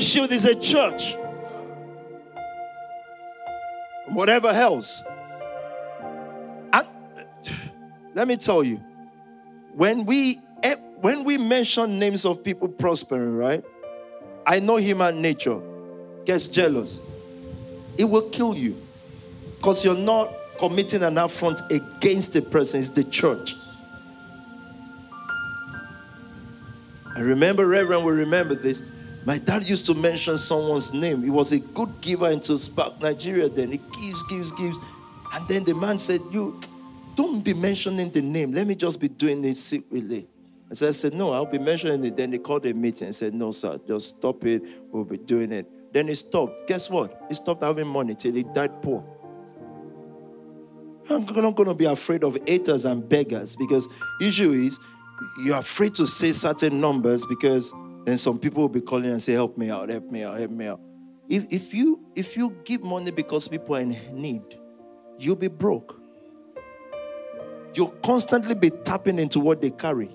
Shield 0.00 0.32
is 0.32 0.44
a 0.44 0.56
church. 0.56 1.14
Whatever 4.14 4.48
else. 4.48 5.02
And 6.72 6.88
let 8.14 8.28
me 8.28 8.36
tell 8.36 8.62
you, 8.62 8.76
when 9.74 10.06
we 10.06 10.38
eh, 10.62 10.76
when 11.00 11.24
we 11.24 11.36
mention 11.36 11.98
names 11.98 12.24
of 12.24 12.44
people 12.44 12.68
prospering, 12.68 13.36
right? 13.36 13.64
I 14.46 14.60
know 14.60 14.76
human 14.76 15.20
nature 15.20 15.60
gets 16.24 16.48
jealous. 16.48 17.04
It 17.98 18.04
will 18.04 18.28
kill 18.30 18.56
you 18.56 18.80
because 19.56 19.84
you're 19.84 19.96
not 19.96 20.32
committing 20.58 21.02
an 21.02 21.18
affront 21.18 21.60
against 21.70 22.32
the 22.32 22.42
person, 22.42 22.80
it's 22.80 22.90
the 22.90 23.04
church. 23.04 23.54
I 27.16 27.20
remember, 27.20 27.66
Reverend, 27.66 28.04
we 28.04 28.12
remember 28.12 28.54
this. 28.54 28.82
My 29.24 29.38
dad 29.38 29.64
used 29.64 29.86
to 29.86 29.94
mention 29.94 30.36
someone's 30.36 30.92
name. 30.92 31.22
He 31.22 31.30
was 31.30 31.52
a 31.52 31.58
good 31.58 32.00
giver 32.00 32.28
into 32.28 32.58
Spark 32.58 33.00
Nigeria 33.00 33.48
then. 33.48 33.72
He 33.72 33.78
gives, 33.78 34.22
gives, 34.24 34.52
gives. 34.52 34.78
And 35.32 35.48
then 35.48 35.64
the 35.64 35.74
man 35.74 35.98
said, 35.98 36.20
You 36.30 36.60
don't 37.14 37.42
be 37.42 37.54
mentioning 37.54 38.10
the 38.10 38.20
name. 38.20 38.52
Let 38.52 38.66
me 38.66 38.74
just 38.74 39.00
be 39.00 39.08
doing 39.08 39.44
it 39.44 39.56
secretly. 39.56 40.28
I 40.70 40.74
said, 40.74 41.14
No, 41.14 41.32
I'll 41.32 41.46
be 41.46 41.58
mentioning 41.58 42.04
it. 42.04 42.16
Then 42.16 42.32
they 42.32 42.38
called 42.38 42.66
a 42.66 42.74
meeting 42.74 43.06
and 43.06 43.14
said, 43.14 43.32
No, 43.32 43.50
sir, 43.50 43.80
just 43.86 44.16
stop 44.18 44.44
it. 44.44 44.62
We'll 44.92 45.04
be 45.04 45.18
doing 45.18 45.52
it. 45.52 45.66
Then 45.92 46.08
he 46.08 46.14
stopped. 46.14 46.66
Guess 46.66 46.90
what? 46.90 47.24
He 47.28 47.34
stopped 47.34 47.62
having 47.62 47.86
money 47.86 48.14
till 48.14 48.34
he 48.34 48.42
died 48.42 48.82
poor. 48.82 49.04
I'm 51.08 51.24
not 51.24 51.54
going 51.54 51.68
to 51.68 51.74
be 51.74 51.84
afraid 51.84 52.24
of 52.24 52.36
haters 52.46 52.84
and 52.84 53.06
beggars 53.06 53.56
because 53.56 53.88
issue 54.20 54.52
is 54.52 54.78
you're 55.44 55.58
afraid 55.58 55.94
to 55.96 56.06
say 56.06 56.32
certain 56.32 56.80
numbers 56.80 57.24
because 57.26 57.72
then 58.04 58.18
some 58.18 58.38
people 58.38 58.62
will 58.62 58.68
be 58.68 58.80
calling 58.80 59.10
and 59.10 59.22
say, 59.22 59.32
help 59.32 59.56
me 59.56 59.70
out, 59.70 59.88
help 59.88 60.10
me 60.10 60.22
out, 60.22 60.38
help 60.38 60.50
me 60.50 60.66
out. 60.66 60.80
If, 61.28 61.46
if 61.50 61.72
you 61.72 62.00
if 62.14 62.36
you 62.36 62.54
give 62.64 62.82
money 62.82 63.10
because 63.10 63.48
people 63.48 63.76
are 63.76 63.80
in 63.80 63.96
need, 64.12 64.42
you'll 65.18 65.36
be 65.36 65.48
broke. 65.48 65.98
You'll 67.74 67.94
constantly 68.04 68.54
be 68.54 68.70
tapping 68.70 69.18
into 69.18 69.40
what 69.40 69.60
they 69.60 69.70
carry. 69.70 70.10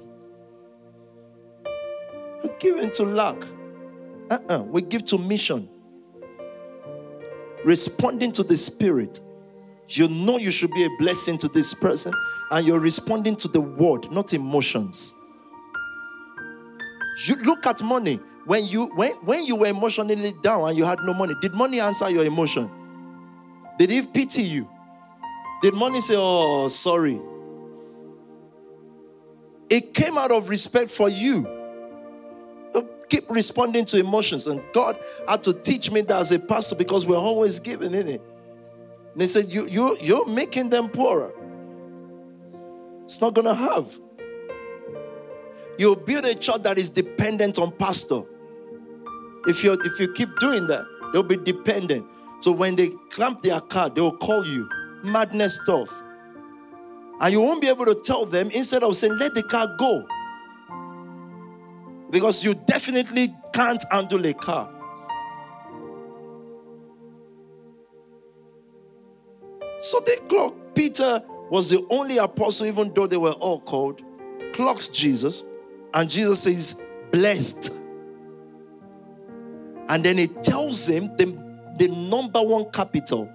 You 2.44 2.54
give 2.60 2.78
into 2.78 3.04
lack. 3.04 3.44
Uh-uh. 4.30 4.64
We 4.64 4.82
give 4.84 5.04
to 5.06 5.18
mission. 5.18 5.68
Responding 7.66 8.32
to 8.34 8.44
the 8.44 8.56
spirit. 8.56 9.20
You 9.88 10.08
know 10.08 10.38
you 10.38 10.52
should 10.52 10.72
be 10.72 10.86
a 10.86 10.90
blessing 11.00 11.40
to 11.40 11.48
this 11.48 11.74
person, 11.74 12.14
and 12.52 12.66
you're 12.66 12.80
responding 12.80 13.36
to 13.38 13.48
the 13.48 13.60
word, 13.60 14.12
not 14.12 14.34
emotions. 14.34 15.16
You 17.28 17.36
look 17.36 17.66
at 17.66 17.82
money. 17.82 18.20
When 18.46 18.66
you 18.66 18.88
when, 18.96 19.12
when 19.26 19.46
you 19.46 19.56
were 19.56 19.68
emotionally 19.68 20.34
down 20.42 20.70
and 20.70 20.78
you 20.78 20.86
had 20.86 21.00
no 21.04 21.14
money, 21.14 21.36
did 21.42 21.54
money 21.54 21.80
answer 21.80 22.10
your 22.10 22.26
emotion? 22.26 22.70
Did 23.78 23.92
it 23.92 24.14
pity 24.14 24.44
you? 24.44 24.70
Did 25.62 25.74
money 25.74 26.02
say, 26.02 26.16
Oh, 26.18 26.68
sorry? 26.68 27.20
It 29.70 29.94
came 29.94 30.18
out 30.18 30.32
of 30.32 30.50
respect 30.50 30.90
for 30.90 31.10
you. 31.10 31.48
Keep 33.10 33.30
responding 33.32 33.86
to 33.86 34.00
emotions. 34.00 34.46
And 34.48 34.62
God 34.72 34.98
had 35.28 35.44
to 35.44 35.54
teach 35.54 35.92
me 35.92 36.02
that 36.02 36.20
as 36.20 36.32
a 36.32 36.40
pastor 36.40 36.76
because 36.76 37.06
we're 37.06 37.18
always 37.18 37.60
giving 37.60 37.94
in 37.94 38.08
it. 38.08 38.22
And 39.14 39.22
they 39.22 39.28
said, 39.28 39.46
you, 39.48 39.66
you, 39.68 39.98
You're 40.00 40.28
making 40.28 40.70
them 40.70 40.90
poorer. 40.90 41.32
It's 43.06 43.20
not 43.20 43.34
going 43.34 43.48
to 43.48 43.56
have. 43.56 44.00
You'll 45.80 45.96
build 45.96 46.26
a 46.26 46.36
church 46.36 46.64
that 46.64 46.78
is 46.78 46.90
dependent 46.90 47.58
on 47.58 47.72
pastor. 47.72 48.24
If 49.48 49.64
you 49.64 49.80
if 49.82 49.98
you 49.98 50.12
keep 50.12 50.28
doing 50.38 50.68
that, 50.68 50.86
they'll 51.14 51.24
be 51.24 51.38
dependent. 51.38 52.06
So 52.42 52.52
when 52.52 52.76
they 52.76 52.90
clamp 53.10 53.42
their 53.44 53.62
car, 53.62 53.90
they 53.90 54.02
will 54.02 54.18
call 54.18 54.46
you. 54.46 54.70
Madness 55.06 55.56
stuff. 55.62 55.90
And 57.22 57.32
you 57.32 57.40
won't 57.40 57.62
be 57.62 57.70
able 57.70 57.86
to 57.86 57.96
tell 57.96 58.26
them 58.26 58.50
instead 58.52 58.84
of 58.84 58.98
saying, 58.98 59.18
let 59.20 59.34
the 59.34 59.44
car 59.44 59.74
go. 59.78 60.06
Because 62.10 62.44
you 62.44 62.56
definitely 62.56 63.34
can't 63.54 63.82
handle 63.90 64.26
a 64.26 64.34
car. 64.34 64.70
So 69.80 70.02
they 70.06 70.18
clock. 70.28 70.56
Peter 70.76 71.24
was 71.50 71.70
the 71.70 71.88
only 71.90 72.18
apostle, 72.18 72.68
even 72.68 72.94
though 72.94 73.08
they 73.08 73.16
were 73.16 73.32
all 73.32 73.62
called, 73.62 74.02
clocks 74.52 74.90
Jesus, 74.90 75.46
and 75.94 76.10
Jesus 76.10 76.42
says, 76.42 76.76
Blessed. 77.12 77.74
And 79.88 80.04
then 80.06 80.18
he 80.18 80.28
tells 80.28 80.88
him 80.88 81.16
the, 81.18 81.26
the 81.78 81.88
number 81.88 82.42
one 82.42 82.70
capital. 82.72 83.32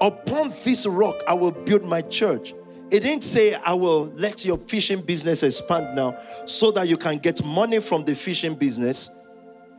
Upon 0.00 0.52
this 0.62 0.84
rock, 0.84 1.22
I 1.26 1.32
will 1.32 1.52
build 1.52 1.84
my 1.84 2.02
church. 2.02 2.54
It 2.90 3.00
didn't 3.00 3.24
say, 3.24 3.54
I 3.54 3.72
will 3.72 4.06
let 4.14 4.44
your 4.44 4.58
fishing 4.58 5.00
business 5.00 5.42
expand 5.42 5.96
now 5.96 6.18
so 6.44 6.70
that 6.72 6.86
you 6.86 6.98
can 6.98 7.18
get 7.18 7.42
money 7.44 7.80
from 7.80 8.04
the 8.04 8.14
fishing 8.14 8.54
business 8.54 9.10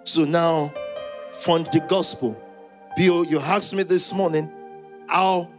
to 0.06 0.26
now 0.26 0.74
fund 1.32 1.70
the 1.72 1.80
gospel. 1.82 2.36
Bill, 2.98 3.24
you 3.24 3.40
asked 3.40 3.76
me 3.76 3.84
this 3.84 4.12
morning, 4.12 4.52
how 5.08 5.50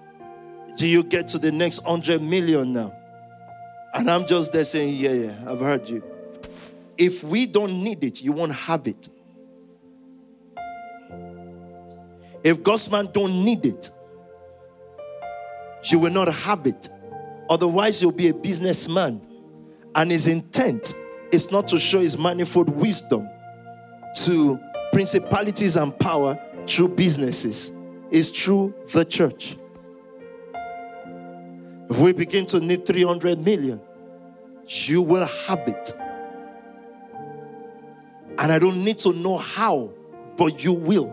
do 0.77 0.89
you 0.89 1.05
get 1.05 1.29
to 1.29 1.39
the 1.39 1.53
next 1.53 1.85
100 1.85 2.21
million 2.21 2.73
now? 2.73 2.93
And 3.95 4.11
I'm 4.11 4.27
just 4.27 4.53
there 4.53 4.65
saying, 4.65 4.97
Yeah, 4.97 5.13
yeah, 5.13 5.35
I've 5.47 5.61
heard 5.61 5.89
you. 5.89 6.03
If 6.99 7.23
we 7.23 7.47
don't 7.47 7.83
need 7.83 8.03
it, 8.03 8.21
you 8.21 8.33
won't 8.33 8.55
have 8.55 8.87
it. 8.87 9.09
If 12.43 12.63
God's 12.63 12.91
man 12.91 13.09
don't 13.13 13.45
need 13.45 13.65
it, 13.65 13.91
you 15.85 15.99
will 16.01 16.11
not 16.11 16.33
have 16.33 16.67
it. 16.67 16.89
Otherwise, 17.49 18.03
you'll 18.03 18.13
be 18.13 18.29
a 18.29 18.35
businessman. 18.35 19.21
And 19.95 20.11
his 20.11 20.27
intent 20.27 20.95
is 21.33 21.51
not 21.51 21.69
to 21.69 21.79
show 21.79 22.01
his 22.01 22.19
manifold 22.19 22.69
wisdom 22.69 23.29
to 24.25 24.59
principalities 24.93 25.77
and 25.77 25.97
power 25.99 26.39
through 26.67 26.89
businesses, 26.89 27.73
it's 28.11 28.31
through 28.31 28.75
the 28.93 29.05
church. 29.05 29.57
If 31.91 31.99
we 31.99 32.13
begin 32.13 32.45
to 32.47 32.61
need 32.61 32.85
300 32.85 33.39
million, 33.39 33.81
you 34.67 35.01
will 35.01 35.25
have 35.25 35.67
it. 35.67 35.93
And 38.39 38.53
I 38.53 38.59
don't 38.59 38.84
need 38.84 39.01
to 39.01 39.12
know 39.12 39.36
how, 39.36 39.91
but 40.36 40.62
you 40.64 40.72
will. 40.72 41.12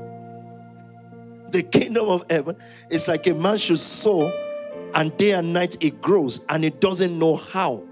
The 1.52 1.64
kingdom 1.64 2.08
of 2.08 2.26
heaven 2.30 2.56
is 2.90 3.08
like 3.08 3.26
a 3.28 3.34
man 3.34 3.58
should 3.58 3.80
sow, 3.80 4.32
and 4.94 5.16
day 5.18 5.32
and 5.32 5.52
night 5.52 5.84
it 5.84 6.02
grows, 6.02 6.46
and 6.50 6.64
it 6.64 6.80
doesn't 6.80 7.18
know 7.18 7.36
how. 7.36 7.84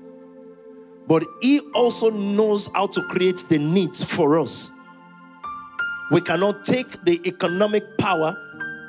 But 1.07 1.25
he 1.41 1.59
also 1.73 2.09
knows 2.09 2.69
how 2.73 2.87
to 2.87 3.01
create 3.03 3.43
the 3.49 3.57
needs 3.57 4.03
for 4.03 4.39
us. 4.39 4.69
We 6.11 6.21
cannot 6.21 6.63
take 6.63 7.03
the 7.03 7.19
economic 7.25 7.97
power 7.97 8.37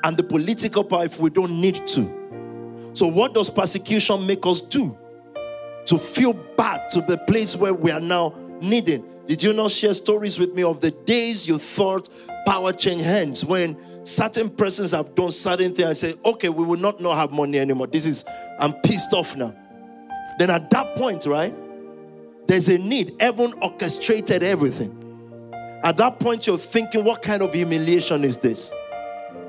and 0.03 0.15
the 0.15 0.23
political 0.23 0.83
power 0.83 1.05
if 1.05 1.19
we 1.19 1.31
don't 1.31 1.59
need 1.59 1.85
to. 1.87 2.91
So, 2.93 3.07
what 3.07 3.33
does 3.33 3.49
persecution 3.49 4.25
make 4.27 4.45
us 4.45 4.61
do? 4.61 4.97
To 5.87 5.97
feel 5.97 6.33
bad 6.33 6.89
to 6.91 7.01
the 7.01 7.17
place 7.17 7.55
where 7.55 7.73
we 7.73 7.91
are 7.91 7.99
now 7.99 8.33
needing. 8.61 9.03
Did 9.27 9.41
you 9.43 9.53
not 9.53 9.71
share 9.71 9.93
stories 9.93 10.37
with 10.37 10.53
me 10.53 10.63
of 10.63 10.81
the 10.81 10.91
days 10.91 11.47
you 11.47 11.57
thought 11.57 12.09
power 12.45 12.71
changed 12.71 13.03
hands 13.03 13.43
when 13.43 13.77
certain 14.05 14.49
persons 14.49 14.91
have 14.91 15.15
done 15.15 15.31
certain 15.31 15.73
things 15.73 15.87
and 15.87 15.97
say, 15.97 16.15
okay, 16.23 16.49
we 16.49 16.63
will 16.63 16.79
not 16.79 17.01
not 17.01 17.15
have 17.15 17.31
money 17.31 17.59
anymore. 17.59 17.87
This 17.87 18.05
is, 18.05 18.25
I'm 18.59 18.73
pissed 18.81 19.13
off 19.13 19.35
now. 19.35 19.53
Then 20.37 20.49
at 20.49 20.69
that 20.69 20.95
point, 20.95 21.25
right, 21.25 21.55
there's 22.47 22.67
a 22.69 22.77
need. 22.77 23.15
Heaven 23.19 23.53
orchestrated 23.61 24.43
everything. 24.43 25.01
At 25.83 25.97
that 25.97 26.19
point, 26.19 26.47
you're 26.47 26.57
thinking, 26.57 27.03
what 27.03 27.21
kind 27.21 27.41
of 27.41 27.53
humiliation 27.53 28.23
is 28.23 28.37
this? 28.37 28.71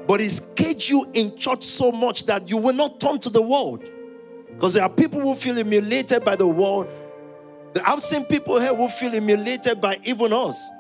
But 0.07 0.21
He's 0.21 0.41
caged 0.55 0.89
you 0.89 1.11
in 1.13 1.37
church 1.37 1.65
so 1.65 1.91
much 1.91 2.27
that 2.27 2.49
you 2.49 2.57
will 2.57 2.75
not 2.75 3.01
turn 3.01 3.19
to 3.21 3.31
the 3.31 3.43
world. 3.43 3.85
Because 4.49 4.75
there 4.75 4.83
are 4.83 4.89
people 4.91 5.21
who 5.21 5.35
feel 5.35 5.55
humiliated 5.55 6.25
by 6.25 6.37
the 6.37 6.47
world. 6.47 6.89
I've 7.85 8.03
seen 8.03 8.25
people 8.25 8.61
here 8.61 8.75
who 8.75 8.89
feel 8.89 9.11
humiliated 9.11 9.81
by 9.81 9.99
even 10.05 10.33
us 10.33 10.71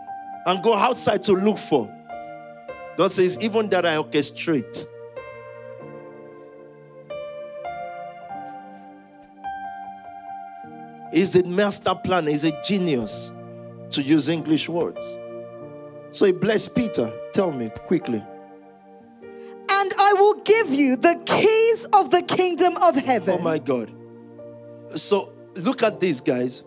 and 0.47 0.63
go 0.63 0.75
outside 0.75 1.23
to 1.25 1.33
look 1.33 1.59
for. 1.59 1.93
God 2.97 3.13
says, 3.13 3.39
even 3.41 3.69
that 3.71 3.85
I 3.85 3.97
orchestrate. 3.97 4.87
He's 11.13 11.35
a 11.37 11.43
master 11.45 11.95
planner, 11.95 12.31
he's 12.31 12.45
a 12.45 12.63
genius 12.63 13.33
to 13.91 14.03
use 14.03 14.29
English 14.29 14.69
words. 14.69 15.19
So 16.11 16.27
he 16.27 16.33
blessed 16.33 16.75
Peter. 16.75 17.13
Tell 17.33 17.53
me 17.53 17.71
quickly. 17.87 18.23
And 19.71 19.95
I 19.99 20.13
will 20.15 20.35
give 20.43 20.71
you 20.71 20.97
the 20.97 21.21
keys 21.27 21.87
of 21.95 22.11
the 22.11 22.23
kingdom 22.23 22.77
of 22.83 22.97
heaven. 22.97 23.37
Oh 23.39 23.43
my 23.43 23.59
God. 23.59 23.93
So 24.95 25.33
look 25.57 25.83
at 25.83 26.01
these 26.01 26.21
guys. 26.21 26.63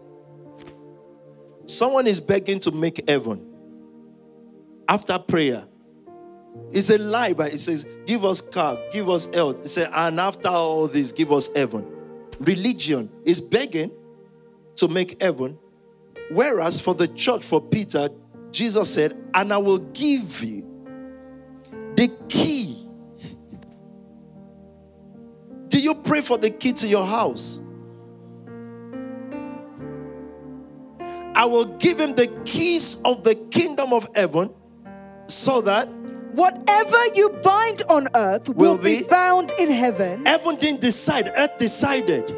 Someone 1.69 2.07
is 2.07 2.19
begging 2.19 2.59
to 2.61 2.71
make 2.71 3.07
heaven 3.07 3.45
after 4.87 5.19
prayer. 5.19 5.65
It's 6.71 6.89
a 6.89 6.97
lie, 6.97 7.33
but 7.33 7.53
it 7.53 7.59
says, 7.59 7.85
Give 8.07 8.25
us 8.25 8.41
car, 8.41 8.79
give 8.91 9.07
us 9.07 9.27
health. 9.27 9.63
It 9.63 9.67
says, 9.67 9.87
and 9.93 10.19
after 10.19 10.49
all 10.49 10.87
this, 10.87 11.11
give 11.11 11.31
us 11.31 11.47
heaven. 11.55 11.85
Religion 12.39 13.07
is 13.23 13.39
begging 13.39 13.91
to 14.77 14.87
make 14.87 15.21
heaven. 15.21 15.59
Whereas 16.31 16.79
for 16.79 16.95
the 16.95 17.07
church, 17.07 17.43
for 17.45 17.61
Peter, 17.61 18.09
Jesus 18.49 18.91
said, 18.91 19.15
And 19.35 19.53
I 19.53 19.57
will 19.57 19.77
give 19.77 20.43
you 20.43 20.65
the 21.93 22.11
key. 22.29 22.89
Do 25.67 25.79
you 25.79 25.93
pray 25.93 26.21
for 26.21 26.39
the 26.39 26.49
key 26.49 26.73
to 26.73 26.87
your 26.87 27.05
house? 27.05 27.61
I 31.35 31.45
will 31.45 31.65
give 31.77 31.99
him 31.99 32.15
the 32.15 32.27
keys 32.45 32.97
of 33.05 33.23
the 33.23 33.35
kingdom 33.35 33.93
of 33.93 34.07
heaven 34.15 34.49
so 35.27 35.61
that 35.61 35.87
Whatever 36.33 36.97
you 37.15 37.29
bind 37.43 37.81
on 37.89 38.07
earth 38.15 38.49
will, 38.49 38.71
Will 38.73 38.77
be, 38.77 38.99
be- 38.99 39.03
bound 39.07 39.51
in 39.59 39.71
heaven. 39.71 40.25
heaven 40.25 40.55
didn't 40.57 40.79
decide, 40.81 41.31
earth 41.35 41.57
decided. 41.57 42.35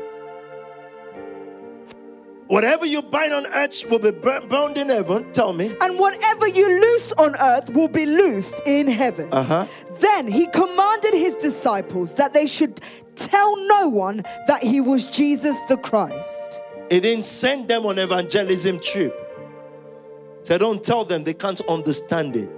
Whatever 2.48 2.86
you 2.86 3.02
bind 3.02 3.34
on 3.34 3.46
earth 3.48 3.86
will 3.90 4.00
be 4.00 4.12
bound 4.12 4.78
in 4.78 4.90
heaven. 4.90 5.32
Tell 5.32 5.54
me. 5.54 5.74
And 5.82 5.98
whatever 5.98 6.48
you 6.48 6.68
loose 6.82 7.14
on 7.14 7.36
earth 7.40 7.70
will 7.74 7.88
be 7.88 8.06
loosed 8.06 8.62
in 8.66 8.88
heaven. 8.88 9.30
Uh 9.32 9.44
huh. 9.44 9.66
Then 10.00 10.28
he 10.28 10.48
commanded 10.48 11.14
his 11.14 11.36
disciples 11.38 12.14
that 12.16 12.34
they 12.34 12.46
should 12.46 12.82
tell 13.16 13.56
no 13.68 13.88
one 13.88 14.18
that 14.48 14.62
he 14.64 14.82
was 14.82 15.10
Jesus 15.12 15.58
the 15.70 15.78
Christ. 15.78 16.60
He 16.92 17.00
didn't 17.00 17.24
send 17.24 17.70
them 17.70 17.86
on 17.86 17.98
evangelism 17.98 18.82
trip. 18.82 19.16
So 20.44 20.58
don't 20.58 20.84
tell 20.84 21.06
them 21.06 21.24
they 21.24 21.34
can't 21.34 21.62
understand 21.70 22.36
it. 22.36 22.50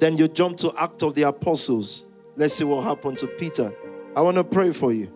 Then 0.00 0.18
you 0.18 0.26
jump 0.26 0.58
to 0.58 0.72
Act 0.76 1.04
of 1.04 1.14
the 1.14 1.22
Apostles. 1.22 2.06
Let's 2.34 2.54
see 2.54 2.64
what 2.64 2.82
happened 2.82 3.18
to 3.18 3.28
Peter. 3.28 3.72
I 4.16 4.20
want 4.20 4.36
to 4.36 4.42
pray 4.42 4.72
for 4.72 4.92
you. 4.92 5.12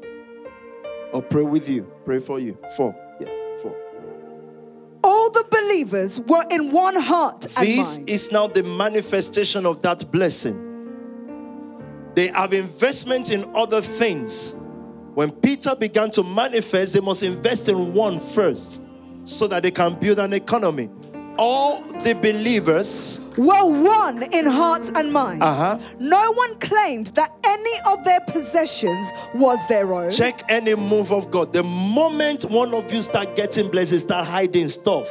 Or 1.12 1.20
pray 1.20 1.42
with 1.42 1.68
you. 1.68 1.90
Pray 2.04 2.20
for 2.20 2.38
you. 2.38 2.56
Four. 2.76 2.94
Yeah, 3.20 3.26
four. 3.60 3.74
All 5.02 5.28
the 5.30 5.44
believers 5.50 6.20
were 6.20 6.44
in 6.50 6.70
one 6.70 6.94
heart 6.94 7.46
and 7.56 7.66
This 7.66 7.98
is 8.06 8.30
now 8.30 8.46
the 8.46 8.62
manifestation 8.62 9.66
of 9.66 9.82
that 9.82 10.08
blessing. 10.12 10.68
They 12.14 12.28
have 12.28 12.52
investment 12.52 13.32
in 13.32 13.50
other 13.56 13.80
things. 13.80 14.54
When 15.14 15.30
Peter 15.30 15.74
began 15.74 16.10
to 16.12 16.22
manifest, 16.22 16.94
they 16.94 17.00
must 17.00 17.22
invest 17.22 17.68
in 17.68 17.92
one 17.94 18.20
first 18.20 18.82
so 19.24 19.46
that 19.48 19.62
they 19.62 19.70
can 19.70 19.94
build 19.94 20.18
an 20.18 20.32
economy. 20.32 20.88
All 21.36 21.82
the 22.02 22.14
believers, 22.14 23.20
were 23.36 23.64
one 23.64 24.22
in 24.34 24.44
heart 24.44 24.96
and 24.98 25.12
mind. 25.12 25.42
Uh-huh. 25.42 25.78
No 25.98 26.32
one 26.32 26.58
claimed 26.58 27.06
that 27.08 27.30
any 27.44 27.72
of 27.88 28.04
their 28.04 28.20
possessions 28.28 29.10
was 29.34 29.58
their 29.68 29.92
own. 29.94 30.10
check 30.10 30.42
any 30.48 30.74
move 30.74 31.10
of 31.10 31.30
God. 31.30 31.52
The 31.52 31.62
moment 31.62 32.44
one 32.44 32.74
of 32.74 32.92
you 32.92 33.00
start 33.00 33.36
getting 33.36 33.70
blessed, 33.70 34.00
start 34.00 34.26
hiding 34.26 34.68
stuff. 34.68 35.08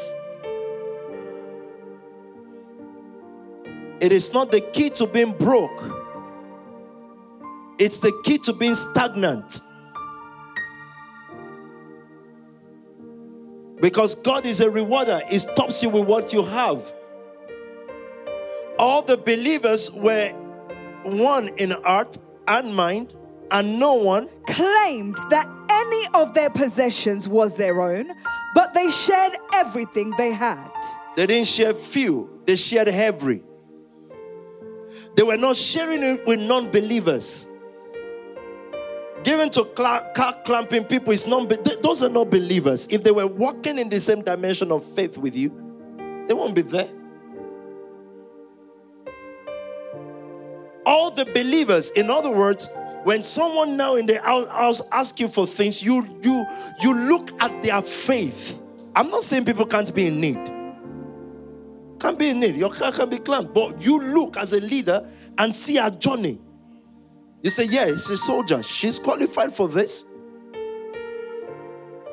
It 4.00 4.12
is 4.12 4.32
not 4.32 4.52
the 4.52 4.62
key 4.62 4.92
to 4.92 5.08
being 5.08 5.32
broke. 5.32 5.84
It's 7.80 7.98
the 7.98 8.14
key 8.24 8.38
to 8.40 8.54
being 8.54 8.76
stagnant. 8.76 9.62
Because 13.82 14.16
God 14.16 14.46
is 14.46 14.60
a 14.60 14.70
rewarder, 14.70 15.22
He 15.30 15.40
stops 15.40 15.82
you 15.82 15.90
with 15.90 16.06
what 16.06 16.34
you 16.34 16.44
have. 16.44 16.94
All 18.78 19.02
the 19.02 19.18
believers 19.18 19.92
were 19.92 20.32
one 21.04 21.50
in 21.58 21.72
heart 21.72 22.18
and 22.48 22.76
mind, 22.76 23.14
and 23.52 23.80
no 23.80 23.94
one 23.96 24.30
claimed 24.48 25.18
that 25.30 25.50
any 25.70 26.08
of 26.14 26.34
their 26.34 26.50
possessions 26.50 27.28
was 27.28 27.56
their 27.56 27.82
own, 27.82 28.12
but 28.56 28.74
they 28.74 28.90
shared 28.90 29.34
everything 29.54 30.14
they 30.18 30.32
had. 30.32 30.72
They 31.16 31.28
didn't 31.28 31.48
share 31.48 31.74
few, 31.74 32.42
they 32.46 32.56
shared 32.56 32.88
every. 32.88 33.44
They 35.16 35.24
were 35.24 35.38
not 35.38 35.58
sharing 35.58 36.04
it 36.04 36.26
with 36.26 36.40
non 36.40 36.72
believers. 36.72 37.49
Given 39.30 39.52
to 39.52 39.64
car 39.64 40.12
clamping 40.44 40.86
people 40.86 41.14
is 41.14 41.28
non 41.28 41.48
those 41.84 42.02
are 42.02 42.10
not 42.10 42.32
believers. 42.32 42.88
If 42.90 43.04
they 43.04 43.12
were 43.12 43.28
walking 43.28 43.78
in 43.78 43.88
the 43.88 44.02
same 44.02 44.24
dimension 44.24 44.72
of 44.72 44.84
faith 44.96 45.20
with 45.20 45.36
you, 45.36 45.50
they 46.28 46.34
won't 46.34 46.56
be 46.56 46.64
there. 46.64 46.90
All 50.84 51.12
the 51.12 51.26
believers, 51.26 51.92
in 51.92 52.10
other 52.10 52.32
words, 52.32 52.72
when 53.04 53.22
someone 53.22 53.78
now 53.78 53.98
in 53.98 54.08
the 54.08 54.20
house 54.20 54.82
asks 54.92 55.20
you 55.20 55.28
for 55.28 55.46
things, 55.46 55.84
you 55.84 56.04
you 56.24 56.44
you 56.82 56.96
look 56.96 57.30
at 57.40 57.62
their 57.62 57.84
faith. 57.84 58.64
I'm 58.96 59.12
not 59.12 59.22
saying 59.22 59.46
people 59.46 59.68
can't 59.68 59.94
be 59.94 60.08
in 60.08 60.20
need 60.20 60.40
Can't 62.00 62.18
be 62.18 62.30
in 62.30 62.40
need. 62.40 62.56
Your 62.56 62.72
car 62.72 62.92
can 62.92 63.12
be 63.12 63.20
clamped. 63.20 63.54
But 63.54 63.86
you 63.86 64.00
look 64.00 64.38
as 64.38 64.54
a 64.54 64.60
leader 64.60 65.08
and 65.38 65.56
see 65.56 65.78
a 65.78 65.92
journey. 65.92 66.40
You 67.42 67.50
say, 67.50 67.66
Yeah, 67.66 67.86
it's 67.86 68.10
a 68.10 68.18
soldier. 68.18 68.62
She's 68.64 69.00
qualified 69.00 69.54
for 69.54 69.68
this. 69.68 70.06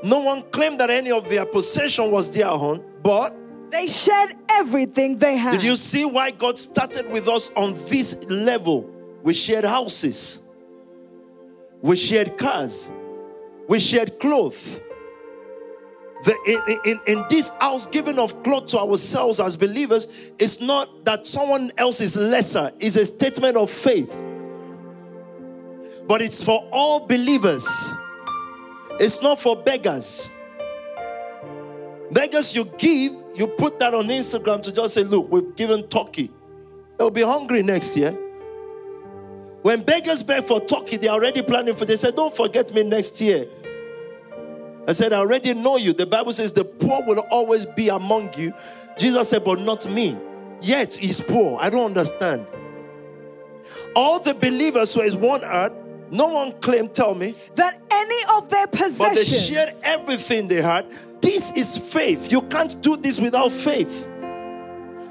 No 0.02 0.20
one 0.20 0.42
claimed 0.50 0.78
that 0.80 0.90
any 0.90 1.10
of 1.10 1.28
their 1.28 1.44
possession 1.46 2.10
was 2.10 2.30
their 2.30 2.48
own, 2.48 2.84
but 3.02 3.34
They 3.70 3.86
shared 3.88 4.34
everything 4.50 5.18
they 5.18 5.36
had. 5.36 5.52
did 5.52 5.64
you 5.64 5.74
see 5.76 6.04
why 6.04 6.30
God 6.30 6.58
started 6.58 7.10
with 7.10 7.28
us 7.28 7.50
on 7.54 7.74
this 7.88 8.22
level? 8.24 8.88
We 9.22 9.34
shared 9.34 9.64
houses, 9.64 10.38
we 11.82 11.96
shared 11.96 12.38
cars, 12.38 12.92
we 13.68 13.80
shared 13.80 14.20
clothes. 14.20 14.80
The, 16.24 16.34
in, 16.84 16.92
in, 16.92 17.00
in 17.18 17.24
this 17.28 17.50
house, 17.60 17.86
giving 17.86 18.18
of 18.18 18.42
clothes 18.44 18.70
to 18.72 18.78
ourselves 18.78 19.40
as 19.40 19.56
believers 19.56 20.32
is 20.38 20.60
not 20.60 21.04
that 21.04 21.26
someone 21.26 21.72
else 21.76 22.00
is 22.00 22.16
lesser, 22.16 22.70
it's 22.78 22.94
a 22.96 23.04
statement 23.04 23.56
of 23.56 23.70
faith. 23.70 24.12
But 26.06 26.22
it's 26.22 26.42
for 26.42 26.66
all 26.72 27.06
believers, 27.06 27.66
it's 29.00 29.22
not 29.22 29.40
for 29.40 29.56
beggars. 29.56 30.30
Beggars, 32.12 32.54
you 32.54 32.64
give, 32.78 33.12
you 33.34 33.48
put 33.48 33.80
that 33.80 33.92
on 33.92 34.06
Instagram 34.06 34.62
to 34.62 34.72
just 34.72 34.94
say, 34.94 35.02
Look, 35.02 35.30
we've 35.30 35.56
given 35.56 35.88
turkey. 35.88 36.30
They'll 36.96 37.10
be 37.10 37.22
hungry 37.22 37.62
next 37.62 37.96
year. 37.96 38.16
When 39.62 39.82
beggars 39.82 40.22
beg 40.22 40.44
for 40.44 40.60
turkey, 40.60 40.96
they're 40.96 41.10
already 41.10 41.42
planning 41.42 41.74
for. 41.74 41.84
They 41.84 41.96
say, 41.96 42.12
"Don't 42.12 42.34
forget 42.34 42.72
me 42.72 42.84
next 42.84 43.20
year." 43.20 43.48
I 44.86 44.92
said, 44.92 45.12
"I 45.12 45.18
already 45.18 45.54
know 45.54 45.76
you." 45.76 45.92
The 45.92 46.06
Bible 46.06 46.32
says, 46.32 46.52
"The 46.52 46.64
poor 46.64 47.02
will 47.04 47.18
always 47.32 47.66
be 47.66 47.88
among 47.88 48.30
you." 48.36 48.52
Jesus 48.96 49.28
said, 49.28 49.44
"But 49.44 49.58
not 49.58 49.84
me." 49.90 50.16
Yet 50.60 50.94
he's 50.94 51.20
poor. 51.20 51.58
I 51.60 51.68
don't 51.68 51.86
understand. 51.86 52.46
All 53.96 54.20
the 54.20 54.34
believers 54.34 54.94
who 54.94 55.00
is 55.00 55.16
one 55.16 55.42
heart. 55.42 55.72
No 56.10 56.28
one 56.28 56.52
claimed. 56.60 56.94
Tell 56.94 57.14
me, 57.14 57.34
that 57.54 57.80
any 57.90 58.18
of 58.32 58.48
their 58.48 58.66
possessions. 58.66 58.98
but 58.98 59.14
they 59.16 59.24
shared 59.24 59.70
everything 59.84 60.48
they 60.48 60.62
had. 60.62 60.86
This 61.20 61.52
is 61.52 61.76
faith. 61.76 62.30
You 62.30 62.42
can't 62.42 62.80
do 62.82 62.96
this 62.96 63.18
without 63.20 63.50
faith. 63.52 64.10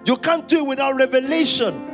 You 0.06 0.18
can't 0.18 0.48
do 0.48 0.60
it 0.60 0.66
without 0.68 0.96
revelation. 0.96 1.92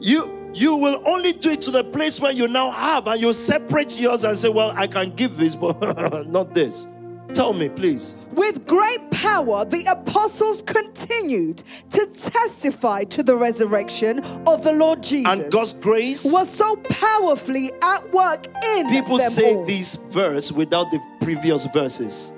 You 0.00 0.50
you 0.54 0.76
will 0.76 1.02
only 1.06 1.32
do 1.32 1.50
it 1.50 1.60
to 1.62 1.70
the 1.70 1.84
place 1.84 2.20
where 2.20 2.32
you 2.32 2.46
now 2.46 2.70
have, 2.70 3.06
and 3.06 3.20
you 3.20 3.32
separate 3.32 3.98
yours 3.98 4.24
and 4.24 4.38
say, 4.38 4.48
Well, 4.48 4.72
I 4.76 4.86
can 4.86 5.14
give 5.14 5.36
this, 5.36 5.54
but 5.56 6.26
not 6.26 6.54
this. 6.54 6.86
Tell 7.34 7.52
me, 7.54 7.68
please. 7.68 8.14
With 8.32 8.66
great 8.66 9.10
power, 9.10 9.64
the 9.64 9.84
apostles 9.90 10.62
continued 10.62 11.58
to 11.90 12.06
testify 12.06 13.04
to 13.04 13.22
the 13.22 13.34
resurrection 13.36 14.20
of 14.46 14.64
the 14.64 14.72
Lord 14.72 15.02
Jesus. 15.02 15.32
And 15.32 15.50
God's 15.50 15.72
grace. 15.72 16.24
was 16.24 16.50
so 16.50 16.76
powerfully 16.76 17.72
at 17.82 18.10
work 18.12 18.46
in 18.76 18.88
People 18.88 19.18
say 19.18 19.54
all. 19.54 19.64
this 19.64 19.96
verse 19.96 20.52
without 20.52 20.90
the 20.90 21.00
previous 21.22 21.66
verses. 21.66 22.32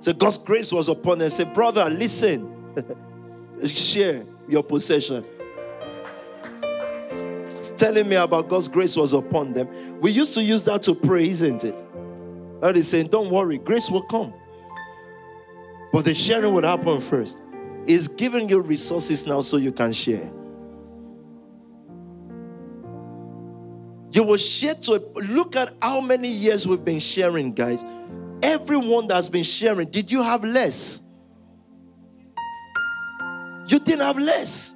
So 0.00 0.12
God's 0.12 0.38
grace 0.38 0.72
was 0.72 0.88
upon 0.88 1.18
them. 1.18 1.30
Say, 1.30 1.44
brother, 1.44 1.88
listen. 1.88 2.48
Share 3.66 4.24
your 4.48 4.64
possession. 4.64 5.24
It's 7.58 7.70
telling 7.70 8.08
me 8.08 8.16
about 8.16 8.48
God's 8.48 8.66
grace 8.66 8.96
was 8.96 9.12
upon 9.12 9.52
them. 9.52 9.68
We 10.00 10.10
used 10.10 10.34
to 10.34 10.42
use 10.42 10.64
that 10.64 10.82
to 10.84 10.94
pray, 10.96 11.28
isn't 11.28 11.62
it? 11.62 11.84
God 12.62 12.76
is 12.76 12.86
saying, 12.86 13.08
Don't 13.08 13.28
worry, 13.28 13.58
grace 13.58 13.90
will 13.90 14.04
come. 14.04 14.32
But 15.92 16.04
the 16.04 16.14
sharing 16.14 16.54
would 16.54 16.64
happen 16.64 17.00
first. 17.00 17.42
He's 17.86 18.06
giving 18.06 18.48
you 18.48 18.60
resources 18.60 19.26
now 19.26 19.40
so 19.40 19.56
you 19.56 19.72
can 19.72 19.92
share. 19.92 20.30
You 24.12 24.22
will 24.22 24.36
share 24.36 24.74
to 24.74 25.02
look 25.16 25.56
at 25.56 25.74
how 25.82 26.00
many 26.00 26.28
years 26.28 26.66
we've 26.66 26.84
been 26.84 27.00
sharing, 27.00 27.52
guys. 27.52 27.84
Everyone 28.42 29.08
that's 29.08 29.28
been 29.28 29.42
sharing, 29.42 29.88
did 29.88 30.12
you 30.12 30.22
have 30.22 30.44
less? 30.44 31.00
You 33.66 33.80
didn't 33.80 34.00
have 34.00 34.18
less. 34.18 34.72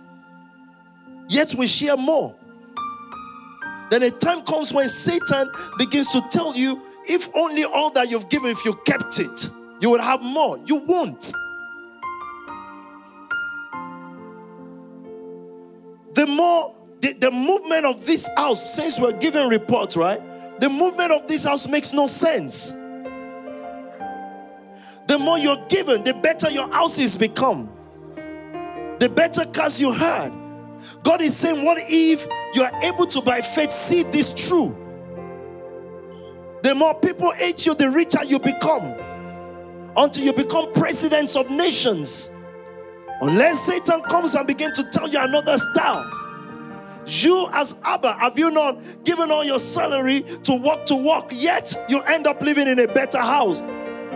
Yet 1.28 1.54
we 1.54 1.68
share 1.68 1.96
more. 1.96 2.34
Then 3.90 4.02
a 4.02 4.10
time 4.10 4.42
comes 4.42 4.72
when 4.72 4.88
Satan 4.88 5.48
begins 5.78 6.10
to 6.10 6.20
tell 6.30 6.56
you, 6.56 6.82
if 7.08 7.28
only 7.34 7.64
all 7.64 7.90
that 7.90 8.10
you've 8.10 8.28
given, 8.28 8.50
if 8.50 8.64
you 8.64 8.74
kept 8.84 9.18
it, 9.18 9.50
you 9.80 9.90
would 9.90 10.00
have 10.00 10.22
more. 10.22 10.58
You 10.66 10.76
won't. 10.76 11.32
The 16.14 16.26
more 16.26 16.74
the, 17.00 17.12
the 17.12 17.30
movement 17.30 17.84
of 17.84 18.06
this 18.06 18.28
house, 18.36 18.74
since 18.74 18.98
we're 18.98 19.12
giving 19.12 19.48
reports, 19.48 19.96
right? 19.96 20.20
The 20.60 20.68
movement 20.68 21.12
of 21.12 21.28
this 21.28 21.44
house 21.44 21.68
makes 21.68 21.92
no 21.92 22.06
sense. 22.06 22.72
The 25.06 25.18
more 25.18 25.38
you're 25.38 25.64
given, 25.68 26.02
the 26.04 26.14
better 26.14 26.50
your 26.50 26.72
houses 26.72 27.16
become. 27.16 27.70
The 28.98 29.08
better 29.14 29.44
cars 29.44 29.80
you 29.80 29.92
had. 29.92 30.32
God 31.02 31.20
is 31.20 31.36
saying, 31.36 31.64
What 31.64 31.78
if 31.80 32.26
you 32.54 32.62
are 32.62 32.82
able 32.82 33.06
to, 33.06 33.20
by 33.20 33.40
faith, 33.40 33.70
see 33.70 34.02
this 34.02 34.32
true? 34.34 34.74
The 36.66 36.74
more 36.74 36.98
people 36.98 37.30
hate 37.30 37.64
you, 37.64 37.76
the 37.76 37.88
richer 37.88 38.24
you 38.24 38.40
become. 38.40 38.92
Until 39.96 40.24
you 40.24 40.32
become 40.32 40.72
presidents 40.72 41.36
of 41.36 41.48
nations. 41.48 42.28
Unless 43.20 43.66
Satan 43.66 44.02
comes 44.02 44.34
and 44.34 44.48
begins 44.48 44.76
to 44.78 44.90
tell 44.90 45.08
you 45.08 45.20
another 45.20 45.58
style. 45.58 46.10
You, 47.06 47.48
as 47.52 47.76
Abba, 47.84 48.14
have 48.14 48.36
you 48.36 48.50
not 48.50 48.80
given 49.04 49.30
all 49.30 49.44
your 49.44 49.60
salary 49.60 50.22
to 50.42 50.54
work 50.54 50.86
to 50.86 50.96
work? 50.96 51.28
Yet 51.30 51.72
you 51.88 52.00
end 52.00 52.26
up 52.26 52.42
living 52.42 52.66
in 52.66 52.80
a 52.80 52.88
better 52.88 53.20
house 53.20 53.60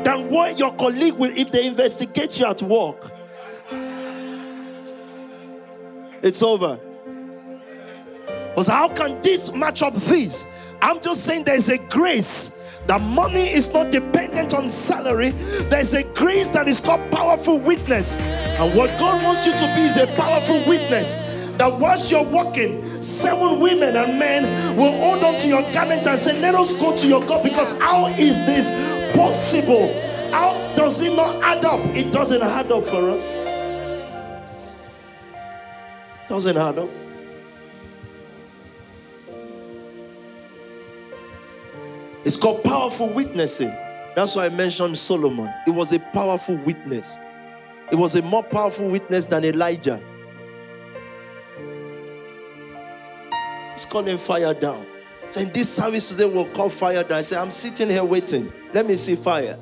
than 0.03 0.28
what 0.28 0.59
your 0.59 0.74
colleague 0.74 1.14
will 1.14 1.30
if 1.38 1.53
they 1.53 1.68
investigate 1.68 2.40
you 2.40 2.46
at 2.46 2.61
work. 2.62 3.12
It's 6.20 6.42
over. 6.42 6.80
Because 8.26 8.66
how 8.66 8.88
can 8.88 9.20
this 9.20 9.53
match 9.53 9.82
up 9.82 9.94
this? 9.94 10.44
I'm 10.82 11.00
just 11.00 11.24
saying 11.24 11.44
there's 11.44 11.68
a 11.68 11.78
grace 11.78 12.56
that 12.86 13.00
money 13.02 13.48
is 13.48 13.72
not 13.72 13.90
dependent 13.90 14.54
on 14.54 14.72
salary. 14.72 15.30
There's 15.70 15.94
a 15.94 16.02
grace 16.14 16.48
that 16.48 16.68
is 16.68 16.80
called 16.80 17.10
powerful 17.12 17.58
witness. 17.58 18.18
And 18.20 18.76
what 18.76 18.98
God 18.98 19.22
wants 19.22 19.46
you 19.46 19.52
to 19.52 19.74
be 19.76 19.82
is 19.82 19.96
a 19.96 20.06
powerful 20.16 20.62
witness. 20.66 21.16
That 21.58 21.78
once 21.78 22.10
you're 22.10 22.24
walking, 22.24 23.02
seven 23.02 23.60
women 23.60 23.94
and 23.94 24.18
men 24.18 24.76
will 24.76 24.92
hold 24.92 25.22
on 25.22 25.38
to 25.40 25.46
your 25.46 25.62
garment 25.72 26.06
and 26.06 26.18
say, 26.18 26.40
Let 26.40 26.54
us 26.54 26.78
go 26.80 26.96
to 26.96 27.06
your 27.06 27.24
God. 27.26 27.44
Because 27.44 27.78
how 27.78 28.06
is 28.06 28.36
this 28.46 28.70
possible? 29.14 29.92
How 30.32 30.54
does 30.74 31.02
it 31.02 31.14
not 31.14 31.42
add 31.42 31.64
up? 31.64 31.80
It 31.94 32.12
doesn't 32.12 32.42
add 32.42 32.72
up 32.72 32.86
for 32.86 33.10
us. 33.10 33.22
Doesn't 36.28 36.56
add 36.56 36.78
up. 36.78 36.88
It's 42.24 42.36
called 42.36 42.62
powerful 42.62 43.08
witnessing. 43.08 43.74
That's 44.14 44.36
why 44.36 44.46
I 44.46 44.48
mentioned 44.50 44.98
Solomon. 44.98 45.52
It 45.66 45.70
was 45.70 45.92
a 45.92 45.98
powerful 45.98 46.56
witness. 46.56 47.18
It 47.90 47.96
was 47.96 48.14
a 48.14 48.22
more 48.22 48.42
powerful 48.42 48.88
witness 48.88 49.26
than 49.26 49.44
Elijah. 49.44 50.00
He's 53.72 53.86
calling 53.86 54.18
fire 54.18 54.52
down. 54.52 54.86
Saying 55.30 55.50
this 55.54 55.72
service 55.72 56.10
today 56.10 56.26
will 56.26 56.48
call 56.50 56.68
fire 56.68 57.02
down. 57.02 57.18
I 57.18 57.22
say, 57.22 57.36
I'm 57.36 57.50
sitting 57.50 57.88
here 57.88 58.04
waiting. 58.04 58.52
Let 58.74 58.86
me 58.86 58.96
see 58.96 59.16
fire. 59.16 59.58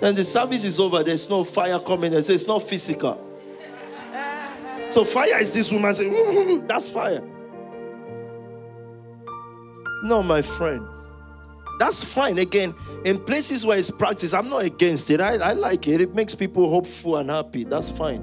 And 0.00 0.16
the 0.16 0.24
service 0.24 0.64
is 0.64 0.80
over. 0.80 1.02
There's 1.02 1.28
no 1.28 1.44
fire 1.44 1.78
coming. 1.78 2.14
I 2.16 2.20
say 2.20 2.34
it's 2.34 2.46
not 2.46 2.62
physical. 2.62 3.28
So 4.90 5.04
fire 5.04 5.40
is 5.40 5.52
this 5.52 5.70
woman 5.70 5.94
saying, 5.94 6.66
that's 6.66 6.86
fire. 6.86 7.22
No, 10.04 10.22
my 10.22 10.42
friend. 10.42 10.86
That's 11.82 12.04
fine. 12.04 12.38
Again, 12.38 12.76
in 13.04 13.18
places 13.18 13.66
where 13.66 13.76
it's 13.76 13.90
practiced, 13.90 14.34
I'm 14.34 14.48
not 14.48 14.62
against 14.62 15.10
it. 15.10 15.20
I, 15.20 15.34
I 15.34 15.52
like 15.52 15.88
it. 15.88 16.00
It 16.00 16.14
makes 16.14 16.32
people 16.32 16.70
hopeful 16.70 17.16
and 17.16 17.28
happy. 17.28 17.64
That's 17.64 17.90
fine. 17.90 18.20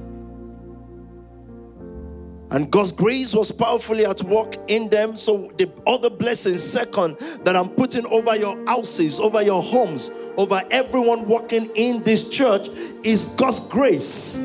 And 2.52 2.72
God's 2.72 2.94
grace 2.94 3.36
was 3.36 3.52
powerfully 3.52 4.06
at 4.06 4.24
work 4.24 4.56
in 4.70 4.88
them. 4.88 5.18
So, 5.18 5.52
the 5.58 5.70
other 5.86 6.10
blessings, 6.10 6.64
second, 6.64 7.18
that 7.44 7.58
I'm 7.58 7.68
putting 7.68 8.06
over 8.06 8.34
your 8.38 8.66
houses, 8.66 9.20
over 9.20 9.42
your 9.42 9.62
homes, 9.62 10.10
over 10.38 10.62
everyone 10.72 11.28
working 11.28 11.70
in 11.76 12.02
this 12.04 12.30
church 12.30 12.70
is 13.04 13.36
God's 13.38 13.68
grace 13.68 14.42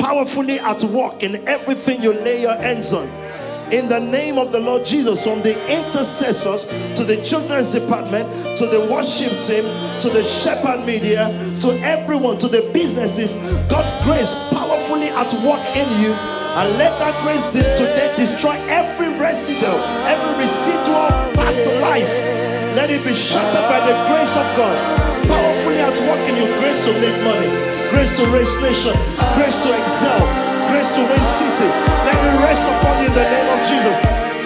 powerfully 0.00 0.58
at 0.58 0.82
work 0.82 1.22
in 1.22 1.36
everything 1.46 2.02
you 2.02 2.12
lay 2.12 2.42
your 2.42 2.56
hands 2.56 2.92
on 2.92 3.21
in 3.72 3.88
the 3.88 3.98
name 3.98 4.36
of 4.36 4.52
the 4.52 4.60
Lord 4.60 4.84
Jesus, 4.84 5.24
from 5.24 5.40
the 5.40 5.56
intercessors 5.64 6.68
to 6.94 7.04
the 7.04 7.16
children's 7.24 7.72
department, 7.72 8.28
to 8.60 8.66
the 8.68 8.84
worship 8.92 9.32
team, 9.40 9.64
to 10.04 10.08
the 10.12 10.22
shepherd 10.22 10.84
media, 10.84 11.32
to 11.64 11.72
everyone, 11.80 12.36
to 12.38 12.48
the 12.48 12.68
businesses, 12.76 13.40
God's 13.72 13.88
grace 14.04 14.36
powerfully 14.52 15.08
at 15.08 15.32
work 15.40 15.64
in 15.72 15.88
you. 16.04 16.12
And 16.52 16.68
let 16.76 16.92
that 17.00 17.16
grace 17.24 17.40
today 17.48 18.12
destroy 18.20 18.52
every 18.68 19.08
residue, 19.16 19.64
every 20.04 20.32
residual 20.44 21.08
past 21.32 21.64
life. 21.80 22.12
Let 22.76 22.92
it 22.92 23.00
be 23.08 23.16
shattered 23.16 23.66
by 23.72 23.80
the 23.88 23.96
grace 24.12 24.36
of 24.36 24.44
God. 24.52 24.76
Powerfully 25.24 25.80
at 25.80 25.96
work 26.12 26.20
in 26.28 26.36
you, 26.36 26.48
grace 26.60 26.84
to 26.84 26.92
make 27.00 27.16
money, 27.24 27.48
grace 27.88 28.20
to 28.20 28.28
raise 28.36 28.52
nation, 28.60 28.92
grace 29.32 29.64
to 29.64 29.72
excel, 29.72 30.51
grace 30.72 30.96
to 30.96 31.02
win 31.02 31.24
city. 31.26 31.68
Let 32.08 32.16
it 32.16 32.40
rest 32.40 32.64
upon 32.72 33.02
you 33.02 33.08
in 33.08 33.14
the 33.14 33.26
name 33.34 33.48
of 33.52 33.60
Jesus. 33.68 33.96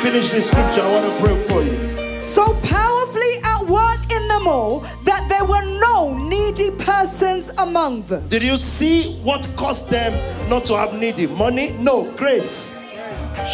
Finish 0.03 0.31
this 0.33 0.51
scripture. 0.51 0.83
I 0.83 0.91
want 0.93 1.07
to 1.07 1.15
pray 1.23 1.37
for 1.49 1.63
you. 1.63 2.21
So 2.21 2.55
powerfully 2.63 3.35
at 3.45 3.63
work 3.67 4.01
in 4.11 4.27
them 4.27 4.49
all 4.49 4.81
that 5.05 5.29
there 5.29 5.45
were 5.45 5.65
no 5.79 6.19
needy 6.19 6.73
persons 6.73 7.53
among 7.59 8.03
them. 8.03 8.27
Did 8.29 8.43
you 8.43 8.57
see 8.57 9.21
what 9.23 9.49
caused 9.57 9.89
them 9.89 10.13
not 10.51 10.65
to 10.65 10.77
have 10.77 10.95
needy? 10.95 11.29
Money? 11.29 11.77
No, 11.79 12.11
grace. 12.17 12.77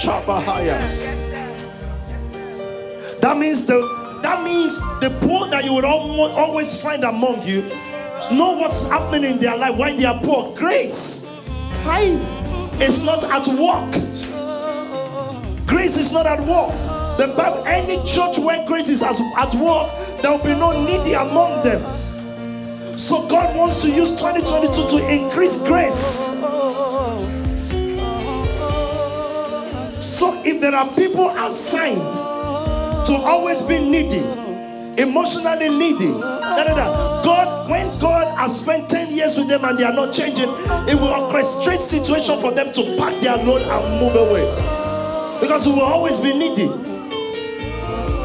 Shabahaya. 0.00 0.78
That 3.20 3.36
means 3.36 3.66
the 3.66 3.78
that 4.22 4.42
means 4.44 4.78
the 5.00 5.10
poor 5.20 5.46
that 5.48 5.64
you 5.64 5.74
would 5.74 5.84
always 5.84 6.80
find 6.82 7.04
among 7.04 7.42
you 7.42 7.62
know 8.30 8.56
what's 8.56 8.88
happening 8.88 9.32
in 9.32 9.38
their 9.38 9.58
life 9.58 9.76
why 9.76 9.94
they 9.94 10.06
are 10.06 10.18
poor. 10.22 10.56
Grace. 10.56 11.28
Hi 11.84 12.41
is 12.80 13.04
not 13.04 13.24
at 13.24 13.46
work. 13.58 13.92
Grace 15.66 15.96
is 15.98 16.12
not 16.12 16.26
at 16.26 16.40
work. 16.40 16.72
The 17.18 17.34
Bible, 17.36 17.64
any 17.66 17.96
church 18.08 18.38
where 18.38 18.66
grace 18.66 18.88
is 18.88 19.02
at 19.02 19.54
work, 19.54 19.90
there 20.22 20.30
will 20.30 20.42
be 20.42 20.54
no 20.58 20.72
needy 20.84 21.14
among 21.14 21.62
them. 21.62 21.80
So 22.98 23.26
God 23.28 23.56
wants 23.56 23.82
to 23.82 23.90
use 23.90 24.16
2022 24.16 24.98
to 24.98 25.12
increase 25.12 25.62
grace. 25.66 26.38
So 30.04 30.40
if 30.44 30.60
there 30.60 30.74
are 30.74 30.88
people 30.94 31.30
assigned 31.30 32.00
to 33.06 33.12
always 33.24 33.62
be 33.62 33.78
needy, 33.78 34.20
emotionally 34.98 35.68
needy, 35.68 36.12
God, 36.12 37.70
when 37.70 37.86
God 37.98 38.36
has 38.38 38.60
spent 38.60 38.88
10 38.88 39.14
years 39.14 39.38
with 39.38 39.48
them 39.48 39.64
and 39.64 39.78
they 39.78 39.84
are 39.84 39.94
not 39.94 40.12
changing, 40.12 40.48
it 40.88 40.94
will 40.94 41.12
orchestrate 41.12 41.80
situation 41.80 42.40
for 42.40 42.52
them 42.52 42.72
to 42.72 42.96
pack 42.98 43.14
their 43.22 43.36
load 43.44 43.62
and 43.62 44.00
move 44.00 44.14
away. 44.16 44.44
Because 45.40 45.66
we 45.66 45.74
will 45.74 45.82
always 45.82 46.20
be 46.20 46.32
needy. 46.36 46.68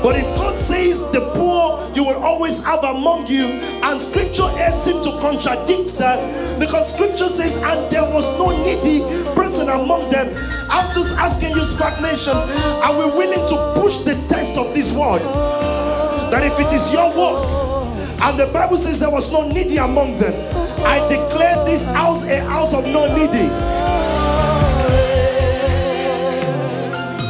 But 0.03 0.15
if 0.15 0.25
God 0.35 0.55
says 0.57 1.11
the 1.11 1.21
poor 1.33 1.77
you 1.95 2.03
will 2.03 2.23
always 2.23 2.63
have 2.63 2.83
among 2.83 3.25
you, 3.25 3.45
and 3.81 3.99
scripture 3.99 4.47
seems 4.71 5.03
to 5.03 5.11
contradict 5.19 5.97
that 5.97 6.59
because 6.59 6.93
scripture 6.93 7.27
says, 7.27 7.57
and 7.63 7.91
there 7.91 8.03
was 8.03 8.37
no 8.37 8.51
needy 8.63 9.01
person 9.33 9.67
among 9.69 10.11
them. 10.11 10.27
I'm 10.69 10.93
just 10.93 11.17
asking 11.17 11.55
you, 11.55 11.63
SPAC 11.63 11.99
Nation, 12.01 12.37
are 12.85 12.93
we 12.93 13.05
willing 13.17 13.47
to 13.49 13.81
push 13.81 14.03
the 14.03 14.13
test 14.29 14.57
of 14.59 14.75
this 14.75 14.95
word? 14.95 15.23
That 16.31 16.43
if 16.43 16.59
it 16.59 16.73
is 16.73 16.93
your 16.93 17.09
work, 17.15 17.67
and 18.21 18.39
the 18.39 18.49
Bible 18.51 18.77
says 18.77 18.99
there 18.99 19.11
was 19.11 19.31
no 19.31 19.47
needy 19.47 19.77
among 19.77 20.17
them. 20.19 20.33
I 20.85 20.99
declare 21.07 21.63
this 21.65 21.87
house 21.87 22.25
a 22.27 22.39
house 22.41 22.73
of 22.73 22.83
no 22.85 23.07
needy. 23.15 23.47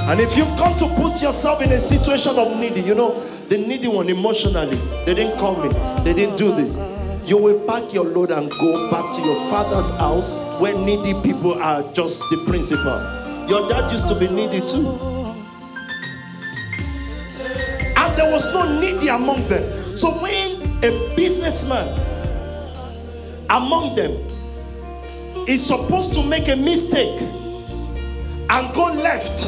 And 0.09 0.21
if 0.21 0.37
you've 0.37 0.47
come 0.57 0.77
to 0.79 0.85
put 0.95 1.21
yourself 1.21 1.61
in 1.61 1.71
a 1.73 1.79
situation 1.79 2.33
of 2.37 2.57
needy, 2.59 2.79
you 2.79 2.95
know, 2.95 3.13
the 3.49 3.57
needy 3.57 3.87
one 3.87 4.09
emotionally. 4.09 4.77
They 5.05 5.15
didn't 5.15 5.37
call 5.37 5.61
me, 5.61 5.69
they 6.03 6.13
didn't 6.13 6.37
do 6.37 6.53
this. 6.55 6.77
You 7.25 7.37
will 7.37 7.59
pack 7.67 7.93
your 7.93 8.05
load 8.05 8.31
and 8.31 8.49
go 8.49 8.89
back 8.89 9.13
to 9.15 9.21
your 9.21 9.35
father's 9.49 9.93
house 9.97 10.39
where 10.61 10.77
needy 10.77 11.13
people 11.21 11.53
are 11.61 11.83
just 11.93 12.23
the 12.29 12.43
principal. 12.47 12.97
Your 13.49 13.67
dad 13.69 13.91
used 13.91 14.07
to 14.09 14.15
be 14.15 14.27
needy 14.29 14.61
too. 14.61 15.16
There 18.17 18.29
was 18.31 18.53
no 18.53 18.79
needy 18.79 19.07
among 19.07 19.47
them. 19.47 19.63
So 19.95 20.11
when 20.21 20.61
a 20.83 21.15
businessman 21.15 21.87
among 23.49 23.95
them 23.95 24.11
is 25.47 25.65
supposed 25.65 26.13
to 26.15 26.23
make 26.23 26.47
a 26.49 26.55
mistake 26.55 27.21
and 28.49 28.75
go 28.75 28.85
left 28.93 29.45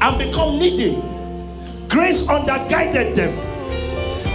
and 0.00 0.18
become 0.18 0.58
needy, 0.58 0.92
grace 1.88 2.28
underguided 2.28 3.16
them. 3.16 3.34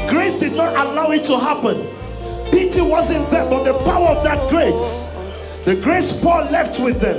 Grace 0.09 0.39
did 0.39 0.53
not 0.57 0.73
allow 0.75 1.11
it 1.11 1.23
to 1.25 1.37
happen. 1.37 1.87
Pity 2.51 2.81
wasn't 2.81 3.29
there, 3.29 3.49
but 3.49 3.63
the 3.63 3.73
power 3.85 4.09
of 4.09 4.23
that 4.25 4.49
grace, 4.49 5.15
the 5.63 5.75
grace 5.81 6.19
Paul 6.21 6.51
left 6.51 6.83
with 6.83 6.99
them. 6.99 7.17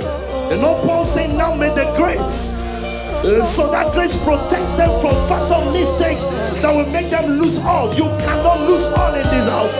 You 0.51 0.61
know, 0.61 0.79
Paul 0.85 1.05
saying, 1.05 1.35
Now 1.37 1.55
may 1.55 1.69
the 1.69 1.91
grace. 1.97 2.62
So 3.23 3.71
that 3.71 3.93
grace 3.93 4.21
protects 4.21 4.75
them 4.75 4.91
from 4.99 5.15
fatal 5.31 5.71
mistakes 5.71 6.25
that 6.59 6.75
will 6.75 6.91
make 6.91 7.09
them 7.09 7.39
lose 7.39 7.57
all. 7.63 7.93
You 7.95 8.03
cannot 8.19 8.67
lose 8.67 8.83
all 8.91 9.15
in 9.15 9.23
this 9.31 9.47
house. 9.47 9.71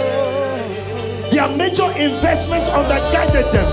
Their 1.29 1.49
major 1.57 1.91
investments 1.99 2.69
underguided 2.69 3.51
them. 3.51 3.67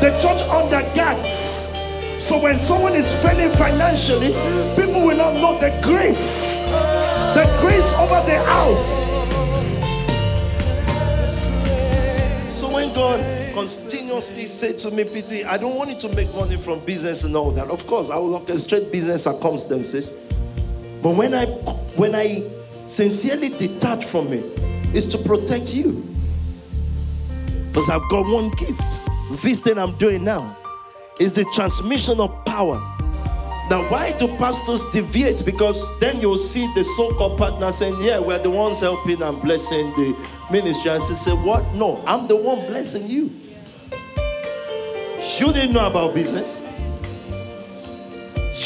The 0.00 0.10
church 0.22 0.46
underguards. 0.46 1.74
So 2.20 2.40
when 2.40 2.56
someone 2.58 2.94
is 2.94 3.20
failing 3.20 3.50
financially, 3.56 4.28
people 4.76 5.02
will 5.02 5.16
not 5.16 5.34
know 5.34 5.58
the 5.58 5.76
grace, 5.82 6.66
the 7.34 7.44
grace 7.60 7.98
over 7.98 8.22
the 8.30 8.38
house. 8.46 8.94
So 12.48 12.72
when 12.72 12.94
God 12.94 13.18
continuously 13.56 14.46
say 14.46 14.76
to 14.76 14.94
me, 14.94 15.04
Pity, 15.04 15.42
I 15.46 15.56
don't 15.56 15.76
want 15.76 15.88
you 15.88 15.98
to 16.00 16.14
make 16.14 16.32
money 16.34 16.58
from 16.58 16.78
business 16.80 17.24
and 17.24 17.34
all 17.34 17.50
that. 17.52 17.68
Of 17.70 17.86
course, 17.86 18.10
I 18.10 18.16
will 18.16 18.38
orchestrate 18.38 18.92
business 18.92 19.24
circumstances. 19.24 20.20
But 21.02 21.16
when 21.16 21.32
I 21.32 21.46
when 21.96 22.14
I 22.14 22.46
sincerely 22.86 23.48
detach 23.48 24.04
from 24.04 24.34
it, 24.34 24.44
is 24.94 25.08
to 25.08 25.18
protect 25.18 25.74
you. 25.74 26.04
Because 27.68 27.88
I've 27.88 28.06
got 28.10 28.28
one 28.28 28.50
gift. 28.50 29.00
This 29.42 29.60
thing 29.60 29.78
I'm 29.78 29.96
doing 29.96 30.22
now 30.22 30.54
is 31.18 31.32
the 31.32 31.44
transmission 31.54 32.20
of 32.20 32.44
power. 32.44 32.76
Now, 33.70 33.82
why 33.88 34.12
do 34.18 34.28
pastors 34.36 34.82
deviate? 34.92 35.46
Because 35.46 35.98
then 35.98 36.20
you'll 36.20 36.36
see 36.36 36.70
the 36.74 36.84
so-called 36.84 37.38
partner 37.38 37.72
saying, 37.72 37.96
"Yeah, 38.02 38.20
we're 38.20 38.38
the 38.38 38.50
ones 38.50 38.80
helping 38.80 39.22
and 39.22 39.40
blessing 39.40 39.94
the 39.96 40.14
ministry." 40.50 40.90
And 40.90 41.00
they 41.00 41.14
say, 41.14 41.32
"What? 41.32 41.64
No, 41.74 42.02
I'm 42.06 42.28
the 42.28 42.36
one 42.36 42.58
blessing 42.66 43.08
you." 43.08 43.30
You 45.38 45.52
didn't 45.52 45.72
know 45.72 45.86
about 45.86 46.14
business. 46.14 46.62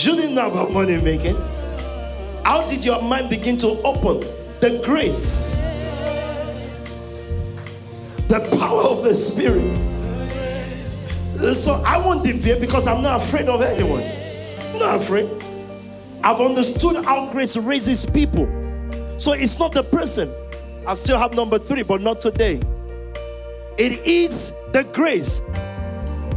You 0.04 0.16
didn't 0.16 0.34
know 0.34 0.50
about 0.50 0.72
money 0.72 1.00
making. 1.00 1.36
How 2.44 2.68
did 2.68 2.84
your 2.84 3.02
mind 3.02 3.30
begin 3.30 3.56
to 3.58 3.68
open? 3.84 4.20
The 4.60 4.82
grace, 4.84 5.56
the 8.28 8.46
power 8.58 8.82
of 8.82 9.04
the 9.04 9.14
Spirit. 9.14 9.74
So 11.54 11.82
I 11.86 11.98
won't 11.98 12.22
deviate 12.22 12.60
because 12.60 12.86
I'm 12.86 13.02
not 13.02 13.22
afraid 13.22 13.48
of 13.48 13.62
anyone 13.62 14.02
not 14.80 15.00
afraid. 15.00 15.28
I've 16.24 16.40
understood 16.40 17.04
how 17.04 17.30
grace 17.30 17.56
raises 17.56 18.04
people. 18.04 18.48
So 19.18 19.32
it's 19.32 19.58
not 19.58 19.72
the 19.72 19.84
person. 19.84 20.32
I 20.86 20.94
still 20.94 21.18
have 21.18 21.34
number 21.34 21.58
three, 21.58 21.82
but 21.82 22.00
not 22.00 22.20
today. 22.20 22.60
It 23.78 24.06
is 24.06 24.52
the 24.72 24.84
grace 24.92 25.40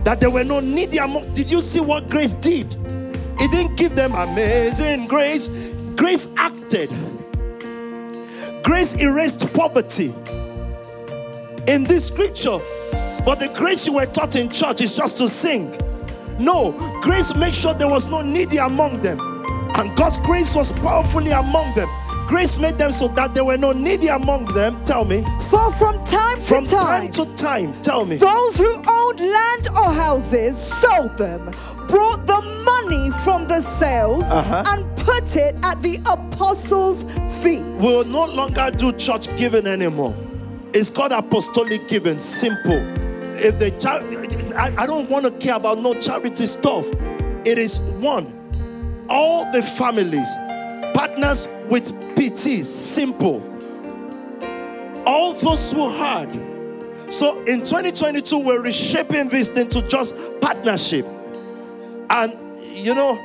that 0.03 0.19
there 0.19 0.29
were 0.29 0.43
no 0.43 0.59
needy 0.59 0.97
among. 0.97 1.33
Did 1.33 1.49
you 1.49 1.61
see 1.61 1.79
what 1.79 2.09
grace 2.09 2.33
did? 2.33 2.75
It 3.39 3.51
didn't 3.51 3.75
give 3.75 3.95
them 3.95 4.13
amazing 4.13 5.07
grace. 5.07 5.47
Grace 5.95 6.29
acted. 6.37 6.89
Grace 8.63 8.93
erased 8.95 9.53
poverty. 9.53 10.13
In 11.67 11.83
this 11.85 12.07
scripture, 12.07 12.59
but 13.25 13.39
the 13.39 13.49
grace 13.55 13.87
you 13.87 13.93
were 13.93 14.05
taught 14.05 14.35
in 14.35 14.49
church 14.49 14.81
is 14.81 14.95
just 14.95 15.17
to 15.17 15.29
sing. 15.29 15.73
No, 16.39 16.71
grace 17.01 17.33
made 17.35 17.53
sure 17.53 17.73
there 17.73 17.87
was 17.87 18.07
no 18.07 18.21
needy 18.21 18.57
among 18.57 19.01
them. 19.01 19.19
And 19.75 19.95
God's 19.95 20.17
grace 20.19 20.55
was 20.55 20.71
powerfully 20.71 21.31
among 21.31 21.73
them. 21.75 21.87
Grace 22.27 22.57
made 22.57 22.77
them 22.77 22.91
so 22.91 23.07
that 23.09 23.33
there 23.33 23.45
were 23.45 23.57
no 23.57 23.71
needy 23.71 24.07
among 24.07 24.45
them. 24.53 24.83
Tell 24.85 25.05
me. 25.05 25.23
For 25.49 25.71
from 25.73 26.03
time 26.05 26.37
to 26.37 26.43
from 26.43 26.65
time, 26.65 27.11
time 27.11 27.11
to 27.11 27.35
time, 27.35 27.73
tell 27.81 28.05
me. 28.05 28.17
Those 28.17 28.57
who 28.57 28.81
owned 28.87 29.19
land 29.19 29.67
or 29.77 29.91
houses 29.91 30.57
sold 30.61 31.17
them, 31.17 31.45
brought 31.87 32.25
the 32.25 32.41
money 32.63 33.11
from 33.23 33.47
the 33.47 33.61
sales, 33.61 34.23
uh-huh. 34.23 34.63
and 34.67 34.97
put 34.97 35.35
it 35.35 35.55
at 35.63 35.81
the 35.81 35.99
apostles' 36.05 37.03
feet. 37.43 37.61
We 37.61 37.87
will 37.87 38.05
no 38.05 38.25
longer 38.25 38.71
do 38.71 38.91
church 38.93 39.35
giving 39.35 39.67
anymore. 39.67 40.15
It's 40.73 40.89
called 40.89 41.11
apostolic 41.11 41.87
giving. 41.87 42.19
Simple 42.19 42.81
if 43.43 43.59
the 43.59 43.71
child, 43.71 44.03
I, 44.55 44.83
I 44.83 44.85
don't 44.85 45.09
want 45.09 45.25
to 45.25 45.31
care 45.31 45.55
about 45.55 45.79
no 45.79 45.93
charity 45.95 46.45
stuff. 46.45 46.87
It 47.45 47.59
is 47.59 47.79
one, 47.79 48.31
all 49.09 49.51
the 49.51 49.61
families, 49.61 50.29
partners 50.93 51.47
with 51.67 51.91
PT, 52.29 52.65
simple. 52.65 53.41
All 55.05 55.33
those 55.33 55.71
who 55.71 55.89
had. 55.89 56.31
So 57.11 57.43
in 57.43 57.59
2022, 57.59 58.37
we're 58.37 58.61
reshaping 58.61 59.29
this 59.29 59.49
into 59.49 59.81
just 59.87 60.15
partnership. 60.41 61.05
And 62.09 62.37
you 62.73 62.95
know, 62.95 63.19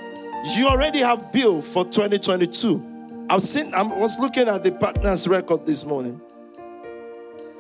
you 0.57 0.67
already 0.69 0.99
have 0.99 1.33
bill 1.33 1.63
for 1.63 1.85
2022. 1.85 3.27
I've 3.31 3.43
seen, 3.43 3.73
I 3.75 3.83
was 3.83 4.19
looking 4.19 4.49
at 4.49 4.65
the 4.65 4.73
partners 4.73 5.29
record 5.29 5.67
this 5.67 5.85
morning. 5.85 6.21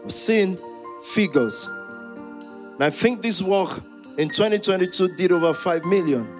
I've 0.04 0.12
seen 0.12 0.58
figures. 1.12 1.66
And 1.66 2.84
I 2.84 2.90
think 2.90 3.22
this 3.22 3.42
work 3.42 3.80
in 4.16 4.28
2022 4.28 5.16
did 5.16 5.32
over 5.32 5.52
5 5.52 5.84
million. 5.84 6.37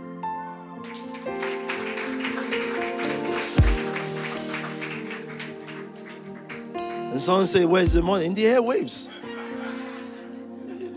And 7.18 7.22
someone 7.24 7.46
say, 7.46 7.64
Where's 7.64 7.94
the 7.94 8.00
money? 8.00 8.26
In 8.26 8.34
the 8.34 8.44
airwaves. 8.44 9.08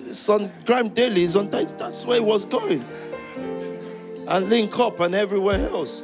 It's 0.06 0.30
on 0.30 0.50
GRM 0.66 0.94
Daily, 0.94 1.24
it's 1.24 1.36
on 1.36 1.50
that. 1.50 1.76
That's 1.80 2.06
where 2.06 2.18
it 2.18 2.24
was 2.24 2.46
going. 2.46 2.86
And 4.28 4.48
link 4.48 4.78
up 4.78 5.00
and 5.00 5.16
everywhere 5.16 5.68
else. 5.68 6.04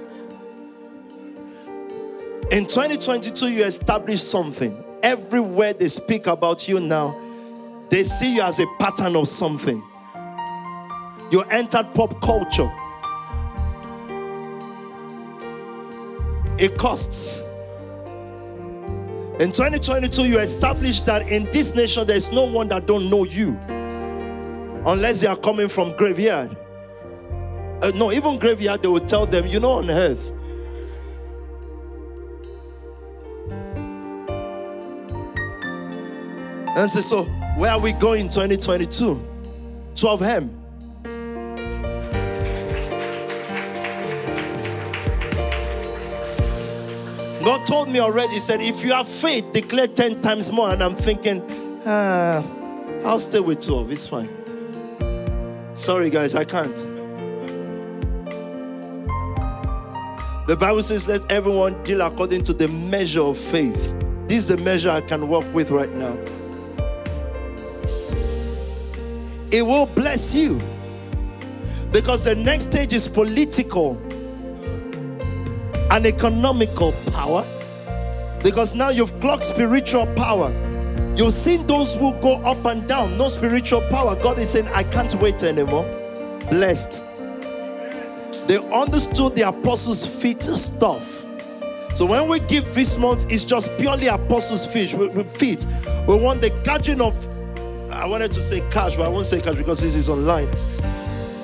In 2.49 2.65
2022, 2.65 3.47
you 3.47 3.63
established 3.63 4.27
something. 4.27 4.83
Everywhere 5.03 5.73
they 5.73 5.87
speak 5.87 6.25
about 6.25 6.67
you 6.67 6.79
now, 6.79 7.15
they 7.91 8.03
see 8.03 8.37
you 8.37 8.41
as 8.41 8.57
a 8.57 8.65
pattern 8.79 9.15
of 9.15 9.27
something. 9.27 9.83
You 11.29 11.43
entered 11.51 11.93
pop 11.93 12.19
culture. 12.21 12.71
It 16.57 16.75
costs. 16.79 17.43
In 19.39 19.51
2022, 19.51 20.25
you 20.25 20.39
established 20.39 21.05
that 21.05 21.31
in 21.31 21.43
this 21.51 21.75
nation 21.75 22.07
there's 22.07 22.31
no 22.31 22.45
one 22.45 22.67
that 22.69 22.87
don't 22.87 23.07
know 23.07 23.23
you, 23.23 23.55
unless 24.87 25.21
they 25.21 25.27
are 25.27 25.37
coming 25.37 25.69
from 25.69 25.95
graveyard. 25.95 26.57
Uh, 27.83 27.91
no, 27.93 28.11
even 28.11 28.39
graveyard 28.39 28.81
they 28.81 28.87
will 28.87 29.05
tell 29.05 29.27
them, 29.27 29.45
you 29.45 29.59
know, 29.59 29.73
on 29.73 29.91
earth. 29.91 30.33
And 36.75 36.89
say, 36.89 37.01
so 37.01 37.25
where 37.57 37.71
are 37.71 37.79
we 37.79 37.91
going 37.93 38.29
2022? 38.29 39.23
12 39.95 40.19
hem. 40.19 40.66
God 47.47 47.65
told 47.65 47.87
me 47.87 48.01
already, 48.01 48.33
He 48.33 48.39
said, 48.41 48.61
if 48.61 48.83
you 48.83 48.91
have 48.91 49.07
faith, 49.07 49.53
declare 49.53 49.87
10 49.87 50.19
times 50.19 50.51
more. 50.51 50.69
And 50.69 50.83
I'm 50.83 50.95
thinking, 50.95 51.41
ah, 51.85 52.43
I'll 53.05 53.21
stay 53.21 53.39
with 53.39 53.65
12. 53.65 53.89
It's 53.89 54.05
fine. 54.05 54.27
Sorry, 55.73 56.09
guys, 56.09 56.35
I 56.35 56.43
can't. 56.43 56.75
The 60.47 60.57
Bible 60.59 60.83
says, 60.83 61.07
let 61.07 61.31
everyone 61.31 61.81
deal 61.83 62.01
according 62.01 62.43
to 62.43 62.53
the 62.53 62.67
measure 62.67 63.21
of 63.21 63.37
faith. 63.37 63.95
This 64.27 64.39
is 64.39 64.49
the 64.49 64.57
measure 64.57 64.89
I 64.89 64.99
can 64.99 65.29
work 65.29 65.45
with 65.53 65.71
right 65.71 65.93
now. 65.93 66.17
it 69.53 69.61
will 69.61 69.85
bless 69.85 70.35
you. 70.35 70.59
Because 71.93 72.25
the 72.25 72.35
next 72.35 72.65
stage 72.65 72.91
is 72.91 73.07
political 73.07 73.95
and 75.91 76.05
economical 76.05 76.93
power. 77.11 77.45
Because 78.43 78.75
now 78.75 78.89
you've 78.89 79.19
clocked 79.19 79.43
spiritual 79.43 80.05
power. 80.15 80.51
You've 81.15 81.33
seen 81.33 81.65
those 81.65 81.95
who 81.95 82.13
go 82.21 82.35
up 82.43 82.63
and 82.65 82.87
down, 82.87 83.17
no 83.17 83.27
spiritual 83.27 83.81
power. 83.89 84.15
God 84.15 84.37
is 84.37 84.51
saying, 84.51 84.67
I 84.67 84.83
can't 84.83 85.13
wait 85.15 85.41
anymore. 85.43 85.83
Blessed. 86.49 87.03
They 88.47 88.57
understood 88.71 89.35
the 89.35 89.47
apostles' 89.47 90.05
feet 90.05 90.43
stuff. 90.43 91.25
So 91.95 92.05
when 92.05 92.29
we 92.29 92.39
give 92.41 92.75
this 92.75 92.97
month, 92.97 93.25
it's 93.31 93.43
just 93.43 93.75
purely 93.77 94.07
apostles' 94.07 94.65
feet. 94.65 94.91
feet. 95.31 95.65
We 96.07 96.15
want 96.15 96.41
the 96.41 96.51
gathering 96.63 97.01
of, 97.01 97.17
I 97.91 98.05
wanted 98.05 98.31
to 98.33 98.41
say 98.41 98.61
cash, 98.69 98.95
but 98.95 99.05
I 99.05 99.09
won't 99.09 99.25
say 99.25 99.41
cash 99.41 99.55
because 99.55 99.81
this 99.81 99.95
is 99.95 100.07
online. 100.07 100.47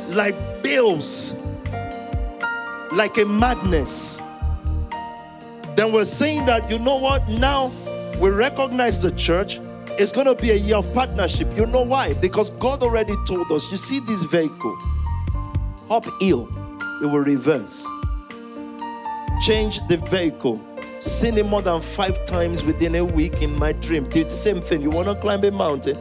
Like 0.10 0.36
bills, 0.62 1.34
like 2.92 3.18
a 3.18 3.26
madness. 3.26 4.22
Then 5.76 5.92
we're 5.92 6.06
saying 6.06 6.46
that, 6.46 6.70
you 6.70 6.78
know 6.78 6.98
what, 6.98 7.28
now 7.28 7.72
we 8.20 8.30
recognize 8.30 9.02
the 9.02 9.12
church. 9.12 9.60
It's 10.00 10.12
going 10.12 10.28
to 10.28 10.36
be 10.36 10.52
a 10.52 10.56
year 10.56 10.78
of 10.78 10.94
partnership. 10.94 11.48
You 11.56 11.66
know 11.66 11.82
why? 11.82 12.14
Because 12.14 12.50
God 12.52 12.84
already 12.84 13.16
told 13.26 13.52
us. 13.52 13.70
You 13.72 13.78
see 13.78 14.00
this 14.02 14.24
vehicle, 14.24 14.76
hop 15.88 16.06
hill, 16.20 16.48
it 17.02 17.06
will 17.06 17.20
reverse. 17.20 17.86
Change 19.42 19.80
the 19.88 19.98
vehicle. 19.98 20.62
Seen 21.00 21.38
it 21.38 21.46
more 21.46 21.62
than 21.62 21.82
five 21.82 22.24
times 22.26 22.64
within 22.64 22.96
a 22.96 23.04
week 23.04 23.42
in 23.42 23.58
my 23.60 23.74
dream. 23.74 24.08
Did 24.10 24.32
same 24.32 24.62
thing. 24.62 24.82
You 24.82 24.90
want 24.90 25.08
to 25.10 25.16
climb 25.16 25.44
a 25.44 25.52
mountain? 25.52 25.98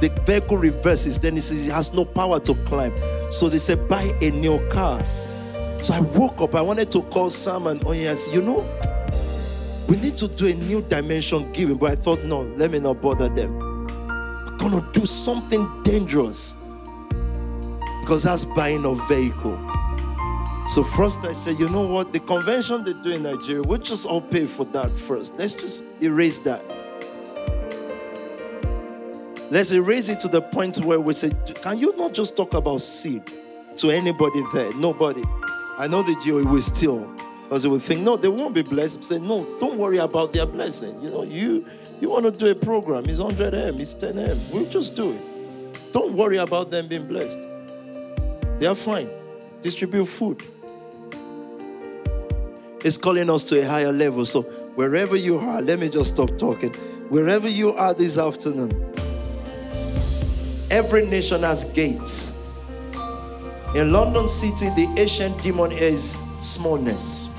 The 0.00 0.10
vehicle 0.24 0.58
reverses. 0.58 1.18
Then 1.18 1.36
it 1.36 1.42
says 1.42 1.66
it 1.66 1.72
has 1.72 1.92
no 1.92 2.04
power 2.04 2.38
to 2.40 2.54
climb. 2.66 2.94
So 3.32 3.48
they 3.48 3.58
said, 3.58 3.88
buy 3.88 4.12
a 4.20 4.30
new 4.30 4.64
car. 4.68 5.04
So 5.82 5.94
I 5.94 6.00
woke 6.00 6.40
up. 6.40 6.54
I 6.54 6.60
wanted 6.60 6.92
to 6.92 7.02
call 7.02 7.30
Sam 7.30 7.66
and 7.66 7.84
oh 7.84 7.92
yes, 7.92 8.28
you 8.28 8.40
know, 8.40 8.60
we 9.88 9.96
need 9.96 10.16
to 10.18 10.28
do 10.28 10.46
a 10.46 10.54
new 10.54 10.82
dimension 10.82 11.50
giving, 11.52 11.76
but 11.76 11.90
I 11.90 11.96
thought, 11.96 12.24
no, 12.24 12.42
let 12.42 12.70
me 12.70 12.78
not 12.78 13.00
bother 13.02 13.28
them. 13.28 13.58
We're 13.58 14.56
gonna 14.56 14.88
do 14.92 15.04
something 15.04 15.82
dangerous 15.82 16.54
because 18.00 18.22
that's 18.22 18.44
buying 18.44 18.84
a 18.84 18.94
vehicle. 19.06 19.58
So 20.68 20.82
first 20.82 21.20
I 21.20 21.34
said, 21.34 21.58
you 21.58 21.68
know 21.68 21.86
what? 21.86 22.12
The 22.12 22.20
convention 22.20 22.84
they 22.84 22.94
do 22.94 23.10
in 23.10 23.22
Nigeria, 23.24 23.62
we'll 23.62 23.78
just 23.78 24.06
all 24.06 24.22
pay 24.22 24.46
for 24.46 24.64
that 24.66 24.90
first. 24.90 25.34
Let's 25.36 25.54
just 25.54 25.84
erase 26.00 26.38
that. 26.38 26.62
Let's 29.50 29.72
erase 29.72 30.08
it 30.08 30.18
to 30.20 30.28
the 30.28 30.40
point 30.40 30.78
where 30.78 30.98
we 30.98 31.12
say, 31.12 31.30
can 31.60 31.78
you 31.78 31.94
not 31.96 32.14
just 32.14 32.36
talk 32.36 32.54
about 32.54 32.80
seed 32.80 33.22
to 33.76 33.90
anybody 33.90 34.42
there? 34.54 34.72
Nobody. 34.74 35.22
I 35.78 35.86
know 35.86 36.02
the 36.02 36.18
Jew 36.24 36.42
will 36.46 36.62
still 36.62 37.14
because 37.54 37.62
they 37.62 37.68
will 37.68 37.78
think, 37.78 38.00
no, 38.00 38.16
they 38.16 38.26
won't 38.26 38.52
be 38.52 38.62
blessed. 38.62 39.04
Say, 39.04 39.20
no, 39.20 39.46
don't 39.60 39.78
worry 39.78 39.98
about 39.98 40.32
their 40.32 40.44
blessing. 40.44 41.00
You 41.00 41.08
know, 41.08 41.22
you 41.22 41.64
you 42.00 42.10
want 42.10 42.24
to 42.24 42.32
do 42.32 42.48
a 42.48 42.54
program, 42.56 43.04
it's 43.06 43.20
100M, 43.20 43.78
it's 43.78 43.94
10M. 43.94 44.52
We'll 44.52 44.68
just 44.68 44.96
do 44.96 45.12
it. 45.12 45.92
Don't 45.92 46.14
worry 46.14 46.38
about 46.38 46.72
them 46.72 46.88
being 46.88 47.06
blessed. 47.06 47.38
They 48.58 48.66
are 48.66 48.74
fine. 48.74 49.08
Distribute 49.62 50.06
food. 50.06 50.42
It's 52.84 52.96
calling 52.96 53.30
us 53.30 53.44
to 53.44 53.62
a 53.62 53.64
higher 53.64 53.92
level. 53.92 54.26
So 54.26 54.42
wherever 54.74 55.14
you 55.14 55.38
are, 55.38 55.62
let 55.62 55.78
me 55.78 55.88
just 55.88 56.12
stop 56.12 56.36
talking. 56.36 56.72
Wherever 57.08 57.48
you 57.48 57.72
are 57.72 57.94
this 57.94 58.18
afternoon, 58.18 58.72
every 60.72 61.06
nation 61.06 61.44
has 61.44 61.72
gates. 61.72 62.36
In 63.76 63.92
London 63.92 64.26
City, 64.26 64.70
the 64.74 64.92
ancient 64.98 65.40
demon 65.40 65.70
is 65.70 66.18
smallness. 66.40 67.33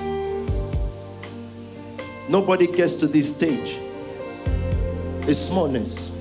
Nobody 2.28 2.66
gets 2.66 2.96
to 2.96 3.06
this 3.06 3.34
stage. 3.34 3.78
It's 5.28 5.38
smallness. 5.38 6.20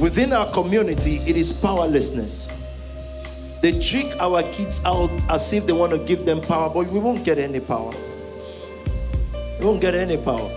Within 0.00 0.32
our 0.32 0.50
community, 0.52 1.16
it 1.26 1.36
is 1.36 1.52
powerlessness. 1.60 2.54
They 3.60 3.80
trick 3.80 4.14
our 4.20 4.44
kids 4.52 4.84
out 4.84 5.10
as 5.28 5.52
if 5.52 5.66
they 5.66 5.72
want 5.72 5.92
to 5.92 5.98
give 5.98 6.24
them 6.24 6.40
power, 6.40 6.70
but 6.70 6.86
we 6.86 7.00
won't 7.00 7.24
get 7.24 7.38
any 7.38 7.58
power. 7.58 7.92
We 9.58 9.66
won't 9.66 9.80
get 9.80 9.96
any 9.96 10.16
power. 10.16 10.48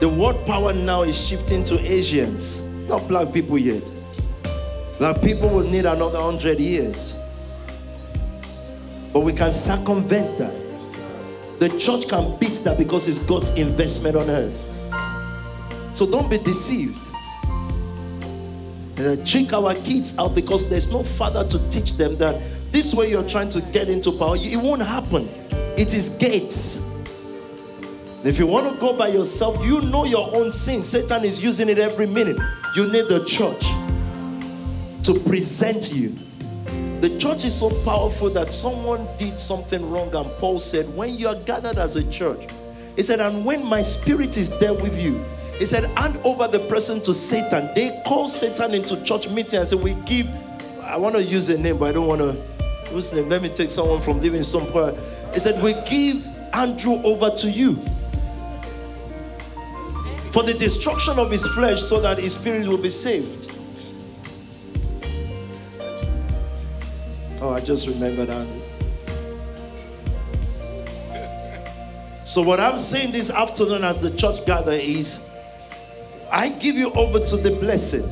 The 0.00 0.08
word 0.08 0.36
power 0.46 0.72
now 0.72 1.02
is 1.02 1.16
shifting 1.16 1.64
to 1.64 1.78
Asians, 1.80 2.64
not 2.88 3.06
black 3.08 3.32
people 3.34 3.58
yet. 3.58 3.92
Black 4.98 5.20
people 5.20 5.50
will 5.50 5.68
need 5.68 5.84
another 5.84 6.20
hundred 6.20 6.58
years. 6.58 7.20
But 9.12 9.20
we 9.20 9.34
can 9.34 9.52
circumvent 9.52 10.38
that. 10.38 10.63
The 11.58 11.68
church 11.78 12.08
can 12.08 12.38
beat 12.38 12.52
that 12.64 12.76
because 12.78 13.08
it's 13.08 13.24
God's 13.26 13.56
investment 13.56 14.16
on 14.16 14.28
earth. 14.28 14.70
So 15.94 16.10
don't 16.10 16.28
be 16.28 16.38
deceived. 16.38 16.98
Uh, 18.98 19.16
trick 19.24 19.52
our 19.52 19.74
kids 19.74 20.18
out 20.18 20.34
because 20.34 20.70
there's 20.70 20.92
no 20.92 21.02
father 21.02 21.46
to 21.48 21.70
teach 21.70 21.96
them 21.96 22.16
that 22.16 22.40
this 22.70 22.94
way 22.94 23.10
you're 23.10 23.28
trying 23.28 23.48
to 23.50 23.60
get 23.72 23.88
into 23.88 24.12
power. 24.12 24.36
It 24.36 24.56
won't 24.56 24.82
happen. 24.82 25.28
It 25.76 25.94
is 25.94 26.16
gates. 26.16 26.90
If 28.24 28.38
you 28.38 28.46
want 28.46 28.72
to 28.72 28.80
go 28.80 28.96
by 28.96 29.08
yourself, 29.08 29.64
you 29.64 29.82
know 29.82 30.04
your 30.04 30.34
own 30.34 30.50
sin. 30.50 30.84
Satan 30.84 31.24
is 31.24 31.42
using 31.44 31.68
it 31.68 31.78
every 31.78 32.06
minute. 32.06 32.38
You 32.74 32.90
need 32.90 33.08
the 33.08 33.24
church 33.26 33.62
to 35.04 35.20
present 35.28 35.92
you. 35.92 36.14
The 37.04 37.18
church 37.18 37.44
is 37.44 37.60
so 37.60 37.68
powerful 37.84 38.30
that 38.30 38.54
someone 38.54 39.06
did 39.18 39.38
something 39.38 39.90
wrong, 39.90 40.14
and 40.14 40.26
Paul 40.38 40.58
said, 40.58 40.86
When 40.96 41.18
you 41.18 41.28
are 41.28 41.34
gathered 41.34 41.76
as 41.76 41.96
a 41.96 42.10
church, 42.10 42.48
he 42.96 43.02
said, 43.02 43.20
And 43.20 43.44
when 43.44 43.66
my 43.66 43.82
spirit 43.82 44.38
is 44.38 44.58
there 44.58 44.72
with 44.72 44.98
you, 44.98 45.22
he 45.58 45.66
said, 45.66 45.84
hand 45.98 46.18
over 46.24 46.48
the 46.48 46.60
person 46.60 47.02
to 47.02 47.12
Satan. 47.12 47.68
They 47.74 48.00
call 48.06 48.26
Satan 48.26 48.72
into 48.72 49.04
church 49.04 49.28
meeting 49.28 49.58
and 49.58 49.68
say, 49.68 49.76
We 49.76 49.92
give, 50.06 50.30
I 50.80 50.96
want 50.96 51.14
to 51.16 51.22
use 51.22 51.50
a 51.50 51.58
name, 51.58 51.76
but 51.76 51.90
I 51.90 51.92
don't 51.92 52.06
want 52.06 52.22
to. 52.22 52.32
Whose 52.88 53.12
name? 53.12 53.28
Let 53.28 53.42
me 53.42 53.50
take 53.50 53.68
someone 53.68 54.00
from 54.00 54.22
Livingstone 54.22 54.72
Prayer. 54.72 54.94
He 55.34 55.40
said, 55.40 55.62
We 55.62 55.74
give 55.86 56.26
Andrew 56.54 57.02
over 57.04 57.28
to 57.36 57.50
you 57.50 57.74
for 60.32 60.42
the 60.42 60.56
destruction 60.58 61.18
of 61.18 61.30
his 61.30 61.46
flesh 61.48 61.82
so 61.82 62.00
that 62.00 62.16
his 62.16 62.34
spirit 62.34 62.66
will 62.66 62.78
be 62.78 62.88
saved. 62.88 63.53
Oh, 67.44 67.50
I 67.50 67.60
just 67.60 67.86
remembered 67.86 68.30
Andrew. 68.30 68.62
So, 72.24 72.40
what 72.40 72.58
I'm 72.58 72.78
saying 72.78 73.12
this 73.12 73.28
afternoon 73.28 73.84
as 73.84 74.00
the 74.00 74.10
church 74.16 74.46
gather 74.46 74.72
is 74.72 75.28
I 76.32 76.48
give 76.48 76.76
you 76.76 76.90
over 76.92 77.20
to 77.20 77.36
the 77.36 77.50
blessing. 77.50 78.08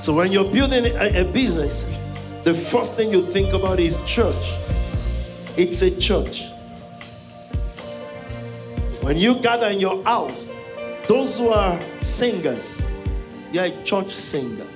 So 0.00 0.14
when 0.14 0.30
you're 0.30 0.48
building 0.52 0.84
a, 0.84 1.22
a, 1.22 1.32
business, 1.32 1.86
the 2.44 2.54
first 2.54 2.96
thing 2.96 3.10
you 3.10 3.22
think 3.22 3.52
about 3.52 3.80
is 3.80 4.00
church. 4.04 4.54
It's 5.56 5.82
a 5.82 5.90
church. 5.98 6.44
When 9.00 9.16
you 9.16 9.40
gather 9.40 9.66
in 9.66 9.80
your 9.80 10.04
house, 10.04 10.52
those 11.08 11.36
who 11.36 11.48
are 11.48 11.80
singers, 12.00 12.80
you're 13.50 13.64
a 13.64 13.84
church 13.84 14.12
singer. 14.14 14.66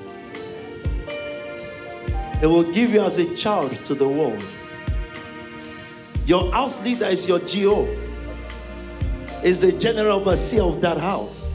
It 2.40 2.47
will 2.47 2.70
give 2.73 2.90
you 2.90 3.01
as 3.01 3.19
a 3.19 3.35
child 3.36 3.73
to 3.85 3.94
the 3.94 4.09
world. 4.09 4.43
Your 6.27 6.51
house 6.52 6.85
leader 6.85 7.06
is 7.06 7.28
your 7.28 7.40
GO 7.40 7.86
is 9.43 9.60
the 9.60 9.73
general 9.78 10.20
overseer 10.20 10.62
of 10.62 10.81
that 10.81 10.98
house. 10.98 11.51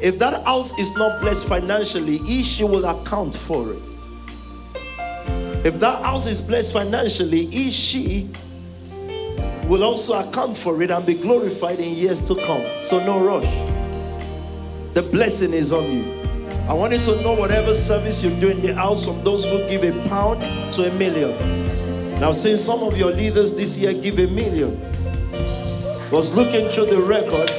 If 0.00 0.18
that 0.18 0.44
house 0.44 0.78
is 0.78 0.96
not 0.96 1.20
blessed 1.20 1.48
financially, 1.48 2.18
he, 2.18 2.42
she 2.42 2.64
will 2.64 2.84
account 2.84 3.34
for 3.34 3.72
it. 3.72 3.82
If 5.64 5.80
that 5.80 6.02
house 6.04 6.26
is 6.26 6.40
blessed 6.40 6.72
financially, 6.72 7.46
he, 7.46 7.70
she 7.70 8.30
will 9.66 9.82
also 9.82 10.18
account 10.20 10.56
for 10.56 10.80
it 10.82 10.90
and 10.90 11.04
be 11.04 11.14
glorified 11.14 11.80
in 11.80 11.94
years 11.94 12.24
to 12.28 12.34
come. 12.36 12.64
So, 12.80 13.04
no 13.04 13.24
rush. 13.24 13.44
The 14.94 15.02
blessing 15.02 15.52
is 15.52 15.72
on 15.72 15.90
you. 15.90 16.17
I 16.68 16.74
want 16.74 16.92
you 16.92 17.00
to 17.00 17.22
know 17.22 17.32
whatever 17.32 17.74
service 17.74 18.22
you 18.22 18.28
do 18.38 18.50
in 18.50 18.60
the 18.60 18.74
house, 18.74 19.02
from 19.02 19.24
those 19.24 19.42
who 19.42 19.66
give 19.68 19.84
a 19.84 20.08
pound 20.10 20.42
to 20.74 20.86
a 20.86 20.92
million. 20.98 21.30
Now, 22.20 22.30
since 22.32 22.60
some 22.60 22.82
of 22.82 22.94
your 22.98 23.10
leaders 23.10 23.56
this 23.56 23.78
year 23.80 23.94
give 23.94 24.18
a 24.18 24.26
million, 24.26 24.78
was 26.10 26.36
looking 26.36 26.68
through 26.68 26.86
the 26.86 27.00
record. 27.00 27.50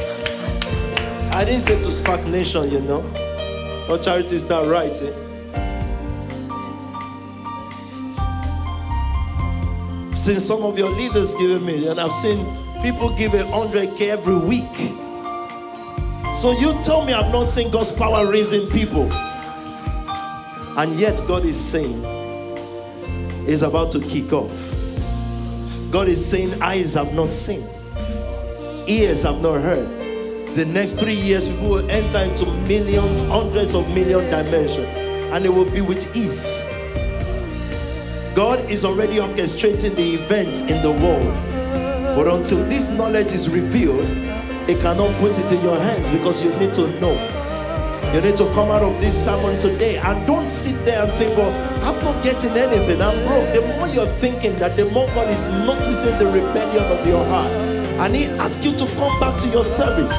I 1.33 1.43
didn't 1.43 1.61
say 1.61 1.81
to 1.81 1.89
SPAC 1.89 2.29
Nation, 2.29 2.69
you 2.69 2.81
know. 2.81 3.01
No 3.87 3.97
charity 3.97 4.37
start 4.37 4.67
writing. 4.67 5.07
Eh? 5.07 5.29
Since 10.17 10.45
some 10.45 10.61
of 10.61 10.77
your 10.77 10.91
leaders 10.91 11.33
give 11.33 11.63
me, 11.63 11.87
and 11.87 11.99
I've 11.99 12.13
seen 12.13 12.45
people 12.83 13.09
give 13.17 13.33
a 13.33 13.43
hundred 13.47 13.97
K 13.97 14.11
every 14.11 14.35
week. 14.35 15.08
So 16.39 16.53
you 16.53 16.71
tell 16.83 17.03
me 17.03 17.11
I've 17.11 17.33
not 17.33 17.49
seen 17.49 17.69
God's 17.69 17.97
power 17.97 18.25
raising 18.31 18.69
people. 18.69 19.11
And 20.77 20.97
yet 20.97 21.21
God 21.27 21.43
is 21.43 21.59
saying, 21.59 22.01
is 23.45 23.61
about 23.61 23.91
to 23.91 23.99
kick 23.99 24.31
off. 24.31 24.49
God 25.91 26.07
is 26.07 26.25
saying, 26.25 26.61
Eyes 26.61 26.93
have 26.93 27.13
not 27.13 27.33
seen, 27.33 27.67
ears 28.87 29.23
have 29.23 29.41
not 29.41 29.59
heard. 29.59 29.85
The 30.55 30.63
next 30.63 30.93
three 30.93 31.13
years, 31.13 31.51
people 31.51 31.71
will 31.71 31.91
enter 31.91 32.19
into 32.19 32.45
millions, 32.69 33.19
hundreds 33.27 33.75
of 33.75 33.85
million 33.89 34.23
dimension, 34.31 34.85
and 34.85 35.43
it 35.45 35.49
will 35.49 35.69
be 35.69 35.81
with 35.81 36.15
ease. 36.15 36.65
God 38.33 38.59
is 38.71 38.85
already 38.85 39.15
orchestrating 39.15 39.93
the 39.93 40.13
events 40.13 40.69
in 40.69 40.81
the 40.83 40.91
world. 40.91 42.15
But 42.15 42.33
until 42.33 42.63
this 42.69 42.97
knowledge 42.97 43.33
is 43.33 43.53
revealed, 43.53 44.07
it 44.69 44.79
cannot 44.81 45.09
put 45.19 45.31
it 45.31 45.51
in 45.51 45.61
your 45.63 45.77
hands 45.77 46.09
because 46.11 46.45
you 46.45 46.51
need 46.59 46.71
to 46.75 46.87
know. 47.01 47.17
You 48.13 48.21
need 48.21 48.37
to 48.37 48.45
come 48.53 48.69
out 48.69 48.83
of 48.83 49.01
this 49.01 49.25
sermon 49.25 49.59
today 49.59 49.97
and 49.97 50.27
don't 50.27 50.47
sit 50.47 50.77
there 50.85 51.03
and 51.03 51.11
think, 51.13 51.35
well, 51.35 51.49
I'm 51.83 51.97
not 52.05 52.23
getting 52.23 52.51
anything. 52.51 53.01
I'm 53.01 53.17
broke. 53.25 53.49
The 53.53 53.61
more 53.77 53.87
you're 53.87 54.13
thinking 54.17 54.55
that, 54.59 54.77
the 54.77 54.85
more 54.91 55.07
God 55.07 55.27
is 55.29 55.43
noticing 55.65 56.17
the 56.19 56.25
rebellion 56.25 56.85
of 56.91 57.05
your 57.07 57.23
heart. 57.25 57.51
And 58.01 58.15
He 58.15 58.25
asks 58.25 58.63
you 58.63 58.75
to 58.77 58.85
come 58.95 59.19
back 59.19 59.41
to 59.41 59.47
your 59.49 59.63
service. 59.63 60.13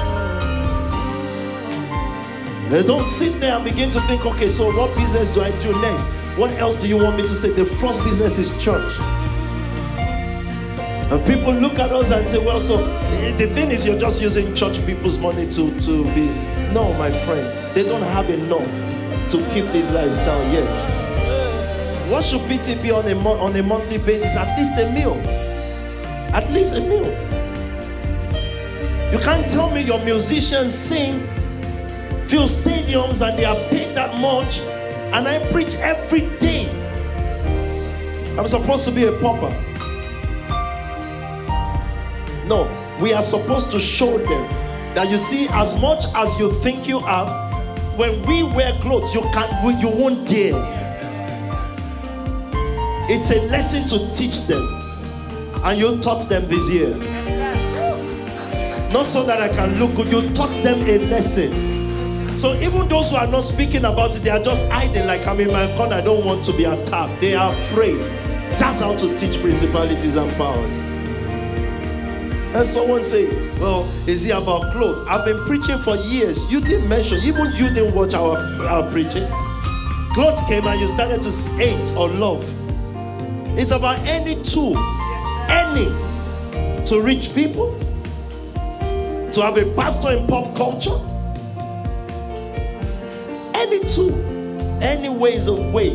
They 2.70 2.82
don't 2.82 3.06
sit 3.06 3.40
there 3.40 3.54
and 3.54 3.64
begin 3.64 3.90
to 3.92 4.00
think, 4.02 4.26
okay, 4.26 4.48
so 4.48 4.70
what 4.76 4.96
business 4.96 5.34
do 5.34 5.42
I 5.42 5.50
do 5.62 5.72
next? 5.80 6.04
What 6.36 6.50
else 6.58 6.80
do 6.80 6.88
you 6.88 6.96
want 6.96 7.16
me 7.16 7.22
to 7.22 7.28
say? 7.28 7.50
The 7.50 7.64
first 7.64 8.04
business 8.04 8.38
is 8.38 8.60
church. 8.62 8.92
And 11.10 11.26
people 11.26 11.52
look 11.52 11.80
at 11.80 11.90
us 11.90 12.12
and 12.12 12.26
say, 12.28 12.38
well, 12.38 12.60
so 12.60 12.84
eh, 12.84 13.36
the 13.36 13.48
thing 13.48 13.72
is, 13.72 13.84
you're 13.84 13.98
just 13.98 14.22
using 14.22 14.54
church 14.54 14.84
people's 14.86 15.20
money 15.20 15.44
to, 15.50 15.80
to 15.80 16.04
be. 16.14 16.26
No, 16.72 16.94
my 16.94 17.10
friend, 17.10 17.74
they 17.74 17.82
don't 17.82 18.02
have 18.02 18.30
enough 18.30 18.70
to 19.30 19.38
keep 19.52 19.64
these 19.72 19.90
lives 19.90 20.18
down 20.18 20.52
yet. 20.52 20.68
What 22.08 22.24
should 22.24 22.42
PT 22.42 22.80
be 22.80 22.92
on 22.92 23.08
a, 23.08 23.16
mo- 23.16 23.38
on 23.38 23.56
a 23.56 23.62
monthly 23.62 23.98
basis? 23.98 24.36
At 24.36 24.56
least 24.56 24.78
a 24.78 24.88
meal. 24.92 25.16
At 26.32 26.48
least 26.52 26.76
a 26.76 26.80
meal. 26.80 27.10
You 29.12 29.18
can't 29.18 29.50
tell 29.50 29.68
me 29.72 29.80
your 29.80 29.98
musicians 30.04 30.72
sing, 30.72 31.18
fill 32.28 32.46
stadiums, 32.46 33.26
and 33.26 33.36
they 33.36 33.44
are 33.44 33.56
paid 33.68 33.96
that 33.96 34.16
much, 34.20 34.60
and 35.12 35.26
I 35.26 35.44
preach 35.50 35.74
every 35.80 36.28
day. 36.38 36.68
I'm 38.38 38.46
supposed 38.46 38.88
to 38.88 38.94
be 38.94 39.06
a 39.06 39.12
pauper. 39.18 39.52
No, 42.50 42.66
we 43.00 43.12
are 43.12 43.22
supposed 43.22 43.70
to 43.70 43.78
show 43.78 44.18
them 44.18 44.48
that 44.96 45.08
you 45.08 45.18
see, 45.18 45.46
as 45.50 45.80
much 45.80 46.02
as 46.16 46.36
you 46.40 46.52
think 46.52 46.88
you 46.88 46.98
are, 46.98 47.28
when 47.96 48.20
we 48.26 48.42
wear 48.42 48.72
clothes, 48.80 49.14
you 49.14 49.20
can't, 49.32 49.80
you 49.80 49.88
won't 49.88 50.26
dare. 50.26 50.56
It's 53.08 53.30
a 53.30 53.40
lesson 53.46 53.86
to 53.86 54.12
teach 54.16 54.48
them, 54.48 54.66
and 55.62 55.78
you 55.78 56.00
taught 56.00 56.28
them 56.28 56.48
this 56.48 56.68
year. 56.72 56.96
Not 58.92 59.06
so 59.06 59.24
that 59.26 59.40
I 59.40 59.48
can 59.48 59.78
look 59.78 59.94
good, 59.94 60.10
you 60.10 60.28
taught 60.34 60.50
them 60.64 60.80
a 60.88 60.98
lesson. 61.06 62.36
So 62.36 62.54
even 62.54 62.88
those 62.88 63.10
who 63.10 63.16
are 63.16 63.28
not 63.28 63.42
speaking 63.42 63.84
about 63.84 64.16
it, 64.16 64.24
they 64.24 64.30
are 64.30 64.42
just 64.42 64.68
hiding 64.72 65.06
like 65.06 65.24
I'm 65.24 65.38
in 65.38 65.52
my 65.52 65.72
corner. 65.76 65.94
I 65.94 66.00
don't 66.00 66.24
want 66.24 66.44
to 66.46 66.52
be 66.56 66.64
attacked. 66.64 67.20
They 67.20 67.34
are 67.36 67.52
afraid. 67.54 68.00
That's 68.58 68.80
how 68.80 68.96
to 68.96 69.16
teach 69.16 69.40
principalities 69.40 70.16
and 70.16 70.32
powers. 70.32 70.89
And 72.52 72.66
someone 72.66 73.04
say, 73.04 73.28
Well, 73.60 73.88
is 74.08 74.26
it 74.26 74.30
about 74.30 74.72
clothes? 74.72 75.06
I've 75.08 75.24
been 75.24 75.38
preaching 75.46 75.78
for 75.78 75.94
years. 75.96 76.50
You 76.50 76.60
didn't 76.60 76.88
mention, 76.88 77.18
even 77.22 77.52
you 77.54 77.68
didn't 77.68 77.94
watch 77.94 78.12
our, 78.12 78.38
our 78.66 78.90
preaching. 78.90 79.26
Clothes 80.14 80.40
came 80.48 80.66
and 80.66 80.80
you 80.80 80.88
started 80.88 81.22
to 81.22 81.30
hate 81.54 81.96
or 81.96 82.08
love. 82.08 82.42
It's 83.56 83.70
about 83.70 84.00
any 84.00 84.42
tool, 84.42 84.76
any, 85.48 85.84
to 86.86 87.00
reach 87.00 87.32
people, 87.36 87.78
to 89.32 89.40
have 89.42 89.56
a 89.56 89.72
pastor 89.76 90.10
in 90.10 90.26
pop 90.26 90.56
culture. 90.56 90.98
Any 93.54 93.78
tool, 93.88 94.12
any 94.82 95.08
way 95.08 95.34
is 95.34 95.46
a 95.46 95.54
way. 95.54 95.90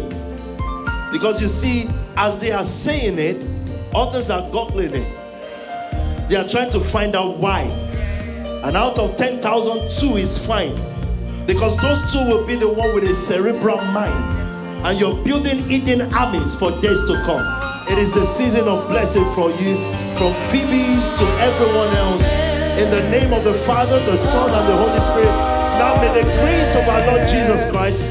Because 1.12 1.42
you 1.42 1.50
see, 1.50 1.90
as 2.16 2.40
they 2.40 2.54
are 2.54 2.64
saying 2.64 3.20
it, 3.20 3.46
others 3.94 4.30
are 4.30 4.50
goggling 4.52 4.94
it. 4.94 5.15
They 6.28 6.36
are 6.38 6.48
trying 6.48 6.72
to 6.72 6.80
find 6.80 7.16
out 7.16 7.38
why. 7.38 7.62
And 8.66 8.76
out 8.76 8.98
of 8.98 9.16
10,000, 9.16 9.46
two 9.92 10.18
is 10.18 10.44
fine. 10.44 10.74
Because 11.46 11.78
those 11.78 12.02
two 12.12 12.26
will 12.26 12.48
be 12.48 12.56
the 12.56 12.68
one 12.68 12.96
with 12.96 13.04
a 13.04 13.14
cerebral 13.14 13.78
mind. 13.94 14.34
And 14.88 15.00
you're 15.00 15.14
building 15.24 15.62
hidden 15.70 16.02
armies 16.14 16.58
for 16.58 16.72
days 16.82 17.06
to 17.06 17.22
come. 17.26 17.46
It 17.92 18.00
is 18.00 18.16
the 18.16 18.26
season 18.26 18.68
of 18.68 18.88
blessing 18.90 19.26
for 19.38 19.52
you, 19.62 19.78
from 20.18 20.34
Phoebe's 20.50 21.14
to 21.20 21.26
everyone 21.46 21.94
else. 21.94 22.26
In 22.82 22.90
the 22.90 23.08
name 23.12 23.32
of 23.32 23.44
the 23.44 23.54
Father, 23.54 24.00
the 24.10 24.18
Son, 24.18 24.50
and 24.50 24.68
the 24.68 24.78
Holy 24.78 25.00
Spirit. 25.00 25.36
Now 25.78 25.94
may 26.02 26.10
the 26.10 26.26
grace 26.42 26.76
of 26.76 26.90
our 26.90 27.06
Lord 27.06 27.30
Jesus 27.30 27.70
Christ, 27.70 28.02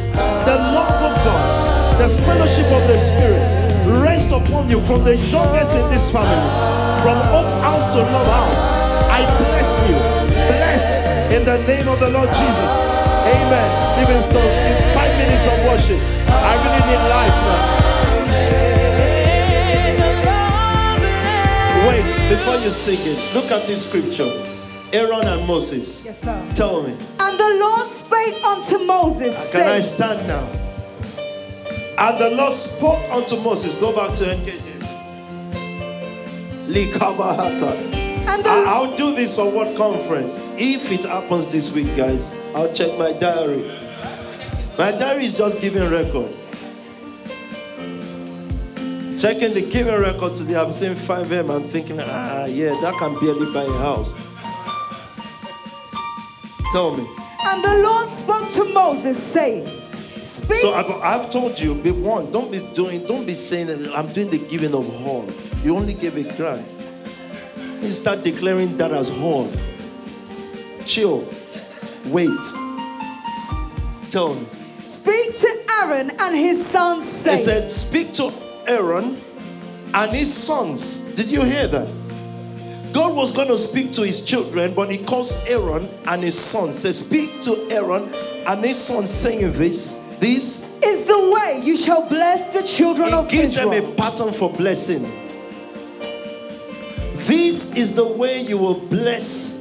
the 0.47 0.55
love 0.71 1.03
of 1.03 1.15
God, 1.25 2.01
the 2.01 2.09
fellowship 2.23 2.67
of 2.67 2.87
the 2.87 2.99
Spirit 2.99 3.64
rest 4.03 4.33
upon 4.33 4.69
you 4.69 4.81
from 4.83 5.05
the 5.05 5.17
youngest 5.17 5.77
in 5.77 5.91
this 5.91 6.11
family, 6.11 6.49
from 7.03 7.17
Hope 7.33 7.51
House 7.63 7.95
to 7.95 8.01
Love 8.01 8.29
House. 8.29 8.65
I 9.11 9.23
bless 9.39 9.71
you, 9.89 9.97
blessed 10.33 11.33
in 11.33 11.45
the 11.45 11.59
name 11.67 11.89
of 11.89 12.01
the 12.01 12.11
Lord 12.11 12.29
Jesus. 12.29 12.73
Amen. 13.25 13.69
Livingstone, 14.01 14.45
in 14.45 14.77
five 14.95 15.13
minutes 15.17 15.47
of 15.47 15.57
worship, 15.69 16.01
I 16.29 16.53
really 16.61 16.83
need 16.89 17.03
life 17.09 17.39
now. 17.49 17.85
Wait, 21.89 22.09
before 22.29 22.57
you 22.65 22.71
sing 22.71 23.01
it, 23.03 23.35
look 23.35 23.51
at 23.51 23.67
this 23.67 23.89
scripture. 23.89 24.33
Aaron 24.93 25.27
and 25.27 25.47
Moses. 25.47 26.05
Yes, 26.05 26.21
sir. 26.21 26.51
Tell 26.55 26.83
me. 26.83 26.93
And 27.19 27.39
the 27.39 27.59
Lord 27.61 27.91
spake 27.91 28.45
unto 28.45 28.85
Moses, 28.87 29.53
Can 29.53 29.69
I 29.69 29.81
stand 29.81 30.27
now? 30.29 30.64
And 31.99 32.19
the 32.21 32.31
Lord 32.37 32.53
spoke 32.53 33.03
unto 33.11 33.41
Moses. 33.41 33.81
Go 33.81 33.95
back 33.95 34.17
to 34.19 34.25
NKJ. 34.25 34.63
And 38.27 38.45
the, 38.45 38.49
I- 38.51 38.65
I'll 38.67 38.97
do 38.97 39.15
this 39.15 39.37
for 39.37 39.51
what 39.51 39.77
conference? 39.77 40.39
If 40.57 40.91
it 40.91 41.05
happens 41.05 41.53
this 41.53 41.75
week, 41.75 41.95
guys, 41.97 42.35
I'll 42.55 42.73
check 42.73 42.99
my 42.99 43.13
diary. 43.13 43.63
My 44.77 44.91
diary 44.91 45.27
is 45.27 45.37
just 45.39 45.61
giving 45.61 45.89
record. 45.91 46.31
Checking 49.21 49.55
the 49.55 49.67
giving 49.71 49.95
record 50.01 50.37
today, 50.37 50.57
I'm 50.57 50.73
saying 50.73 50.97
5M. 50.97 51.55
I'm 51.55 51.63
thinking, 51.63 51.99
ah, 52.01 52.45
yeah, 52.47 52.79
that 52.81 52.95
can 52.99 53.15
barely 53.21 53.51
buy 53.53 53.63
a 53.63 53.79
house. 53.79 54.13
Tell 56.73 56.97
me. 56.97 57.07
and 57.47 57.63
the 57.63 57.83
Lord 57.85 58.09
spoke 58.09 58.51
to 58.55 58.65
Moses, 58.75 59.23
saying, 59.23 59.65
Speak 60.45 60.59
So 60.59 60.75
I've, 60.75 60.91
I've 61.03 61.31
told 61.31 61.59
you, 61.59 61.75
be 61.75 61.91
one, 61.91 62.31
don't 62.31 62.53
be 62.53 62.61
doing, 62.75 63.07
don't 63.07 63.27
be 63.27 63.35
saying 63.35 63.67
that 63.69 63.93
I'm 63.97 64.13
doing 64.13 64.31
the 64.31 64.39
giving 64.39 64.75
of 64.75 64.87
horn. 65.01 65.33
You 65.63 65.77
only 65.77 65.95
gave 65.95 66.17
a 66.17 66.37
grant. 66.37 66.67
You 67.81 67.91
start 67.91 68.25
declaring 68.25 68.77
that 68.77 68.93
as 68.93 69.09
horn. 69.15 69.51
Chill. 70.85 71.27
Wait. 72.07 72.29
Tell 74.11 74.35
me. 74.35 74.47
Speak 74.81 75.39
to 75.39 75.65
Aaron 75.81 76.11
and 76.21 76.37
his 76.37 76.65
sons, 76.67 77.05
He 77.05 77.11
saying, 77.11 77.45
said, 77.45 77.71
Speak 77.71 78.13
to 78.15 78.33
Aaron 78.67 79.17
and 79.95 80.11
his 80.13 80.33
sons. 80.33 81.07
Did 81.15 81.31
you 81.31 81.43
hear 81.43 81.69
that? 81.69 81.89
God 82.93 83.17
was 83.17 83.35
going 83.35 83.49
to 83.49 83.59
speak 83.59 83.93
to 83.93 84.03
his 84.03 84.25
children, 84.25 84.73
but 84.73 84.91
he 84.91 85.05
calls 85.05 85.33
Aaron 85.47 85.89
and 86.07 86.23
his 86.23 86.39
sons. 86.39 86.79
Says, 86.79 87.07
Speak 87.07 87.41
to 87.41 87.67
Aaron 87.71 88.13
and 88.47 88.65
his 88.65 88.79
sons, 88.79 89.11
saying 89.11 89.53
this. 89.53 90.04
This 90.21 90.71
Is 90.83 91.05
the 91.07 91.31
way 91.35 91.61
you 91.63 91.77
shall 91.77 92.09
bless 92.09 92.49
the 92.51 92.63
children 92.63 93.09
It 93.09 93.15
of 93.15 93.29
gives 93.29 93.55
them 93.55 93.73
Israel. 93.73 93.93
a 93.93 93.97
pattern 93.97 94.33
for 94.33 94.51
blessing. 94.53 95.03
This 97.27 97.75
is 97.77 97.97
the 97.97 98.07
way 98.07 98.41
you 98.43 98.59
will 98.59 98.79
bless 98.89 99.61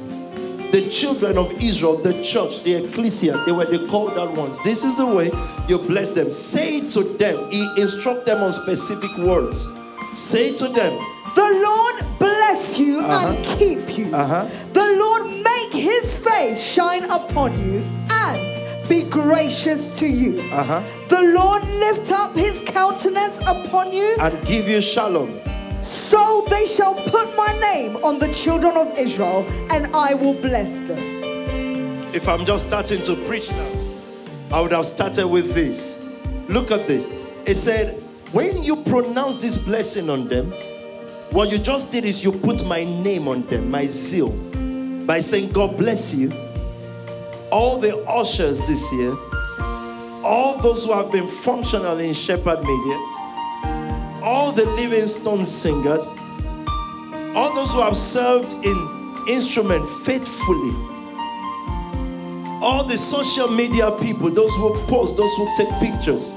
the 0.70 0.88
children 0.90 1.38
of 1.38 1.50
Israel, 1.62 1.96
the 1.96 2.20
church, 2.22 2.62
the 2.64 2.74
ecclesia. 2.84 3.42
They 3.46 3.52
were 3.52 3.64
the 3.64 3.86
called 3.86 4.18
out 4.18 4.32
ones. 4.36 4.58
This 4.64 4.84
is 4.84 4.96
the 4.96 5.06
way 5.06 5.30
you 5.68 5.78
bless 5.78 6.10
them. 6.10 6.30
Say 6.30 6.88
to 6.90 7.02
them, 7.16 7.50
He 7.50 7.62
instruct 7.80 8.26
them 8.26 8.42
on 8.42 8.52
specific 8.52 9.16
words. 9.18 9.72
Say 10.14 10.54
to 10.56 10.68
them, 10.68 10.92
The 11.34 11.62
Lord 11.64 12.18
bless 12.18 12.78
you 12.78 13.00
and 13.04 13.44
keep 13.44 13.96
you. 13.96 14.14
Uh-huh. 14.14 14.44
The 14.72 14.96
Lord 14.98 15.42
make 15.42 15.72
his 15.72 16.18
face 16.18 16.60
shine 16.62 17.04
upon 17.04 17.52
you 17.64 17.82
and 18.10 18.56
be 18.88 19.02
gracious 19.08 19.90
to 20.00 20.06
you. 20.06 20.40
Uh-huh. 20.52 20.82
The 21.08 21.22
Lord 21.22 21.62
lift 21.68 22.12
up 22.12 22.34
his 22.34 22.62
countenance 22.66 23.40
upon 23.42 23.92
you, 23.92 24.16
and 24.20 24.46
give 24.46 24.68
you 24.68 24.80
shalom. 24.80 25.40
so 25.82 26.44
they 26.48 26.66
shall 26.66 26.94
put 26.94 27.36
my 27.36 27.58
name 27.60 27.96
on 28.04 28.18
the 28.18 28.32
children 28.32 28.76
of 28.76 28.98
Israel, 28.98 29.46
and 29.70 29.94
I 29.94 30.14
will 30.14 30.34
bless 30.40 30.72
them. 30.88 30.98
If 32.14 32.28
I'm 32.28 32.44
just 32.44 32.66
starting 32.66 33.02
to 33.02 33.16
preach 33.26 33.50
now, 33.50 33.70
I 34.52 34.60
would 34.60 34.72
have 34.72 34.86
started 34.86 35.26
with 35.26 35.54
this. 35.54 36.04
Look 36.48 36.70
at 36.70 36.86
this. 36.86 37.06
It 37.46 37.56
said, 37.56 38.00
when 38.32 38.62
you 38.62 38.82
pronounce 38.84 39.40
this 39.40 39.64
blessing 39.64 40.08
on 40.10 40.28
them, 40.28 40.52
What 41.34 41.50
you 41.50 41.58
just 41.58 41.90
did 41.90 42.04
is 42.04 42.22
you 42.22 42.30
put 42.30 42.64
my 42.68 42.84
name 42.84 43.26
on 43.26 43.42
them, 43.46 43.68
my 43.68 43.86
zeal, 43.86 44.28
by 45.04 45.18
saying, 45.18 45.50
God 45.50 45.76
bless 45.76 46.14
you. 46.14 46.30
All 47.54 47.78
the 47.78 47.96
ushers 48.08 48.66
this 48.66 48.92
year, 48.92 49.12
all 50.24 50.58
those 50.60 50.86
who 50.86 50.92
have 50.92 51.12
been 51.12 51.28
functional 51.28 52.00
in 52.00 52.12
Shepherd 52.12 52.58
Media, 52.64 52.96
all 54.24 54.50
the 54.50 54.64
Livingstone 54.74 55.46
singers, 55.46 56.02
all 57.36 57.54
those 57.54 57.70
who 57.72 57.80
have 57.80 57.96
served 57.96 58.52
in 58.64 59.24
instrument 59.28 59.88
faithfully, 59.88 60.74
all 62.60 62.82
the 62.82 62.98
social 62.98 63.46
media 63.46 63.92
people, 64.00 64.30
those 64.30 64.52
who 64.54 64.74
post, 64.88 65.16
those 65.16 65.32
who 65.36 65.48
take 65.56 65.70
pictures, 65.78 66.36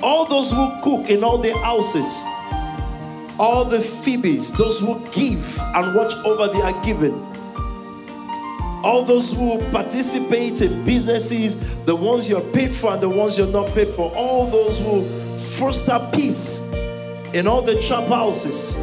all 0.00 0.26
those 0.26 0.52
who 0.52 0.70
cook 0.84 1.10
in 1.10 1.24
all 1.24 1.38
the 1.38 1.52
houses, 1.58 2.22
all 3.36 3.64
the 3.64 3.80
Phoebes, 3.80 4.52
those 4.52 4.78
who 4.78 5.04
give 5.10 5.58
and 5.58 5.92
watch 5.96 6.14
over 6.24 6.46
their 6.56 6.72
giving 6.84 7.29
all 8.82 9.04
those 9.04 9.36
who 9.36 9.58
participate 9.70 10.62
in 10.62 10.84
businesses, 10.84 11.84
the 11.84 11.94
ones 11.94 12.28
you're 12.28 12.40
paid 12.52 12.70
for 12.70 12.92
and 12.92 13.02
the 13.02 13.08
ones 13.08 13.38
you're 13.38 13.52
not 13.52 13.68
paid 13.68 13.88
for, 13.88 14.12
all 14.14 14.46
those 14.46 14.80
who 14.80 15.04
foster 15.58 15.98
peace 16.12 16.70
in 17.34 17.46
all 17.46 17.62
the 17.62 17.80
trap 17.82 18.08
houses, 18.08 18.74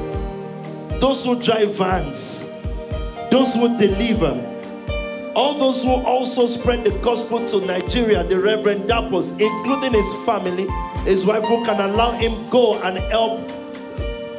those 1.00 1.26
who 1.26 1.42
drive 1.42 1.74
vans, 1.76 2.52
those 3.32 3.56
who 3.56 3.78
deliver, 3.78 4.44
all 5.36 5.54
those 5.56 5.84
who 5.84 5.92
also 6.06 6.46
spread 6.48 6.84
the 6.84 6.92
gospel 7.00 7.46
to 7.46 7.66
Nigeria, 7.66 8.24
the 8.24 8.40
Reverend 8.40 8.90
Dappos, 8.90 9.40
including 9.40 9.94
his 9.94 10.26
family, 10.26 10.68
his 11.04 11.26
wife, 11.26 11.44
who 11.44 11.64
can 11.66 11.80
allow 11.80 12.12
him 12.12 12.50
go 12.50 12.82
and 12.84 12.98
help 13.12 13.48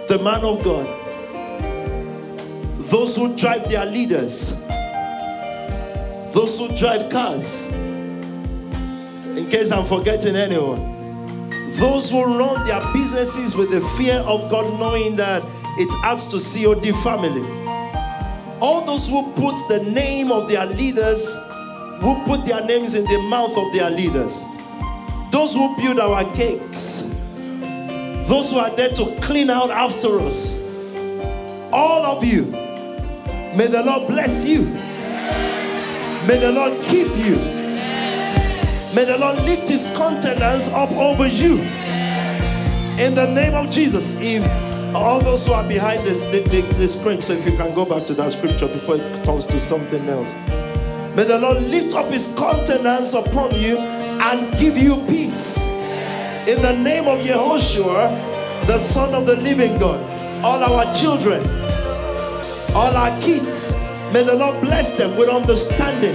the 0.08 0.20
man 0.24 0.42
of 0.42 0.62
God. 0.64 0.86
Those 2.90 3.16
who 3.16 3.36
drive 3.36 3.68
their 3.68 3.84
leaders, 3.84 4.60
those 6.38 6.56
who 6.60 6.68
drive 6.76 7.10
cars, 7.10 7.68
in 7.72 9.48
case 9.50 9.72
I'm 9.72 9.84
forgetting 9.86 10.36
anyone. 10.36 10.78
Those 11.72 12.08
who 12.12 12.22
run 12.22 12.64
their 12.64 12.80
businesses 12.92 13.56
with 13.56 13.72
the 13.72 13.80
fear 13.96 14.14
of 14.20 14.48
God, 14.48 14.78
knowing 14.78 15.16
that 15.16 15.42
it 15.78 16.04
adds 16.04 16.28
to 16.28 16.38
COD 16.38 16.92
family. 17.02 17.42
All 18.60 18.86
those 18.86 19.08
who 19.08 19.32
put 19.32 19.56
the 19.68 19.82
name 19.90 20.30
of 20.30 20.48
their 20.48 20.64
leaders, 20.64 21.36
who 21.98 22.22
put 22.24 22.46
their 22.46 22.64
names 22.64 22.94
in 22.94 23.02
the 23.02 23.18
mouth 23.22 23.58
of 23.58 23.72
their 23.72 23.90
leaders. 23.90 24.44
Those 25.32 25.54
who 25.54 25.74
build 25.74 25.98
our 25.98 26.22
cakes. 26.36 27.12
Those 28.28 28.52
who 28.52 28.60
are 28.60 28.70
there 28.76 28.90
to 28.90 29.18
clean 29.22 29.50
out 29.50 29.70
after 29.70 30.20
us. 30.20 30.62
All 31.72 32.06
of 32.06 32.24
you. 32.24 32.44
May 33.56 33.66
the 33.66 33.82
Lord 33.84 34.06
bless 34.06 34.46
you. 34.46 34.87
May 36.28 36.38
the 36.38 36.52
Lord 36.52 36.74
keep 36.84 37.08
you. 37.16 37.36
May 38.94 39.06
the 39.06 39.16
Lord 39.18 39.36
lift 39.46 39.66
his 39.66 39.90
countenance 39.96 40.74
up 40.74 40.90
over 40.90 41.26
you. 41.26 41.62
In 43.02 43.14
the 43.14 43.32
name 43.34 43.54
of 43.54 43.70
Jesus. 43.70 44.20
If 44.20 44.44
all 44.94 45.20
those 45.20 45.46
who 45.46 45.54
are 45.54 45.66
behind 45.66 46.00
this 46.04 46.28
the 46.28 46.86
screen, 46.86 47.22
so 47.22 47.32
if 47.32 47.46
you 47.46 47.56
can 47.56 47.74
go 47.74 47.86
back 47.86 48.04
to 48.08 48.12
that 48.12 48.32
scripture 48.32 48.68
before 48.68 48.96
it 48.96 49.24
comes 49.24 49.46
to 49.46 49.58
something 49.58 50.06
else. 50.06 50.34
May 51.16 51.24
the 51.24 51.38
Lord 51.38 51.62
lift 51.62 51.94
up 51.94 52.12
his 52.12 52.34
countenance 52.36 53.14
upon 53.14 53.54
you 53.54 53.78
and 53.78 54.52
give 54.58 54.76
you 54.76 55.02
peace. 55.06 55.66
In 56.46 56.60
the 56.60 56.76
name 56.76 57.08
of 57.08 57.20
Yehoshua, 57.20 58.66
the 58.66 58.76
Son 58.76 59.14
of 59.14 59.24
the 59.24 59.36
living 59.36 59.78
God, 59.78 59.98
all 60.44 60.62
our 60.62 60.94
children, 60.94 61.40
all 62.74 62.94
our 62.94 63.18
kids, 63.22 63.82
may 64.12 64.24
the 64.24 64.34
Lord 64.34 64.60
bless 64.60 64.96
them 64.96 65.16
with 65.16 65.28
understanding. 65.28 66.14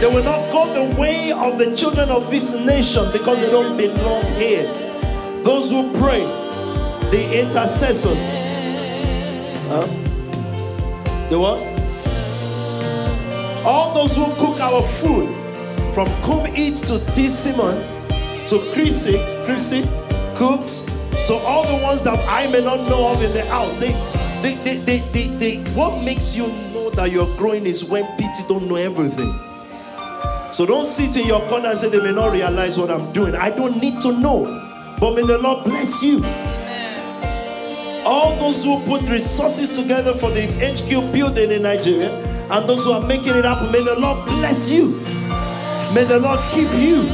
They 0.00 0.06
will 0.06 0.24
not 0.24 0.52
go 0.52 0.66
the 0.72 1.00
way 1.00 1.32
of 1.32 1.58
the 1.58 1.74
children 1.76 2.10
of 2.10 2.30
this 2.30 2.54
nation 2.64 3.10
because 3.12 3.40
they 3.40 3.50
don't 3.50 3.76
belong 3.76 4.24
here. 4.36 4.64
Those 5.44 5.70
who 5.70 5.92
pray, 6.00 6.20
the 7.10 7.40
intercessors. 7.40 8.18
Huh? 9.68 9.86
The 11.30 11.38
what? 11.38 11.58
All 13.64 13.94
those 13.94 14.14
who 14.16 14.26
cook 14.34 14.60
our 14.60 14.82
food, 14.82 15.28
from 15.94 16.06
Come 16.22 16.46
Eat 16.56 16.76
to 16.88 16.98
T. 17.14 17.28
Simon, 17.28 17.76
to 18.48 18.58
Chrissy, 18.74 19.16
Chrissy 19.46 19.88
cooks, 20.34 20.86
to 21.26 21.34
all 21.34 21.64
the 21.64 21.82
ones 21.82 22.02
that 22.02 22.18
I 22.28 22.46
may 22.50 22.62
not 22.62 22.86
know 22.88 23.12
of 23.12 23.22
in 23.22 23.32
the 23.32 23.44
house. 23.46 23.78
They, 23.78 23.92
they, 24.42 24.54
they, 24.64 24.76
they, 24.78 24.98
they, 24.98 25.28
they, 25.36 25.70
what 25.72 26.02
makes 26.02 26.36
you 26.36 26.46
know 26.84 26.90
that 26.90 27.10
you're 27.10 27.34
growing 27.36 27.64
is 27.64 27.84
when 27.88 28.04
people 28.16 28.44
don't 28.48 28.68
know 28.68 28.76
everything. 28.76 29.32
So 30.52 30.66
don't 30.66 30.86
sit 30.86 31.16
in 31.16 31.26
your 31.26 31.40
corner 31.48 31.68
and 31.68 31.78
say 31.78 31.88
they 31.88 32.02
may 32.02 32.12
not 32.12 32.32
realize 32.32 32.78
what 32.78 32.90
I'm 32.90 33.12
doing. 33.12 33.34
I 33.34 33.50
don't 33.50 33.80
need 33.80 34.00
to 34.02 34.12
know. 34.12 34.44
But 35.00 35.14
may 35.14 35.22
the 35.26 35.38
Lord 35.38 35.64
bless 35.64 36.02
you. 36.02 36.22
All 38.06 38.36
those 38.36 38.62
who 38.64 38.80
put 38.84 39.02
resources 39.08 39.80
together 39.80 40.12
for 40.14 40.30
the 40.30 40.46
HQ 40.60 41.12
building 41.12 41.50
in 41.50 41.62
Nigeria 41.62 42.12
and 42.50 42.68
those 42.68 42.84
who 42.84 42.92
are 42.92 43.06
making 43.06 43.34
it 43.34 43.44
happen, 43.44 43.72
may 43.72 43.82
the 43.82 43.98
Lord 43.98 44.22
bless 44.26 44.70
you. 44.70 44.90
May 45.94 46.04
the 46.04 46.20
Lord 46.20 46.38
keep 46.50 46.70
you. 46.74 47.04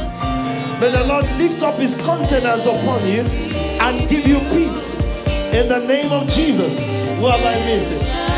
May 0.79 0.91
the 0.91 1.05
Lord 1.07 1.25
lift 1.37 1.63
up 1.63 1.75
his 1.75 2.01
countenance 2.01 2.65
upon 2.65 3.07
you 3.07 3.21
and 3.79 4.09
give 4.09 4.27
you 4.27 4.39
peace. 4.49 4.99
In 5.55 5.69
the 5.69 5.85
name 5.87 6.11
of 6.11 6.27
Jesus. 6.27 6.87
Who 7.19 7.27
am 7.27 7.45
I 7.45 7.65
missing? 7.65 8.30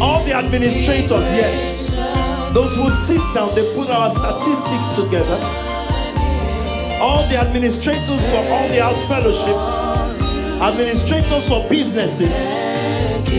All 0.00 0.22
the 0.24 0.34
administrators, 0.34 1.26
yes. 1.32 1.90
Those 2.52 2.76
who 2.76 2.90
sit 2.90 3.22
down, 3.34 3.54
they 3.54 3.64
put 3.74 3.88
our 3.88 4.10
statistics 4.10 5.02
together. 5.02 5.38
All 7.00 7.26
the 7.28 7.36
administrators 7.36 8.30
for 8.30 8.44
all 8.52 8.68
the 8.68 8.82
house 8.82 9.08
fellowships, 9.08 9.72
administrators 10.60 11.48
for 11.48 11.68
businesses. 11.68 12.50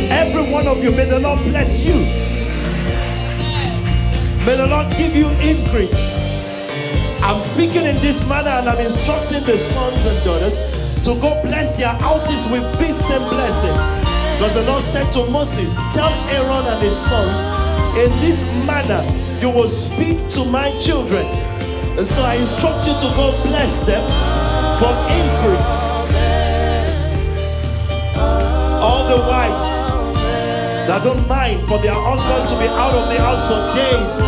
Every 0.10 0.52
one 0.52 0.68
of 0.68 0.84
you, 0.84 0.92
may 0.92 1.06
the 1.06 1.20
Lord 1.20 1.40
bless 1.46 1.86
you. 1.86 1.96
May 4.46 4.56
the 4.56 4.68
Lord 4.68 4.88
give 4.98 5.16
you 5.16 5.30
increase. 5.42 6.18
I'm 7.22 7.42
speaking 7.42 7.86
in 7.86 7.98
this 8.02 8.28
manner 8.30 8.50
and 8.50 8.70
I'm 8.70 8.80
instructing 8.80 9.44
the 9.44 9.58
sons 9.58 10.06
and 10.06 10.24
daughters 10.24 10.58
to 11.04 11.14
go 11.22 11.42
bless 11.44 11.78
their 11.78 11.94
houses 11.94 12.52
with 12.52 12.64
this 12.80 12.98
same 13.08 13.28
blessing. 13.30 14.17
Because 14.38 14.54
the 14.54 14.70
Lord 14.70 14.84
said 14.84 15.10
to 15.14 15.26
Moses, 15.32 15.74
Tell 15.98 16.14
Aaron 16.30 16.62
and 16.70 16.80
his 16.80 16.94
sons, 16.94 17.42
in 17.98 18.14
this 18.22 18.46
manner 18.70 19.02
you 19.42 19.50
will 19.50 19.68
speak 19.68 20.22
to 20.38 20.46
my 20.46 20.70
children. 20.78 21.26
And 21.98 22.06
so 22.06 22.22
I 22.22 22.36
instruct 22.36 22.86
you 22.86 22.94
to 22.94 23.10
go 23.18 23.34
bless 23.50 23.82
them 23.90 24.06
for 24.78 24.94
increase. 25.10 25.90
All 28.78 29.10
the 29.10 29.26
wives 29.26 29.90
that 30.86 31.02
don't 31.04 31.28
mind 31.28 31.58
for 31.66 31.82
their 31.82 31.98
husband 31.98 32.46
to 32.46 32.56
be 32.62 32.70
out 32.78 32.94
of 32.94 33.10
the 33.10 33.18
house 33.18 33.50
for 33.50 33.58
days, 33.74 34.22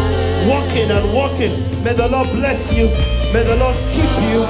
walking 0.49 0.89
and 0.89 1.05
walking. 1.13 1.53
May 1.85 1.93
the 1.93 2.09
Lord 2.09 2.33
bless 2.33 2.73
you. 2.73 2.89
May 3.29 3.45
the 3.45 3.61
Lord 3.61 3.77
keep 3.93 4.09
you. 4.33 4.41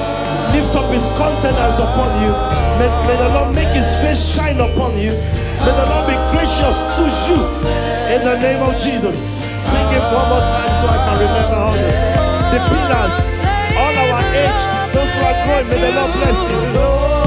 Lift 0.56 0.72
up 0.80 0.88
his 0.88 1.04
countenance 1.20 1.84
upon 1.84 2.10
you. 2.24 2.32
May, 2.80 2.88
may 3.12 3.18
the 3.20 3.30
Lord 3.36 3.54
make 3.54 3.68
his 3.76 3.92
face 4.00 4.24
shine 4.24 4.56
upon 4.56 4.96
you. 4.98 5.12
May 5.66 5.74
the 5.76 5.86
Lord 5.92 6.06
be 6.08 6.18
gracious 6.32 6.78
to 6.98 7.04
you. 7.28 7.40
In 8.16 8.22
the 8.26 8.38
name 8.40 8.62
of 8.64 8.74
Jesus. 8.80 9.20
Sing 9.60 9.88
it 9.92 10.04
one 10.16 10.28
more 10.32 10.46
time 10.48 10.72
so 10.80 10.88
I 10.88 10.98
can 11.04 11.16
remember 11.20 11.58
all 11.60 11.74
this. 11.74 11.96
The 12.54 12.60
pillars, 12.72 13.18
all 13.76 13.96
our 14.08 14.24
aged, 14.34 14.74
those 14.96 15.12
who 15.16 15.22
are 15.28 15.38
growing, 15.44 15.68
may 15.68 15.80
the 15.84 16.00
Lord 16.00 16.12
bless 16.14 16.40
you. 16.52 17.19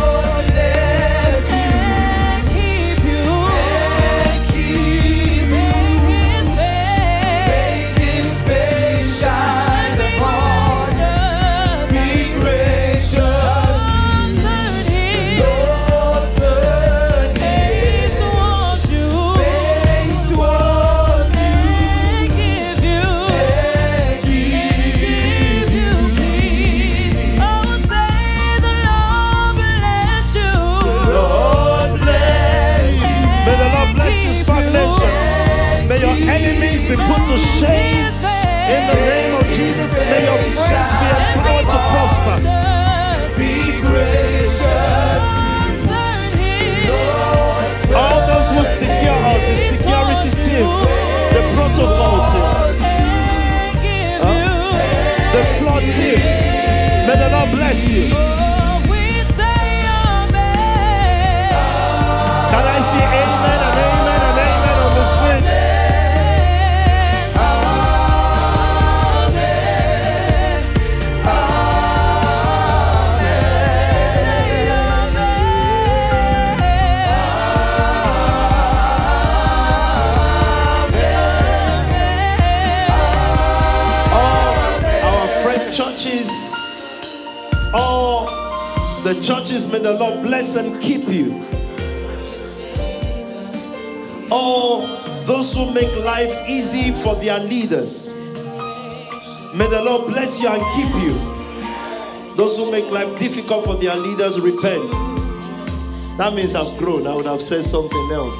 Enemies 36.93 37.07
be 37.09 37.15
put 37.15 37.27
to 37.27 37.39
shame 37.39 38.07
in 38.07 38.87
the 38.87 38.95
name 38.95 39.35
of 39.41 39.47
Jesus. 39.47 39.95
May 39.97 40.25
your 40.25 40.39
friends 40.39 40.93
be 41.01 41.09
empowered 41.39 41.65
to 41.65 41.79
prosper. 41.91 42.72
May 89.53 89.79
the 89.81 89.93
Lord 89.93 90.23
bless 90.23 90.57
and 90.57 90.81
keep 90.81 91.07
you. 91.09 91.33
All 94.31 94.87
those 95.27 95.55
who 95.55 95.71
make 95.73 95.95
life 96.05 96.49
easy 96.49 96.91
for 97.03 97.17
their 97.17 97.39
leaders, 97.39 98.09
may 99.55 99.69
the 99.69 99.83
Lord 99.85 100.11
bless 100.11 100.41
you 100.41 100.49
and 100.49 100.63
keep 100.75 101.03
you. 101.03 101.13
Those 102.35 102.57
who 102.57 102.71
make 102.71 102.91
life 102.91 103.19
difficult 103.19 103.67
for 103.67 103.75
their 103.77 103.95
leaders, 103.95 104.41
repent. 104.41 104.91
That 106.17 106.33
means 106.35 106.55
I've 106.55 106.75
grown. 106.79 107.07
I 107.07 107.15
would 107.15 107.27
have 107.27 107.43
said 107.43 107.65
something 107.65 108.11
else. 108.11 108.35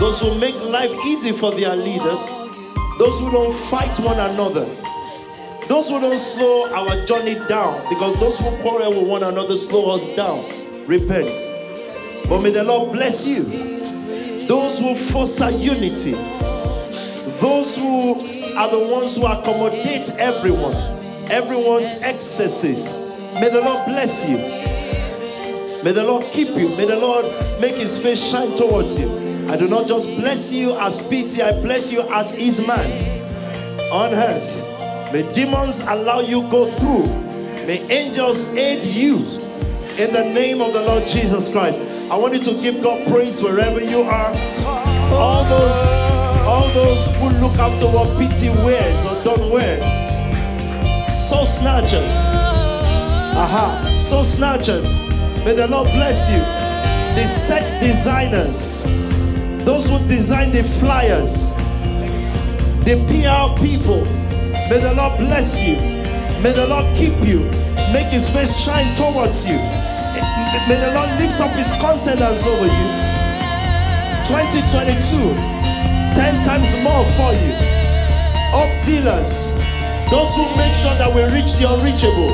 Those 0.00 0.20
who 0.20 0.40
make 0.40 0.56
life 0.64 0.90
easy 1.06 1.30
for 1.30 1.52
their 1.52 1.76
leaders, 1.76 2.26
those 2.98 3.20
who 3.20 3.30
don't 3.30 3.54
fight 3.54 3.96
one 4.00 4.18
another, 4.18 4.66
those 5.78 5.90
who 5.90 6.00
don't 6.00 6.18
slow 6.18 6.68
our 6.74 7.06
journey 7.06 7.36
down, 7.46 7.80
because 7.88 8.18
those 8.18 8.36
who 8.40 8.50
quarrel 8.62 8.90
with 8.98 9.06
one 9.06 9.22
another 9.22 9.56
slow 9.56 9.94
us 9.94 10.04
down. 10.16 10.44
Repent. 10.88 11.28
But 12.28 12.40
may 12.40 12.50
the 12.50 12.64
Lord 12.64 12.94
bless 12.94 13.28
you. 13.28 13.44
Those 14.48 14.80
who 14.80 14.96
foster 14.96 15.50
unity, 15.50 16.14
those 17.38 17.76
who 17.76 18.14
are 18.56 18.68
the 18.68 18.88
ones 18.92 19.14
who 19.14 19.26
accommodate 19.26 20.10
everyone, 20.18 20.74
everyone's 21.30 22.02
excesses. 22.02 22.92
May 23.34 23.48
the 23.48 23.60
Lord 23.60 23.86
bless 23.86 24.28
you. 24.28 24.38
May 25.84 25.92
the 25.92 26.02
Lord 26.02 26.24
keep 26.32 26.48
you. 26.56 26.70
May 26.70 26.86
the 26.86 26.98
Lord 26.98 27.24
make 27.60 27.76
his 27.76 28.02
face 28.02 28.32
shine 28.32 28.56
towards 28.56 28.98
you. 28.98 29.08
I 29.48 29.56
do 29.56 29.68
not 29.68 29.86
just 29.86 30.16
bless 30.16 30.52
you 30.52 30.76
as 30.80 31.06
PT, 31.06 31.40
I 31.40 31.52
bless 31.62 31.92
you 31.92 32.02
as 32.12 32.34
his 32.34 32.66
man 32.66 33.92
on 33.92 34.12
earth. 34.12 34.57
May 35.12 35.24
demons 35.32 35.86
allow 35.86 36.20
you 36.20 36.42
go 36.50 36.66
through. 36.66 37.06
May 37.66 37.80
angels 37.90 38.52
aid 38.52 38.84
you 38.84 39.16
in 39.96 40.12
the 40.12 40.30
name 40.34 40.60
of 40.60 40.74
the 40.74 40.82
Lord 40.82 41.06
Jesus 41.06 41.50
Christ. 41.50 41.80
I 42.10 42.16
want 42.16 42.34
you 42.34 42.40
to 42.40 42.52
give 42.60 42.82
God 42.82 43.08
praise 43.08 43.42
wherever 43.42 43.80
you 43.80 44.02
are. 44.02 44.32
All 45.14 45.44
those, 45.44 45.78
all 46.46 46.68
those 46.74 47.16
who 47.16 47.30
look 47.40 47.58
after 47.58 47.86
what 47.86 48.08
PT 48.18 48.54
wears 48.62 49.06
or 49.06 49.24
don't 49.24 49.50
wear. 49.50 49.78
Soul 51.08 51.46
snatchers. 51.46 52.12
Aha. 53.34 53.96
Soul 53.98 54.24
snatchers. 54.24 55.00
May 55.42 55.54
the 55.54 55.68
Lord 55.68 55.88
bless 55.92 56.30
you. 56.30 56.40
The 57.18 57.26
set 57.26 57.80
designers. 57.80 58.84
Those 59.64 59.88
who 59.88 59.98
design 60.06 60.52
the 60.52 60.64
flyers. 60.64 61.54
The 62.84 62.96
PR 63.08 63.58
people 63.62 64.17
May 64.68 64.80
the 64.80 64.92
Lord 64.92 65.16
bless 65.16 65.66
you. 65.66 65.76
May 66.44 66.52
the 66.52 66.68
Lord 66.68 66.84
keep 66.94 67.16
you. 67.26 67.40
Make 67.90 68.12
his 68.12 68.28
face 68.28 68.54
shine 68.54 68.84
towards 69.00 69.48
you. 69.48 69.56
May 70.68 70.76
the 70.76 70.92
Lord 70.92 71.08
lift 71.16 71.40
up 71.40 71.56
his 71.56 71.72
countenance 71.80 72.44
over 72.44 72.68
you. 72.68 72.88
2022, 74.28 75.32
10 76.20 76.44
times 76.44 76.68
more 76.84 77.00
for 77.16 77.32
you. 77.32 77.56
Up 78.52 78.68
dealers, 78.84 79.56
those 80.12 80.36
who 80.36 80.44
make 80.60 80.76
sure 80.76 80.92
that 81.00 81.08
we 81.16 81.24
reach 81.32 81.56
the 81.56 81.64
unreachable. 81.64 82.28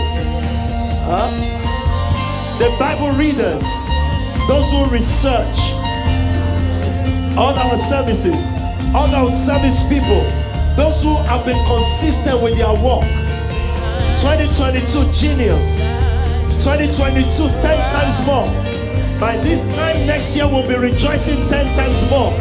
Huh? 1.07 1.31
The 2.59 2.75
Bible 2.83 3.15
readers, 3.15 3.63
those 4.51 4.75
who 4.75 4.91
research 4.91 5.71
all 7.39 7.55
our 7.55 7.79
services, 7.79 8.43
all 8.91 9.07
our 9.15 9.31
service 9.31 9.89
people 9.89 10.44
those 10.77 11.03
who 11.03 11.15
have 11.31 11.45
been 11.45 11.59
consistent 11.67 12.43
with 12.43 12.59
their 12.59 12.75
work. 12.83 13.07
2022 14.19 15.07
genius. 15.13 15.83
2022 16.65 17.49
10 17.63 17.93
times 17.93 18.27
more. 18.27 18.47
By 19.21 19.37
this 19.39 19.77
time 19.77 20.07
next 20.07 20.37
year, 20.37 20.47
we'll 20.47 20.67
be 20.67 20.75
rejoicing 20.75 21.39
10 21.49 21.77
times 21.77 22.11
more. 22.11 22.33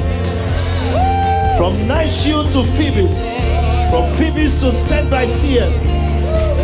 From 1.58 1.88
Night 1.88 2.10
to 2.10 2.64
Phoebus, 2.76 3.28
from 3.92 4.10
Phoebus 4.18 4.62
to 4.64 4.72
Sent 4.72 5.10
by 5.12 5.26
CM, 5.26 5.72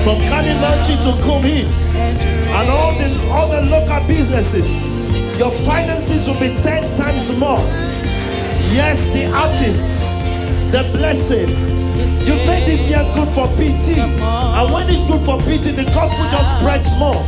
from 0.03 0.17
Carnivalchi 0.25 0.97
to 1.05 1.23
Coom 1.23 1.43
Hits, 1.43 1.93
and 1.95 2.69
all 2.69 2.93
the, 2.97 3.07
the 3.53 3.69
local 3.69 4.07
businesses, 4.07 4.73
your 5.37 5.51
finances 5.51 6.27
will 6.27 6.39
be 6.39 6.49
10 6.63 6.97
times 6.97 7.37
more. 7.37 7.59
Yes, 8.73 9.11
the 9.11 9.31
artists 9.31 10.18
the 10.71 10.83
blessing. 10.97 11.49
You 12.25 12.35
made 12.45 12.65
this 12.65 12.89
year 12.89 13.03
good 13.15 13.27
for 13.29 13.47
PT. 13.57 13.97
And 13.97 14.73
when 14.73 14.89
it's 14.89 15.07
good 15.07 15.21
for 15.25 15.37
PT, 15.41 15.75
the 15.75 15.85
gospel 15.93 16.25
just 16.29 16.59
spreads 16.59 16.97
more 16.99 17.21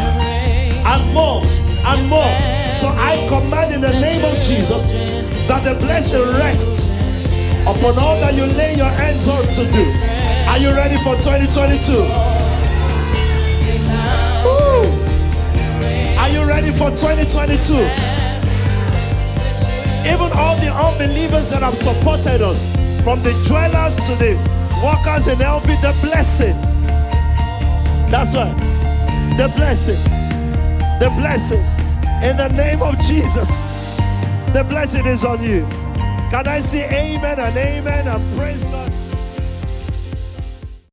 and 0.00 1.02
more 1.12 1.42
and 1.86 2.08
more. 2.08 2.32
So 2.74 2.88
I 2.88 3.26
command 3.28 3.74
in 3.74 3.80
the 3.80 3.92
name 4.00 4.24
of 4.24 4.40
Jesus 4.42 4.92
that 5.48 5.62
the 5.64 5.78
blessing 5.80 6.26
rests 6.40 6.88
upon 7.62 7.98
all 7.98 8.18
that 8.20 8.34
you 8.34 8.46
lay 8.56 8.74
your 8.74 8.88
hands 8.88 9.28
on 9.28 9.42
to 9.44 9.64
do. 9.72 9.84
Are 10.48 10.58
you 10.58 10.72
ready 10.72 10.96
for 11.04 11.14
2022? 11.20 11.92
Woo. 14.42 14.82
Are 16.16 16.28
you 16.30 16.42
ready 16.48 16.72
for 16.72 16.90
2022? 16.90 17.76
Even 20.08 20.32
all 20.32 20.56
the 20.56 20.72
unbelievers 20.72 21.50
that 21.50 21.62
have 21.62 21.76
supported 21.76 22.40
us, 22.40 22.69
from 23.02 23.22
the 23.22 23.32
dwellers 23.46 23.96
to 23.96 24.14
the 24.16 24.36
workers 24.84 25.28
in 25.28 25.38
LB, 25.38 25.80
the 25.80 25.96
blessing. 26.06 26.56
That's 28.10 28.34
right. 28.34 28.56
The 29.36 29.48
blessing. 29.56 30.02
The 30.98 31.10
blessing. 31.16 31.64
In 32.22 32.36
the 32.36 32.48
name 32.48 32.82
of 32.82 32.98
Jesus, 33.00 33.48
the 34.52 34.66
blessing 34.68 35.06
is 35.06 35.24
on 35.24 35.42
you. 35.42 35.66
Can 36.30 36.46
I 36.46 36.60
say 36.60 36.84
amen 36.88 37.40
and 37.40 37.56
amen 37.56 38.08
and 38.08 38.38
praise 38.38 38.62
God? 38.64 38.79